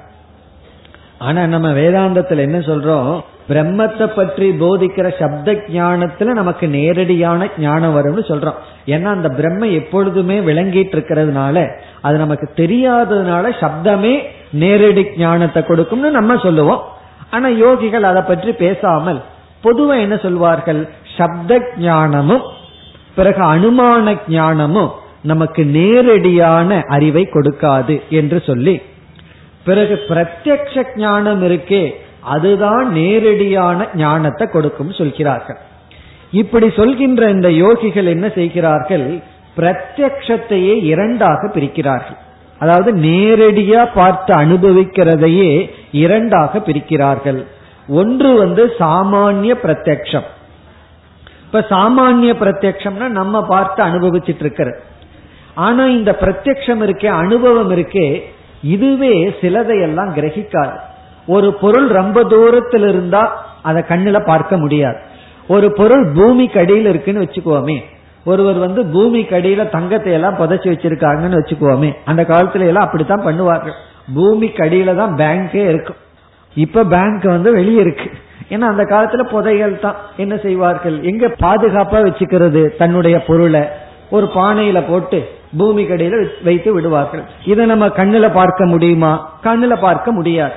ஆனா 1.17 1.41
நம்ம 1.45 1.67
வேதாந்தத்துல 1.71 2.45
என்ன 2.47 2.59
சொல்றோம்? 2.59 3.11
பிரம்மத்தை 3.49 4.05
பற்றி 4.15 4.47
போதிக்கிற 4.51 5.07
சப்த 5.19 5.51
ஞானத்துல 5.73 6.33
நமக்கு 6.33 6.65
நேரடியான 6.67 7.49
ஞானம் 7.57 7.95
வரும்னு 7.97 8.23
சொல்றோம். 8.29 8.59
ஏன்னா 8.85 9.09
அந்த 9.17 9.29
பிரம்ம 9.29 9.67
எப்பொழுதுமே 9.79 10.37
விளங்கிட்டு 10.39 10.95
இருக்கிறதுனால 10.97 11.65
அது 12.01 12.17
நமக்கு 12.17 12.47
தெரியாததுனால 12.55 13.51
சப்தமே 13.59 14.13
நேரடி 14.63 15.05
ஞானத்தை 15.17 15.63
கொடுக்கும்னு 15.63 16.11
நம்ம 16.11 16.35
சொல்லுவோம். 16.35 16.81
ஆனா 17.29 17.47
யோகிகள் 17.65 18.09
அதை 18.11 18.21
பற்றி 18.21 18.51
பேசாமல் 18.63 19.21
பொதுவா 19.63 19.95
என்ன 20.01 20.15
சொல்வார்கள்? 20.15 20.81
சப்த 21.17 21.61
ஞானமும் 21.77 22.45
பிறகு 23.15 23.41
அனுமான 23.53 24.17
ஞானமும் 24.27 24.91
நமக்கு 25.21 25.65
நேரடியான 25.65 26.79
அறிவை 26.87 27.23
கொடுக்காது 27.33 27.95
என்று 28.09 28.41
சொல்லி 28.45 28.81
பிறகு 29.63 29.95
பிரத்யக்ஷ 30.09 30.83
ஞானம் 30.95 31.43
இருக்கே 31.47 31.83
அதுதான் 32.21 32.91
நேரடியான 32.91 33.87
ஞானத்தை 33.95 34.47
கொடுக்கும் 34.47 34.91
சொல்கிறார்கள். 34.91 35.59
இப்படி 36.31 36.69
சொல்கின்ற 36.69 37.29
இந்த 37.29 37.49
யோகிகள் 37.49 38.05
என்ன 38.05 38.27
செய்கிறார்கள்? 38.29 39.07
பிரத்யக்ஷத்தையே 39.57 40.75
இரண்டாக 40.83 41.51
பிரிக்கிறார்கள். 41.53 42.19
அதாவது 42.59 42.91
நேரடியா 42.97 43.81
பார்த்து 43.93 44.33
அனுபவிக்கிறதையே 44.35 45.69
இரண்டாக 45.91 46.59
பிரிக்கிறார்கள். 46.59 47.47
ஒன்று 47.99 48.29
வந்து 48.43 48.63
சாமானிய 48.79 49.53
பிரத்யக்ஷம். 49.63 50.27
இப்ப 51.45 51.61
சாமானிய 51.69 52.31
பிரத்யக்ஷம்னா 52.41 53.07
நம்ம 53.19 53.41
பார்த்து 53.53 53.79
அனுபவிச்சுட்டு 53.83 54.43
இருக்கிறது. 54.45 54.79
ஆனா 55.65 55.83
இந்த 55.97 56.11
பிரத்யக்ஷம் 56.21 56.81
இருக்கே 56.85 57.09
அனுபவம் 57.23 57.71
இருக்கே 57.75 58.07
இதுவே 58.75 59.13
சிலதையெல்லாம் 59.41 60.11
கிரகிக்காது. 60.17 60.75
ஒரு 61.35 61.49
பொருள் 61.61 61.87
ரொம்ப 61.99 62.19
தூரத்தில் 62.33 62.85
இருந்தா 62.91 63.23
அதை 63.69 63.81
கண்ணுல 63.89 64.19
பார்க்க 64.25 64.57
முடியாது. 64.57 64.99
ஒரு 65.47 65.67
பொருள் 65.79 66.05
பூமி 66.17 66.45
கடியில் 66.47 66.91
இருக்குன்னு 66.91 67.23
வச்சுக்குவோமே 67.25 67.77
ஒருவர் 68.25 68.59
வந்து 68.65 68.81
பூமி 68.95 69.21
கடியில 69.31 69.61
தங்கத்தை 69.75 70.11
எல்லாம் 70.17 70.39
புதைச்சி 70.39 70.67
வச்சிருக்காங்கன்னு 70.71 71.39
வச்சுக்குவோமே 71.39 71.89
அந்த 72.05 72.21
காலத்துல 72.31 72.67
எல்லாம் 72.71 72.87
அப்படித்தான் 72.87 73.25
பண்ணுவார்கள். 73.27 73.77
பூமி 74.17 74.47
கடியில 74.59 74.95
தான் 75.01 75.15
பேங்கே 75.21 75.63
இருக்கும். 75.71 75.99
இப்ப 76.55 76.83
பேங்க் 76.83 77.23
வந்து 77.23 77.51
வெளியே 77.51 77.79
இருக்கு. 77.79 78.11
ஏன்னா 78.49 78.59
அந்த 78.59 78.83
காலத்துல 78.83 79.21
புதைகள் 79.21 79.79
தான். 79.79 79.95
என்ன 80.17 80.37
செய்வார்கள்? 80.37 81.03
எங்க 81.03 81.27
பாதுகாப்பா 81.27 82.01
வச்சுக்கிறது? 82.01 82.77
தன்னுடைய 82.77 83.23
பொருளை 83.23 83.61
ஒரு 84.09 84.29
பானையில 84.35 84.83
போட்டு 84.89 85.29
பூமி 85.57 85.83
கடையில 85.83 86.27
வைத்து 86.43 86.73
விடுவார்கள். 86.73 87.23
இதை 87.45 87.65
நம்ம 87.65 87.87
கண்ணுல 87.87 88.33
பார்க்க 88.33 88.65
முடியுமா? 88.65 89.39
கண்ணுல 89.43 89.79
பார்க்க 89.79 90.11
முடியாது. 90.11 90.53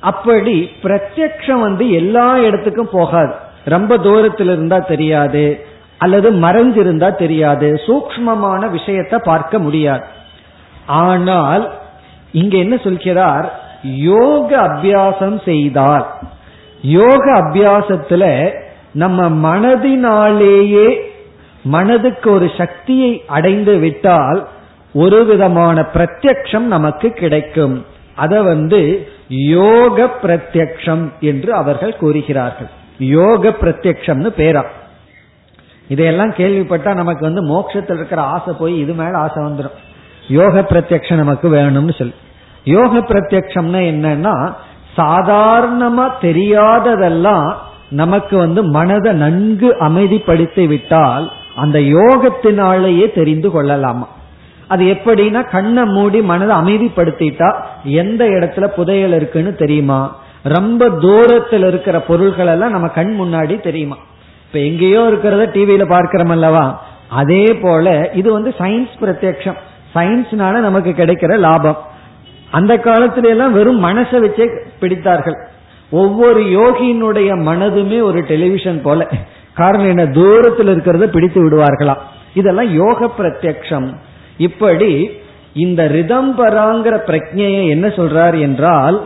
அப்படி 0.00 0.70
பிரத்யக்ஷம் 0.82 1.60
வந்து 1.60 1.90
எல்லா 1.90 2.38
இடத்துக்கும் 2.38 2.88
போகாது. 2.92 3.34
ரொம்ப 3.64 3.98
தூரத்தில் 3.98 4.46
இருந்தா 4.46 4.78
தெரியாது. 4.78 5.66
அல்லது 5.98 6.32
மறைஞ்சிருந்தா 6.32 7.16
தெரியாது. 7.16 7.80
சூக்மமான 7.86 8.70
விஷயத்தை 8.70 9.18
பார்க்க 9.24 9.58
முடியாது. 9.58 10.04
ஆனால் 10.86 11.72
இங்க 12.32 12.56
என்ன 12.56 12.76
சொல்கிறார்? 12.76 13.65
யோக 13.86 14.56
அபியாசம் 14.56 15.44
செய்தால் 15.44 16.06
யோக 16.82 17.32
அபியாசத்துல 17.32 18.54
நம்ம 18.92 19.28
மனதினாலேயே 19.28 21.00
மனதுக்கு 21.62 22.30
ஒரு 22.30 22.50
சக்தியை 22.56 23.24
அடைந்து 23.26 23.78
விட்டால் 23.78 24.48
ஒரு 24.92 25.24
விதமான 25.24 25.86
பிரத்யக்ஷம் 25.94 26.66
நமக்கு 26.74 27.10
கிடைக்கும். 27.10 27.86
அத 28.14 28.42
வந்து 28.42 29.08
யோக 29.28 30.10
பிரத்யக்ஷம் 30.22 31.12
என்று 31.20 31.54
அவர்கள் 31.54 31.96
கூறுகிறார்கள். 31.96 32.68
யோக 32.98 33.48
பிரத்யக்ஷம்னு 33.48 34.30
பேரா. 34.36 34.62
இதையெல்லாம் 35.88 36.30
கேள்விப்பட்டா 36.30 36.94
நமக்கு 36.94 37.20
வந்து 37.20 37.42
மோட்சத்தில் 37.42 37.96
இருக்கிற 37.96 38.22
ஆசை 38.22 38.54
போய் 38.58 38.78
இது 38.78 38.92
மேல 38.92 39.18
ஆசை 39.18 39.42
வந்துடும் 39.42 39.76
யோக 40.28 40.60
பிரத்யக்ஷம் 40.60 41.14
நமக்கு 41.14 41.50
வேணும்னு 41.50 41.94
சொல்லி. 41.98 42.14
யோக 42.66 42.98
பிரத்யக்ஷம்னா 42.98 43.80
என்னன்னா 43.92 44.34
சாதாரணமா 44.96 46.04
தெரியாததெல்லாம் 46.20 47.54
நமக்கு 47.90 48.36
வந்து 48.36 48.62
மனதை 48.62 49.12
நன்கு 49.12 49.68
அமைதிப்படுத்தி 49.80 50.66
விட்டால் 50.66 51.30
அந்த 51.54 51.78
யோகத்தினாலேயே 51.78 53.14
தெரிந்து 53.14 53.50
கொள்ளலாமா. 53.50 54.08
அது 54.66 54.84
எப்படின்னா 54.84 55.50
கண்ணை 55.50 55.84
மூடி 55.84 56.22
மனதை 56.22 56.56
அமைதிப்படுத்திட்டா 56.56 57.50
எந்த 57.84 58.24
இடத்துல 58.24 58.66
புதையல் 58.66 59.12
இருக்குன்னு 59.12 59.54
தெரியுமா? 59.54 60.16
ரொம்ப 60.42 60.88
தூரத்தில் 60.88 61.64
இருக்கிற 61.64 62.00
பொருள்கள் 62.00 62.46
எல்லாம் 62.46 62.70
நம்ம 62.70 62.88
கண் 62.88 63.16
முன்னாடி 63.20 63.60
தெரியுமா? 63.60 63.96
இப்ப 64.46 64.58
எங்கேயோ 64.58 65.00
இருக்கிறத 65.00 65.44
டிவியில 65.56 65.84
பார்க்கிறோம் 65.88 66.28
அல்லவா? 66.28 66.82
அதே 67.08 67.44
போல 67.62 68.10
இது 68.14 68.32
வந்து 68.32 68.54
சயின்ஸ் 68.58 68.94
பிரத்யக்ஷம். 69.00 69.58
சயின்ஸ்னால 69.94 70.56
நமக்கு 70.68 70.90
கிடைக்கிற 70.90 71.38
லாபம். 71.38 71.94
அந்த 72.50 72.76
காலத்துல 72.76 73.24
எல்லாம் 73.24 73.52
வெறும் 73.52 73.84
மனசை 73.84 74.24
வச்சே 74.24 74.58
பிடித்தார்கள். 74.80 75.46
ஒவ்வொரு 75.90 76.40
யோகியினுடைய 76.40 77.30
மனதுமே 77.40 78.02
ஒரு 78.02 78.20
டெலிவிஷன் 78.20 78.82
போல. 78.82 79.08
காரணம் 79.52 79.88
என்ன? 79.88 80.06
தூரத்தில் 80.06 80.68
இருக்கிறத 80.68 81.04
பிடித்து 81.06 81.48
விடுவார்களாம். 81.48 81.98
இதெல்லாம் 82.34 82.74
யோக 82.74 83.10
பிரத்யக்ஷம். 83.18 83.94
இப்படி 84.36 85.10
இந்த 85.52 85.84
ரிதம்பராங்கிற 85.84 86.98
பிரஜையை 87.06 87.68
என்ன 87.68 87.86
சொல்றார் 87.86 88.40
என்றால் 88.40 89.02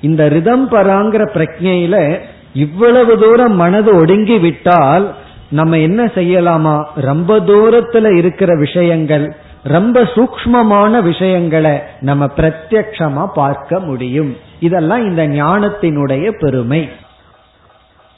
இந்த 0.00 0.28
ரிதம்பராங்கிற 0.28 1.28
பிரஜையில 1.34 2.18
இவ்வளவு 2.54 3.18
தூரம் 3.18 3.54
மனது 3.54 3.94
ஒடுங்கி 3.94 4.38
விட்டால் 4.38 5.14
நம்ம 5.48 5.78
என்ன 5.78 6.04
செய்யலாமா? 6.04 6.84
ரொம்ப 6.94 7.38
தூரத்துல 7.38 8.16
இருக்கிற 8.16 8.56
விஷயங்கள் 8.56 9.34
ரொம்ப 9.62 10.02
சூக்மமான 10.02 11.02
விஷயங்களை 11.02 11.78
நம்ம 12.00 12.24
பிரத்யக்ஷமா 12.24 13.26
பார்க்க 13.26 13.80
முடியும். 13.80 14.36
இதெல்லாம் 14.60 15.04
இந்த 15.04 15.26
ஞானத்தினுடைய 15.26 16.32
பெருமை. 16.40 16.88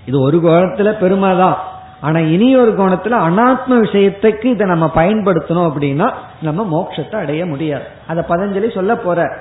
இது 0.06 0.20
ஒரு 0.20 0.38
கோணத்துல 0.38 0.98
பெருமை 0.98 1.36
தான் 1.36 1.58
ஆனா 2.00 2.18
இனி 2.18 2.56
ஒரு 2.56 2.72
கோணத்துல 2.72 3.16
அனாத்ம 3.28 3.68
விஷயத்துக்கு 3.68 4.44
இதை 4.44 4.66
நம்ம 4.66 4.90
பயன்படுத்தணும் 4.94 5.72
அப்படின்னா 5.72 6.12
நம்ம 6.42 6.62
மோட்சத்தை 6.64 7.16
அடைய 7.16 7.46
முடியாது. 7.46 7.84
அதை 8.06 8.24
பதஞ்சலி 8.28 8.74
சொல்ல 8.74 8.96
போற. 8.96 9.36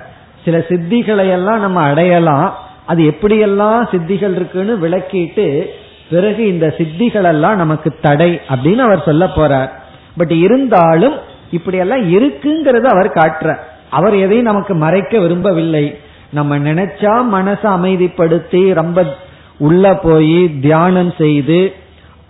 சில 0.45 0.57
சித்திகளை 0.57 1.29
எல்லாம் 1.29 1.59
நம்ம 1.59 1.81
அடையலாம். 1.81 2.57
அது 2.85 3.03
எப்படியெல்லாம் 3.03 3.87
சித்திகள் 3.91 4.35
இருக்குன்னு 4.35 4.87
விளக்கிட்டு 4.87 5.65
பிறகு 6.09 6.47
இந்த 6.47 6.75
சித்திகள் 6.77 7.23
எல்லாம் 7.23 7.55
நமக்கு 7.55 7.95
தடை 8.01 8.41
அப்படின்னு 8.49 8.77
அவர் 8.77 9.03
சொல்ல 9.03 9.25
போறார். 9.25 9.69
பட் 10.17 10.31
இருந்தாலும் 10.31 11.31
இப்படி 11.57 11.77
எல்லாம் 11.83 12.03
இருக்குங்கிறத 12.15 12.87
அவர் 12.95 13.09
காட்டுற 13.19 13.51
அவர் 13.97 14.15
எதையும் 14.23 14.49
நமக்கு 14.51 14.73
மறைக்க 14.83 15.19
விரும்பவில்லை. 15.19 15.85
நம்ம 16.37 16.57
நினைச்சா 16.67 17.13
மனசை 17.35 17.67
அமைதிப்படுத்தி 17.77 18.61
ரொம்ப 18.73 18.99
உள்ள 19.57 19.93
போய் 20.03 20.37
தியானம் 20.61 21.11
செய்து 21.17 21.59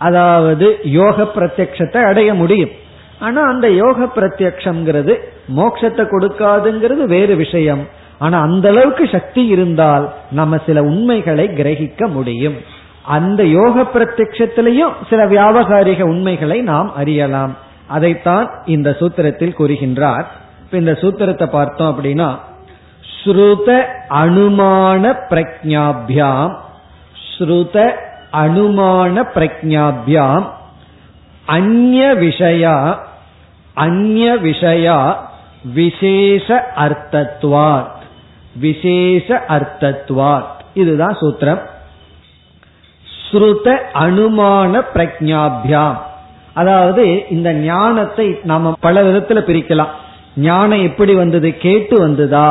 அதாவது 0.06 0.66
யோக 0.98 1.26
பிரத்யக்ஷத்தை 1.36 2.00
அடைய 2.10 2.30
முடியும். 2.34 2.72
ஆனா 3.18 3.40
அந்த 3.52 3.66
யோக 3.82 4.06
பிரத்யக்ஷங்கிறது 4.16 5.14
மோட்சத்தை 5.56 6.04
கொடுக்காதுங்கிறது 6.12 7.04
வேறு 7.14 7.34
விஷயம். 7.36 7.82
ஆனா 8.18 8.36
அந்த 8.46 8.66
அளவுக்கு 8.72 9.04
சக்தி 9.12 9.42
இருந்தால் 9.46 10.04
நம்ம 10.30 10.58
சில 10.66 10.80
உண்மைகளை 10.90 11.46
கிரகிக்க 11.60 12.08
முடியும். 12.16 12.56
அந்த 13.16 13.40
யோக 13.58 13.82
பிரத்யத்திலையும் 13.94 14.92
சில 15.10 15.20
வியாபகாரிக 15.26 16.02
உண்மைகளை 16.12 16.58
நாம் 16.70 16.90
அறியலாம். 16.94 17.52
அதைத்தான் 17.86 18.50
இந்த 18.66 18.96
சூத்திரத்தில் 19.00 19.54
கூறுகின்றார். 19.58 20.24
இப்ப 20.62 20.76
இந்த 20.76 20.92
சூத்திரத்தை 20.92 21.46
பார்த்தோம் 21.46 22.02
அப்படின்னா 22.02 22.38
ஸ்ருத 23.24 23.84
அனுமான 24.10 25.14
பிரஜாபியாம் 25.30 26.56
ஸ்ருத 27.38 27.92
அனுமான 28.32 29.24
பிரஜாபியாம் 29.34 30.50
அந்நிய 31.46 32.14
விஷயா 32.14 32.98
அந்நிய 33.74 34.34
விஷயா 34.34 35.16
விசேஷ 35.74 36.72
அர்த்தத்வாத் 36.76 37.92
விசேஷ 38.56 39.42
அர்த்தத்வாத். 39.48 40.44
இதுதான் 40.74 41.16
சூத்திரம். 41.20 41.66
ஸ்ருத 43.30 43.76
அனுமான 43.94 44.82
பிரஜாபியாம் 44.94 45.98
அதாவது 46.54 47.04
இந்த 47.28 47.52
ஞானத்தை 47.52 48.26
நாம 48.42 48.72
பல 48.80 49.02
விதத்துல 49.02 49.40
பிரிக்கலாம். 49.40 49.92
ஞானம் 50.36 50.82
எப்படி 50.82 51.14
வந்தது? 51.14 51.48
கேட்டு 51.56 51.96
வந்ததா? 51.98 52.46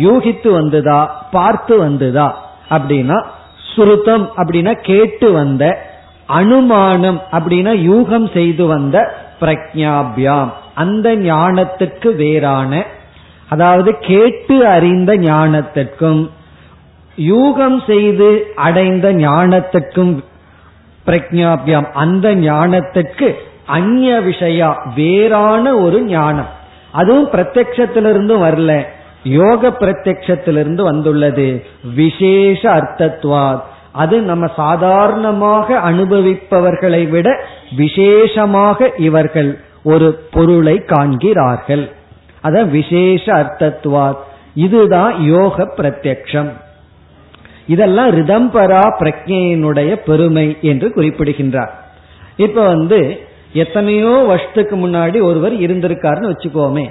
யூகித்து 0.00 0.50
வந்ததா? 0.50 1.00
பார்த்து 1.30 1.78
வந்ததா? 1.78 2.28
அப்படின்னா 2.70 3.18
சுருத்தம் 3.74 4.24
அப்படின்னா 4.36 4.72
கேட்டு 4.80 5.32
வந்த 5.32 5.64
அனுமானம் 6.26 7.20
அப்படின்னா 7.30 7.72
யூகம் 7.82 8.32
செய்து 8.32 8.66
வந்த 8.66 8.96
பிரக்ஞாபியாம் 9.40 10.50
அந்த 10.74 11.08
ஞானத்துக்கு 11.16 12.08
வேறான 12.14 12.72
அதாவது 13.48 13.90
கேட்டு 14.00 14.56
அறிந்த 14.66 15.16
ஞானத்திற்கும் 15.16 16.22
யூகம் 17.18 17.78
செய்து 17.86 18.28
அடைந்த 18.54 19.12
ஞானத்துக்கும் 19.12 20.12
பிரக்ஞாபியம் 21.06 21.86
அந்த 21.94 22.34
ஞானத்துக்கு 22.34 23.28
அந்நிய 23.68 24.20
விஷயா 24.20 24.74
வேறான 24.94 25.76
ஒரு 25.76 26.02
ஞானம். 26.02 26.48
அதுவும் 26.90 27.30
பிரத்யத்திலிருந்து 27.30 28.38
வரல. 28.38 28.82
யோக 29.22 29.68
பிரத்யத்திலிருந்து 29.68 30.82
வந்துள்ளது. 30.82 31.66
விசேஷ 31.94 32.74
அர்த்தத்வாத். 32.74 33.62
அது 33.92 34.20
நம்ம 34.20 34.46
சாதாரணமாக 34.56 35.78
அனுபவிப்பவர்களை 35.78 37.08
விட 37.08 37.40
விசேஷமாக 37.76 38.90
இவர்கள் 38.96 39.60
ஒரு 39.82 40.24
பொருளை 40.30 40.84
காண்கிறார்கள். 40.84 41.90
அத 42.40 42.64
விசேஷ 42.64 43.32
அர்த்தத்வாத். 43.32 44.16
இதுதான் 44.54 45.22
யோக 45.22 45.72
பிரத்யக்ஷம். 45.76 46.50
இதெல்லாம் 47.66 48.10
ரிதம்பரா 48.10 48.92
பிரஜையினுடைய 49.00 49.96
பெருமை 50.06 50.56
என்று 50.62 50.92
குறிப்பிடுகின்றார். 50.92 51.86
இப்ப 52.36 52.66
வந்து 52.66 53.27
எத்தனையோ 53.52 54.10
வருஷத்துக்கு 54.10 54.76
முன்னாடி 54.76 55.22
ஒருவர் 55.22 55.52
இருந்திருக்காருன்னு 55.52 56.32
வச்சுக்கோமே. 56.32 56.90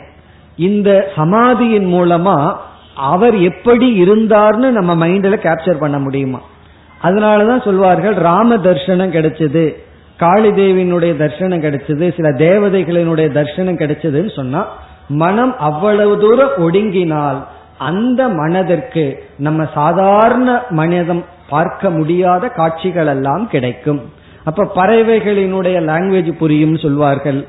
இந்த 0.55 1.11
சமாதியின் 1.15 1.93
மூலமா 1.93 2.55
அவர் 2.95 3.39
எப்படி 3.39 4.01
இருந்தார்னு 4.01 4.69
நம்ம 4.69 5.07
மைண்ட்ல 5.07 5.35
கேப்சர் 5.43 5.79
பண்ண 5.79 5.99
முடியுமா? 5.99 6.41
அதனாலதான் 7.03 7.63
சொல்வார்கள் 7.63 8.13
ராம 8.13 8.55
தர்சனம் 8.55 9.13
கிடைச்சது 9.13 9.75
காளி 10.17 10.49
தேவியினுடைய 10.49 11.11
தர்சனம் 11.13 11.63
கிடைச்சது 11.65 12.15
சில 12.15 12.29
தேவதைகளினுடைய 12.29 13.27
தர்சனம் 13.33 13.79
கிடைச்சதுன்னு 13.79 14.35
சொன்னா 14.35 14.67
மனம் 15.07 15.57
அவ்வளவு 15.57 16.19
தூரம் 16.19 16.55
ஒடுங்கினால் 16.57 17.43
அந்த 17.77 18.27
மனதிற்கு 18.27 19.23
நம்ம 19.37 19.67
சாதாரண 19.73 20.61
மனிதம் 20.69 21.25
பார்க்க 21.49 21.89
முடியாத 21.89 22.47
காட்சிகள் 22.47 23.07
எல்லாம் 23.07 23.47
கிடைக்கும். 23.47 24.11
அப்ப 24.49 24.67
பறவைகளினுடைய 24.75 25.77
லாங்குவேஜ் 25.89 26.31
புரியும் 26.41 26.77
சொல்வார்கள். 26.83 27.39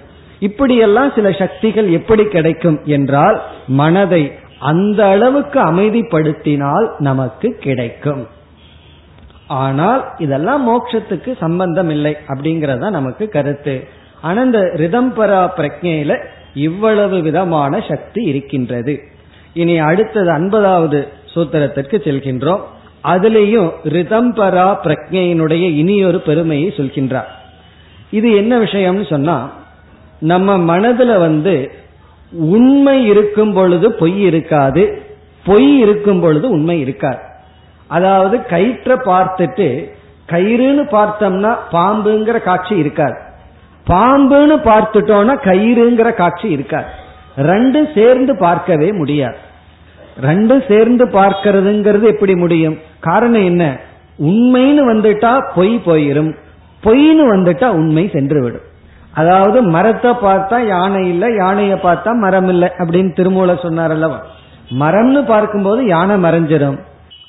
இப்படியெல்லாம் 0.47 1.11
சில 1.15 1.29
சக்திகள் 1.43 1.89
எப்படி 1.99 2.25
கிடைக்கும் 2.35 2.79
என்றால் 2.97 3.37
மனதை 3.81 4.23
அந்த 4.71 5.01
அளவுக்கு 5.07 5.59
அமைதிப்படுத்தினால் 5.71 6.87
நமக்கு 7.09 7.49
கிடைக்கும். 7.67 8.23
ஆனால் 9.63 10.03
இதெல்லாம் 10.19 10.63
மோட்சத்துக்கு 10.69 11.31
சம்பந்தம் 11.45 11.91
இல்லை 11.91 12.13
அப்படிங்கறத 12.33 12.91
நமக்கு 12.97 13.27
கருத்து. 13.37 13.77
ஆனா 14.23 14.39
இந்த 14.43 14.61
ரிதம்பரா 14.83 15.43
பிரஜையில 15.59 16.13
இவ்வளவு 16.67 17.17
விதமான 17.23 17.81
சக்தி 17.91 18.23
இருக்கின்றது. 18.23 18.95
இனி 19.55 19.77
அடுத்தது 19.91 20.31
ஐம்பதாவது 20.33 21.01
சூத்திரத்திற்கு 21.35 21.97
செல்கின்றோம். 22.07 22.65
அதுலேயும் 23.05 23.71
ரிதம்பரா 23.85 24.77
பிரஜையினுடைய 24.85 25.75
இனியொரு 25.75 26.21
பெருமையை 26.21 26.73
சொல்கின்றார். 26.77 27.31
இது 28.11 28.37
என்ன 28.37 28.59
விஷயம்னு 28.59 29.09
சொன்னா 29.09 29.51
நம்ம 30.21 30.59
மனதுல 30.59 31.19
வந்து 31.19 31.73
உண்மை 32.33 33.07
இருக்கும் 33.07 33.53
பொழுது 33.53 33.93
பொய் 33.93 34.21
இருக்காது 34.21 35.03
பொய் 35.45 35.79
இருக்கும் 35.79 36.21
பொழுது 36.21 36.51
உண்மை 36.51 36.81
இருக்காது. 36.81 37.19
அதாவது 37.87 38.37
கயிற்ற 38.37 38.97
பார்த்துட்டு 39.05 39.97
கயிறுன்னு 40.29 40.85
பார்த்தோம்னா 40.93 41.57
பாம்புங்கிற 41.73 42.41
காட்சி 42.41 42.77
இருக்காது. 42.77 43.17
பாம்புன்னு 43.87 44.57
பார்த்துட்டோம்னா 44.65 45.35
கயிறுங்கிற 45.45 46.15
காட்சி 46.15 46.49
இருக்காது. 46.49 46.87
ரெண்டும் 47.37 47.95
சேர்ந்து 47.95 48.37
பார்க்கவே 48.37 48.93
முடியாது. 48.93 49.37
ரெண்டும் 50.21 50.69
சேர்ந்து 50.69 51.05
பார்க்கறதுங்கிறது 51.07 52.03
எப்படி 52.03 52.35
முடியும்? 52.35 52.79
காரணம் 53.01 53.45
என்ன? 53.45 53.65
உண்மைன்னு 54.19 54.83
வந்துட்டா 54.93 55.33
பொய் 55.55 55.75
போயிரும். 55.87 56.31
பொய்னு 56.83 57.25
வந்துட்டா 57.35 57.69
உண்மை 57.69 58.11
சென்று 58.13 58.41
விடும் 58.43 58.67
அதாவது 59.15 59.63
மரத்தை 59.63 60.11
பார்த்தா 60.11 60.67
யானை 60.67 61.09
இல்லை 61.09 61.29
யானையை 61.37 61.77
பார்த்தா 61.79 62.11
மரம் 62.15 62.49
இல்லை 62.49 62.69
அப்படின்னு 62.79 63.11
திருமூல 63.17 63.55
சொன்னார் 63.63 63.91
அல்லவா 63.91 64.19
மரம்னு 64.83 65.25
பார்க்கும்போது 65.27 65.87
யானை 65.87 66.17
மறைஞ்சிடும் 66.17 66.79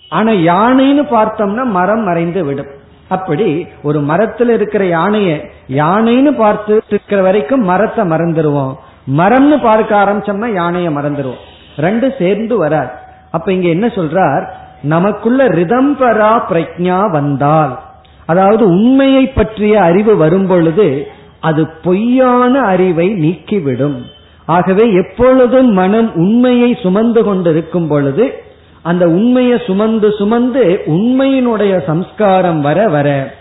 ஆனா 0.10 0.32
யானைன்னு 0.32 1.04
பார்த்தோம்னா 1.16 1.64
மரம் 1.64 2.04
மறைந்து 2.04 2.46
விடும். 2.46 2.70
அப்படி 3.08 3.68
ஒரு 3.84 4.00
மரத்துல 4.00 4.50
இருக்கிற 4.50 4.84
யானைய 4.86 5.30
யானைன்னு 5.68 6.32
பார்த்து 6.38 6.82
இருக்கிற 6.88 7.22
வரைக்கும் 7.22 7.64
மரத்தை 7.64 8.04
மறந்துடுவோம் 8.04 8.74
மரம்னு 9.20 9.58
பார்க்க 9.62 10.02
ஆரம்பிச்சோம்னா 10.04 10.54
யானையை 10.54 10.92
மறந்துடுவோம் 10.94 11.44
ரெண்டு 11.76 12.16
சேர்ந்து 12.20 12.58
வராது. 12.58 12.92
அப்ப 13.32 13.52
இங்க 13.54 13.68
என்ன 13.68 13.88
சொல்றார்? 13.88 14.44
நமக்குள்ள 14.82 15.48
ரிதம்பரா 15.48 16.42
பிரஜா 16.50 17.12
வந்தால். 17.12 17.80
அதாவது 18.26 18.66
உண்மையை 18.66 19.28
பற்றிய 19.28 19.82
அறிவு 19.82 20.18
வரும் 20.18 20.48
பொழுது 20.48 21.08
அது 21.40 21.68
பொய்யான 21.84 22.60
அறிவை 22.60 23.10
நீக்கிவிடும். 23.10 24.02
ஆகவே 24.46 24.94
எப்பொழுதும் 24.94 25.70
மனம் 25.70 26.16
உண்மையை 26.16 26.78
சுமந்து 26.82 27.24
கொண்டிருக்கும் 27.24 27.88
பொழுது 27.88 28.44
அந்த 28.82 29.08
உண்மையை 29.08 29.62
சுமந்து 29.66 30.14
சுமந்து 30.18 30.82
உண்மையினுடைய 30.86 31.86
சம்ஸ்காரம் 31.86 32.62
வர 32.62 32.88
வர 32.88 33.34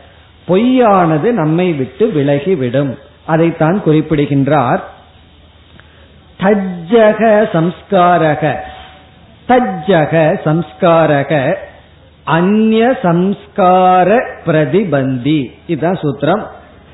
பொய்யானது 0.48 1.32
நம்மை 1.32 1.72
விட்டு 1.72 2.12
விலகிவிடும். 2.14 2.98
அதைத்தான் 3.26 3.82
குறிப்பிடுகின்றார். 3.82 4.88
தஜ்ஜக 6.40 7.48
சம்ஸ்காரக. 7.52 8.54
தஜ்ஜக 9.48 10.38
சம்ஸ்காரக 10.44 11.54
அந்ய 12.26 12.96
சம்ஸ்கார 13.02 14.22
பிரதிபந்தி. 14.46 15.50
இதுதான் 15.66 15.98
சூத்திரம். 16.02 16.42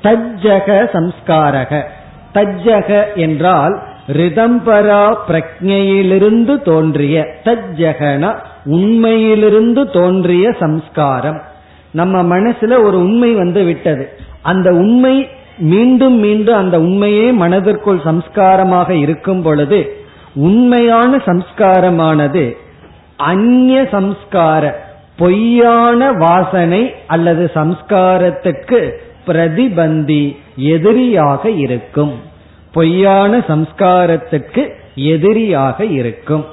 தஜ்ஜக 0.03 0.87
சம்ஸ்காரக. 0.93 1.81
தஜ்ஜக 2.33 3.15
என்றால் 3.15 3.83
ரிதம்பரா 4.07 5.15
பிரக்ஞையிலிருந்து 5.27 6.61
தோன்றிய 6.61 7.25
தஜ்ஜகன 7.43 8.37
உண்மையிலிருந்து 8.65 9.89
தோன்றிய 9.89 10.51
சம்ஸ்காரம். 10.59 11.41
நம்ம 11.91 12.37
மனசுல 12.37 12.83
ஒரு 12.83 12.99
உண்மை 12.99 13.33
வந்து 13.33 13.63
விட்டது. 13.63 14.09
அந்த 14.41 14.69
உண்மை 14.71 15.27
மீண்டும் 15.57 16.13
மீண்டும் 16.13 16.57
அந்த 16.57 16.79
உண்மையே 16.79 17.31
மனதிற்குள் 17.31 18.01
சம்ஸ்காரமாக 18.05 18.89
இருக்கும் 18.89 19.41
பொழுது 19.41 20.04
உண்மையான 20.35 21.17
சம்ஸ்காரமானது 21.17 22.57
அந்நிய 23.17 23.81
சம்ஸ்கார 23.91 24.73
பொய்யான 25.17 26.11
வாசனை 26.11 26.93
அல்லது 27.07 27.51
சம்ஸ்காரத்துக்கு 27.53 28.91
பிரதிபந்தி 29.25 30.37
எதிரியாக 30.55 31.49
இருக்கும். 31.49 32.13
பொய்யான 32.71 33.37
சம்ஸ்காரத்துக்கு 33.37 34.69
எதிரியாக 34.95 35.85
இருக்கும். 35.85 36.45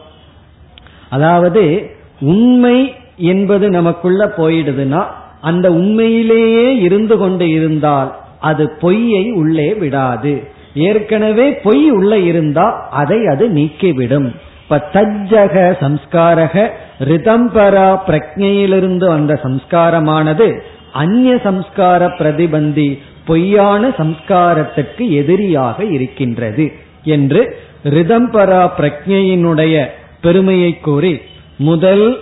அதாவது 1.11 1.91
உண்மை 2.21 2.95
என்பது 3.17 3.69
நமக்குள்ள 3.69 4.35
போயிடுதுன்னா 4.37 5.05
அந்த 5.41 5.71
உண்மையிலேயே 5.71 6.77
இருந்து 6.77 7.19
கொண்டு 7.19 7.51
இருந்தால் 7.51 8.17
அது 8.41 8.71
பொய்யை 8.81 9.33
உள்ளே 9.33 9.75
விடாது. 9.75 10.49
ஏற்கனவே 10.75 11.53
பொய் 11.53 11.91
உள்ள 11.91 12.19
இருந்தா 12.19 12.89
அதை 12.91 13.27
அது 13.27 13.49
நீக்கிவிடும். 13.49 14.35
இப்ப 14.63 14.89
தஜ்ஜக 14.93 15.77
சம்ஸ்காரக 15.81 16.71
ரிதம்பரா 16.99 17.97
பிரக்ஞையிலிருந்து 18.07 19.07
வந்த 19.07 19.41
சம்ஸ்காரமானது 19.43 20.63
அந்நிய 20.93 21.41
சம்ஸ்கார 21.45 22.09
பிரதிபந்தி 22.19 22.99
பொய்யான 23.27 23.89
சம்ஸ்காரத்துக்கு 23.89 25.11
எதிரியாக 25.11 25.85
இருக்கின்றது 25.85 26.73
என்று 27.05 27.57
ரிதம்பரா 27.85 28.63
பிரக்ஞையினுடைய 28.79 29.87
பெருமையை 30.21 30.79
கூறி 30.79 31.21
முதல் 31.57 32.19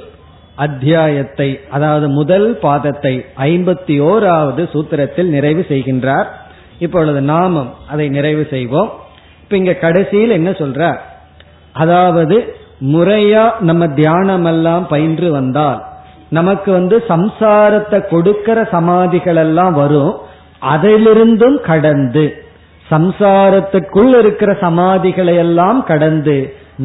அத்தியாயத்தை 0.55 1.61
அதாவது 1.70 2.09
முதல் 2.09 2.59
பாதத்தை 2.62 3.24
ஐம்பத்தி 3.36 3.94
ஓராவது 4.03 4.62
சூத்திரத்தில் 4.72 5.28
நிறைவு 5.28 5.66
செய்கின்றார். 5.68 6.26
இப்பொழுது 6.81 7.20
நாமம் 7.33 7.70
அதை 7.89 8.07
நிறைவு 8.09 8.45
செய்வோம். 8.51 8.91
இப்ப 9.43 9.57
இங்க 9.57 9.74
கடைசியில் 9.85 10.37
என்ன 10.39 10.51
சொல்ற? 10.51 10.83
அதாவது 11.72 12.37
முறையா 12.93 13.45
நம்ம 13.61 13.83
தியானம் 14.01 14.45
எல்லாம் 14.45 14.85
பயின்று 14.87 15.28
வந்தால் 15.31 15.81
நமக்கு 16.31 16.70
வந்து 16.72 16.97
சம்சாரத்தை 17.09 17.99
கொடுக்கிற 18.09 18.59
சமாதிகள் 18.70 19.41
எல்லாம் 19.47 19.74
வரும். 19.74 20.12
அதிலிருந்தும் 20.74 21.59
கடந்து 21.61 22.24
சம்சாரத்துக்குள் 22.91 24.12
இருக்கிற 24.18 24.51
சமாதிகளை 24.61 25.35
எல்லாம் 25.37 25.81
கடந்து 25.85 26.37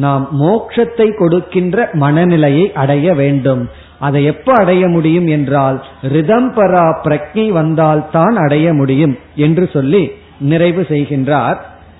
நாம் 0.04 0.24
மோட்சத்தை 0.40 1.06
கொடுக்கின்ற 1.18 1.88
மனநிலையை 1.92 2.64
அடைய 2.82 3.14
வேண்டும். 3.14 3.62
அதை 3.98 4.24
எப்ப 4.24 4.52
அடைய 4.56 4.88
முடியும் 4.88 5.26
என்றால் 5.26 5.84
ரிதம்பரா 6.02 6.96
பிரக்ஞை 7.04 7.48
வந்தால் 7.48 8.10
தான் 8.10 8.36
அடைய 8.36 8.72
முடியும் 8.72 9.18
என்று 9.36 9.70
சொல்லி 9.72 10.10
நிறைவு 10.38 10.86
செய்கின்றார். 10.88 11.56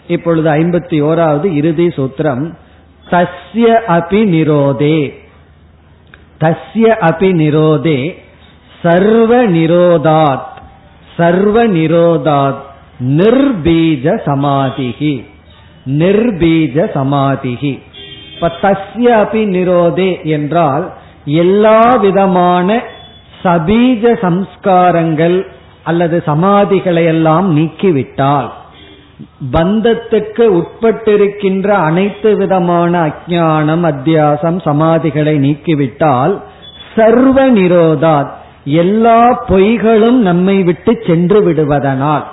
இப்பொழுது 0.07 0.51
ஐம்பத்தி 0.51 1.03
ஓராவது 1.03 1.45
இறுதி 1.55 1.87
சூத்திரம் 1.87 2.55
தஸ்ய 3.11 3.79
அபி 3.89 4.21
நிரோதே. 4.25 5.15
தஸ்ய 6.41 6.95
அபி 7.01 7.33
நிரோதே. 7.33 8.15
சர்வ 8.83 9.47
நிரோதாத். 9.47 10.55
சர்வ 11.17 11.67
நிரோதாத். 11.67 12.65
நிர்பீஜ 13.01 14.21
சமாதிகி 14.27 15.25
நிர்பீஜ 15.87 16.77
சமாதிகி 16.95 17.83
இப்ப 18.35 18.53
தஸ்ய 18.63 19.05
அபி 19.05 19.43
நிரோதே 19.47 20.25
என்றால் 20.25 20.93
எல்லா 21.37 21.81
விதமான 22.03 22.69
சபீஜ 23.45 24.13
சம்ஸ்காரங்கள் 24.21 25.37
அல்லது 25.85 26.17
சமாதிகளை 26.27 27.05
எல்லாம் 27.07 27.49
நீக்கிவிட்டால் 27.55 28.49
பந்தத்துக்கு 29.55 30.45
உட்பட்டிருக்கின்ற 30.59 31.69
அனைத்து 31.81 32.31
விதமான 32.37 32.93
அஜானம் 33.09 33.85
அத்தியாசம் 33.85 34.59
சமாதிகளை 34.65 35.35
நீக்கிவிட்டால் 35.39 36.35
சர்வ 36.95 37.39
நிரோதாத் 37.51 38.33
எல்லா 38.81 39.21
பொய்களும் 39.49 40.21
நம்மை 40.21 40.57
விட்டு 40.63 40.93
சென்று 41.07 41.41
விடுவதனால் 41.41 42.25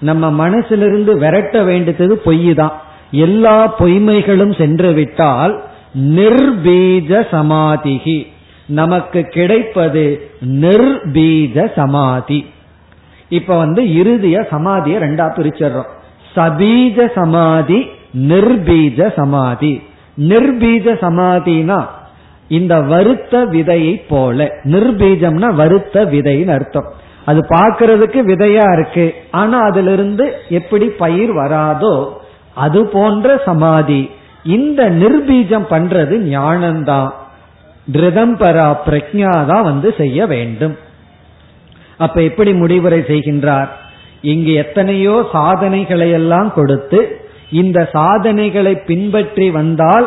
நம்ம 0.00 0.30
மனசிலிருந்து 0.42 1.12
விரட்ட 1.18 1.58
வேண்டியது 1.62 2.16
பொய் 2.24 2.50
தான் 2.54 2.74
எல்லா 3.18 3.56
பொய்மைகளும் 3.78 4.54
சென்று 4.56 4.90
விட்டால் 4.92 5.54
நிர்பீஜ 5.98 7.26
சமாதிகி 7.30 8.26
நமக்கு 8.66 9.22
கிடைப்பது 9.22 10.30
நிர்பீஜ 10.46 11.72
சமாதி. 11.74 12.46
இப்ப 13.28 13.56
வந்து 13.56 13.82
இறுதிய 13.82 14.46
சமாதியை 14.50 14.98
ரெண்டா 14.98 15.26
பிரிச்சிடறோம். 15.36 15.90
சபீஜ 16.36 17.12
சமாதி 17.14 17.86
நிர்பீஜ 18.18 19.12
சமாதி. 19.16 19.82
நிர்பீஜ 20.18 20.86
சமாதினா 21.00 21.86
இந்த 22.48 22.80
வருத்த 22.80 23.44
விதையை 23.44 24.02
போல. 24.08 24.48
நிர்பீஜம்னா 24.64 25.54
வருத்த 25.54 26.04
விதைன்னு 26.04 26.48
அர்த்தம். 26.48 26.92
அது 27.24 27.40
பார்க்கறதுக்கு 27.40 28.20
விதையா 28.20 28.72
இருக்கு. 28.72 29.14
ஆனா 29.30 29.58
அதுல 29.58 29.92
இருந்து 29.92 30.32
எப்படி 30.48 30.86
பயிர் 30.86 31.32
வராதோ 31.34 32.08
அது 32.54 32.86
போன்ற 32.86 33.42
சமாதி. 33.44 34.10
இந்த 34.44 34.90
நிர்பீஜம் 34.90 35.66
பண்றது 35.70 36.14
ஞானம்தான் 36.34 37.12
திருதம்பரா 37.92 38.68
பிரக்ஞா 38.86 39.46
தான் 39.46 39.62
வந்து 39.62 39.94
செய்ய 39.96 40.26
வேண்டும். 40.26 40.76
அப்ப 41.98 42.22
எப்படி 42.22 42.52
முடிவுரை 42.52 43.00
செய்கின்றார்? 43.00 43.70
இங்கு 44.20 44.52
எத்தனையோ 44.54 45.16
சாதனைகளை 45.32 46.10
எல்லாம் 46.10 46.50
கொடுத்து 46.54 47.00
இந்த 47.50 47.88
சாதனைகளை 47.92 48.74
பின்பற்றி 48.74 49.50
வந்தால் 49.50 50.06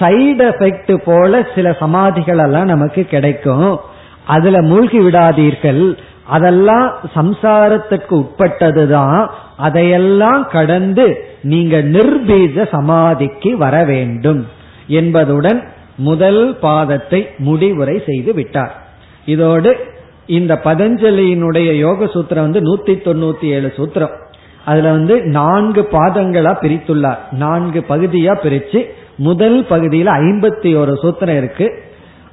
சைடு 0.00 0.44
எஃபெக்ட் 0.50 0.94
போல 1.04 1.42
சில 1.54 1.76
சமாதிகள் 1.80 2.38
எல்லாம் 2.38 2.72
நமக்கு 2.74 3.04
கிடைக்கும். 3.04 3.80
அதுல 4.24 4.62
மூழ்கி 4.62 4.98
விடாதீர்கள். 4.98 5.84
அதெல்லாம் 6.24 6.86
சம்சாரத்துக்கு 7.14 8.14
உட்பட்டதுதான் 8.22 9.20
அதையெல்லாம் 9.56 10.46
கடந்து 10.46 11.24
நீங்க 11.42 11.76
நிர்பீஜ 11.76 12.68
சமாதிக்கு 12.70 13.56
வர 13.56 13.84
வேண்டும் 13.84 14.46
என்பதுடன் 14.86 15.68
முதல் 15.96 16.58
பாதத்தை 16.62 17.26
முடிவுரை 17.38 18.02
செய்து 18.06 18.34
விட்டார். 18.34 18.86
இதோடு 19.24 19.76
இந்த 20.26 20.60
பதஞ்சலியினுடைய 20.64 21.72
யோக 21.72 22.04
சூத்திரம் 22.04 22.50
வந்து 22.50 22.60
நூத்தி 22.60 22.90
தொண்ணூத்தி 22.90 23.44
ஏழு 23.44 23.72
சூத்திரம். 23.76 24.10
அதுல 24.64 24.90
வந்து 24.90 25.22
நான்கு 25.22 25.88
பாதங்களா 25.90 26.56
பிரித்துள்ளார். 26.62 27.18
நான்கு 27.30 27.84
பகுதியா 27.88 28.36
பிரிச்சு 28.44 28.84
முதல் 29.16 29.64
பகுதியில் 29.64 30.06
ஐம்பத்தி 30.06 30.76
ஒரு 30.76 30.98
சூத்திரம் 31.02 31.36
இருக்கு. 31.36 31.82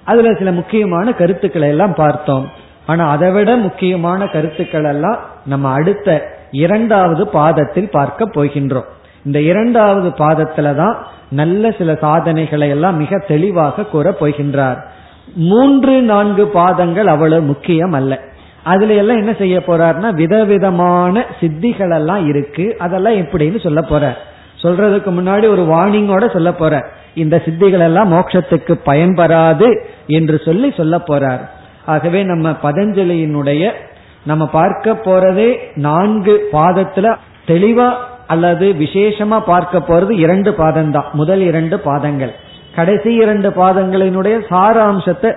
அதுல 0.03 0.33
சில 0.33 0.51
முக்கியமான 0.51 1.11
கருத்துக்களை 1.11 1.67
எல்லாம் 1.67 1.93
பார்த்தோம். 1.93 2.49
ஆனா 2.85 3.09
அதை 3.09 3.31
விட 3.31 3.55
முக்கியமான 3.55 4.27
கருத்துக்கள் 4.27 4.83
எல்லாம் 4.83 5.19
நம்ம 5.45 5.71
அடுத்த 5.71 6.32
இரண்டாவது 6.53 7.23
பாதத்தில் 7.27 7.89
பார்க்க 7.91 8.25
போகின்றோம். 8.25 8.89
இந்த 9.25 9.39
இரண்டாவது 9.41 10.09
பாதத்துல 10.17 10.75
தான் 10.75 10.95
நல்ல 11.29 11.71
சில 11.71 11.91
சாதனைகளை 12.01 12.67
எல்லாம் 12.69 12.97
மிக 12.97 13.17
தெளிவாக 13.27 13.85
கூற 13.85 14.15
போகின்றார். 14.19 14.79
மூன்று 15.49 15.93
நான்கு 16.01 16.43
பாதங்கள் 16.47 17.07
அவ்வளவு 17.07 17.41
முக்கியம் 17.41 17.93
அல்ல. 17.93 18.13
அதுல 18.63 18.93
எல்லாம் 18.93 19.17
என்ன 19.17 19.33
செய்ய 19.33 19.57
போறார்னா 19.67 20.09
விதவிதமான 20.13 21.25
சித்திகள் 21.39 21.93
எல்லாம் 21.95 22.27
இருக்கு. 22.27 22.65
அதெல்லாம் 22.79 23.13
எப்படின்னு 23.13 23.59
சொல்ல 23.63 23.81
போற 23.81 24.03
சொல்றதுக்கு 24.63 25.11
முன்னாடி 25.15 25.45
ஒரு 25.47 25.63
வார்னிங்கோட 25.71 26.25
சொல்ல 26.33 26.51
போற 26.53 26.73
இந்த 27.13 27.35
சித்திகள் 27.45 27.85
எல்லாம் 27.87 28.11
மோட்சத்துக்கு 28.11 28.73
பயன்பெறாது 28.85 29.67
என்று 30.07 30.37
சொல்லி 30.45 30.69
சொல்ல 30.77 30.97
போறார். 31.07 31.43
ஆகவே 31.85 32.23
நம்ம 32.23 32.49
பதஞ்சலியினுடைய 32.63 33.71
நம்ம 34.25 34.47
பார்க்க 34.47 34.91
போறதே 34.91 35.57
நான்கு 35.75 36.49
பாதத்துல 36.51 37.15
தெளிவா 37.47 37.93
அல்லது 38.27 38.75
விசேஷமா 38.79 39.39
பார்க்க 39.45 39.77
போறது 39.79 40.11
இரண்டு 40.11 40.53
பாதம் 40.53 40.91
தான் 40.91 41.09
முதல் 41.13 41.41
இரண்டு 41.41 41.79
பாதங்கள். 41.79 42.33
கடைசி 42.75 43.13
இரண்டு 43.13 43.49
பாதங்களினுடைய 43.49 44.35
சாராம்சத்தை 44.49 45.31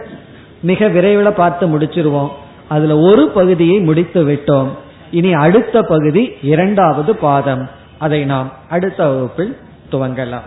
மிக 0.60 0.88
விரைவில் 0.88 1.32
பார்த்து 1.32 1.64
முடிச்சிருவோம். 1.66 2.30
அதுல 2.68 2.98
ஒரு 2.98 3.28
பகுதியை 3.28 3.78
முடித்து 3.80 4.22
விட்டோம். 4.24 4.68
இனி 5.10 5.32
அடுத்த 5.32 5.82
பகுதி 5.82 6.32
இரண்டாவது 6.42 7.16
பாதம். 7.16 7.68
அதை 7.98 8.24
நாம் 8.24 8.52
அடுத்த 8.70 9.08
வகுப்பில் 9.08 9.56
துவங்கலாம். 9.90 10.46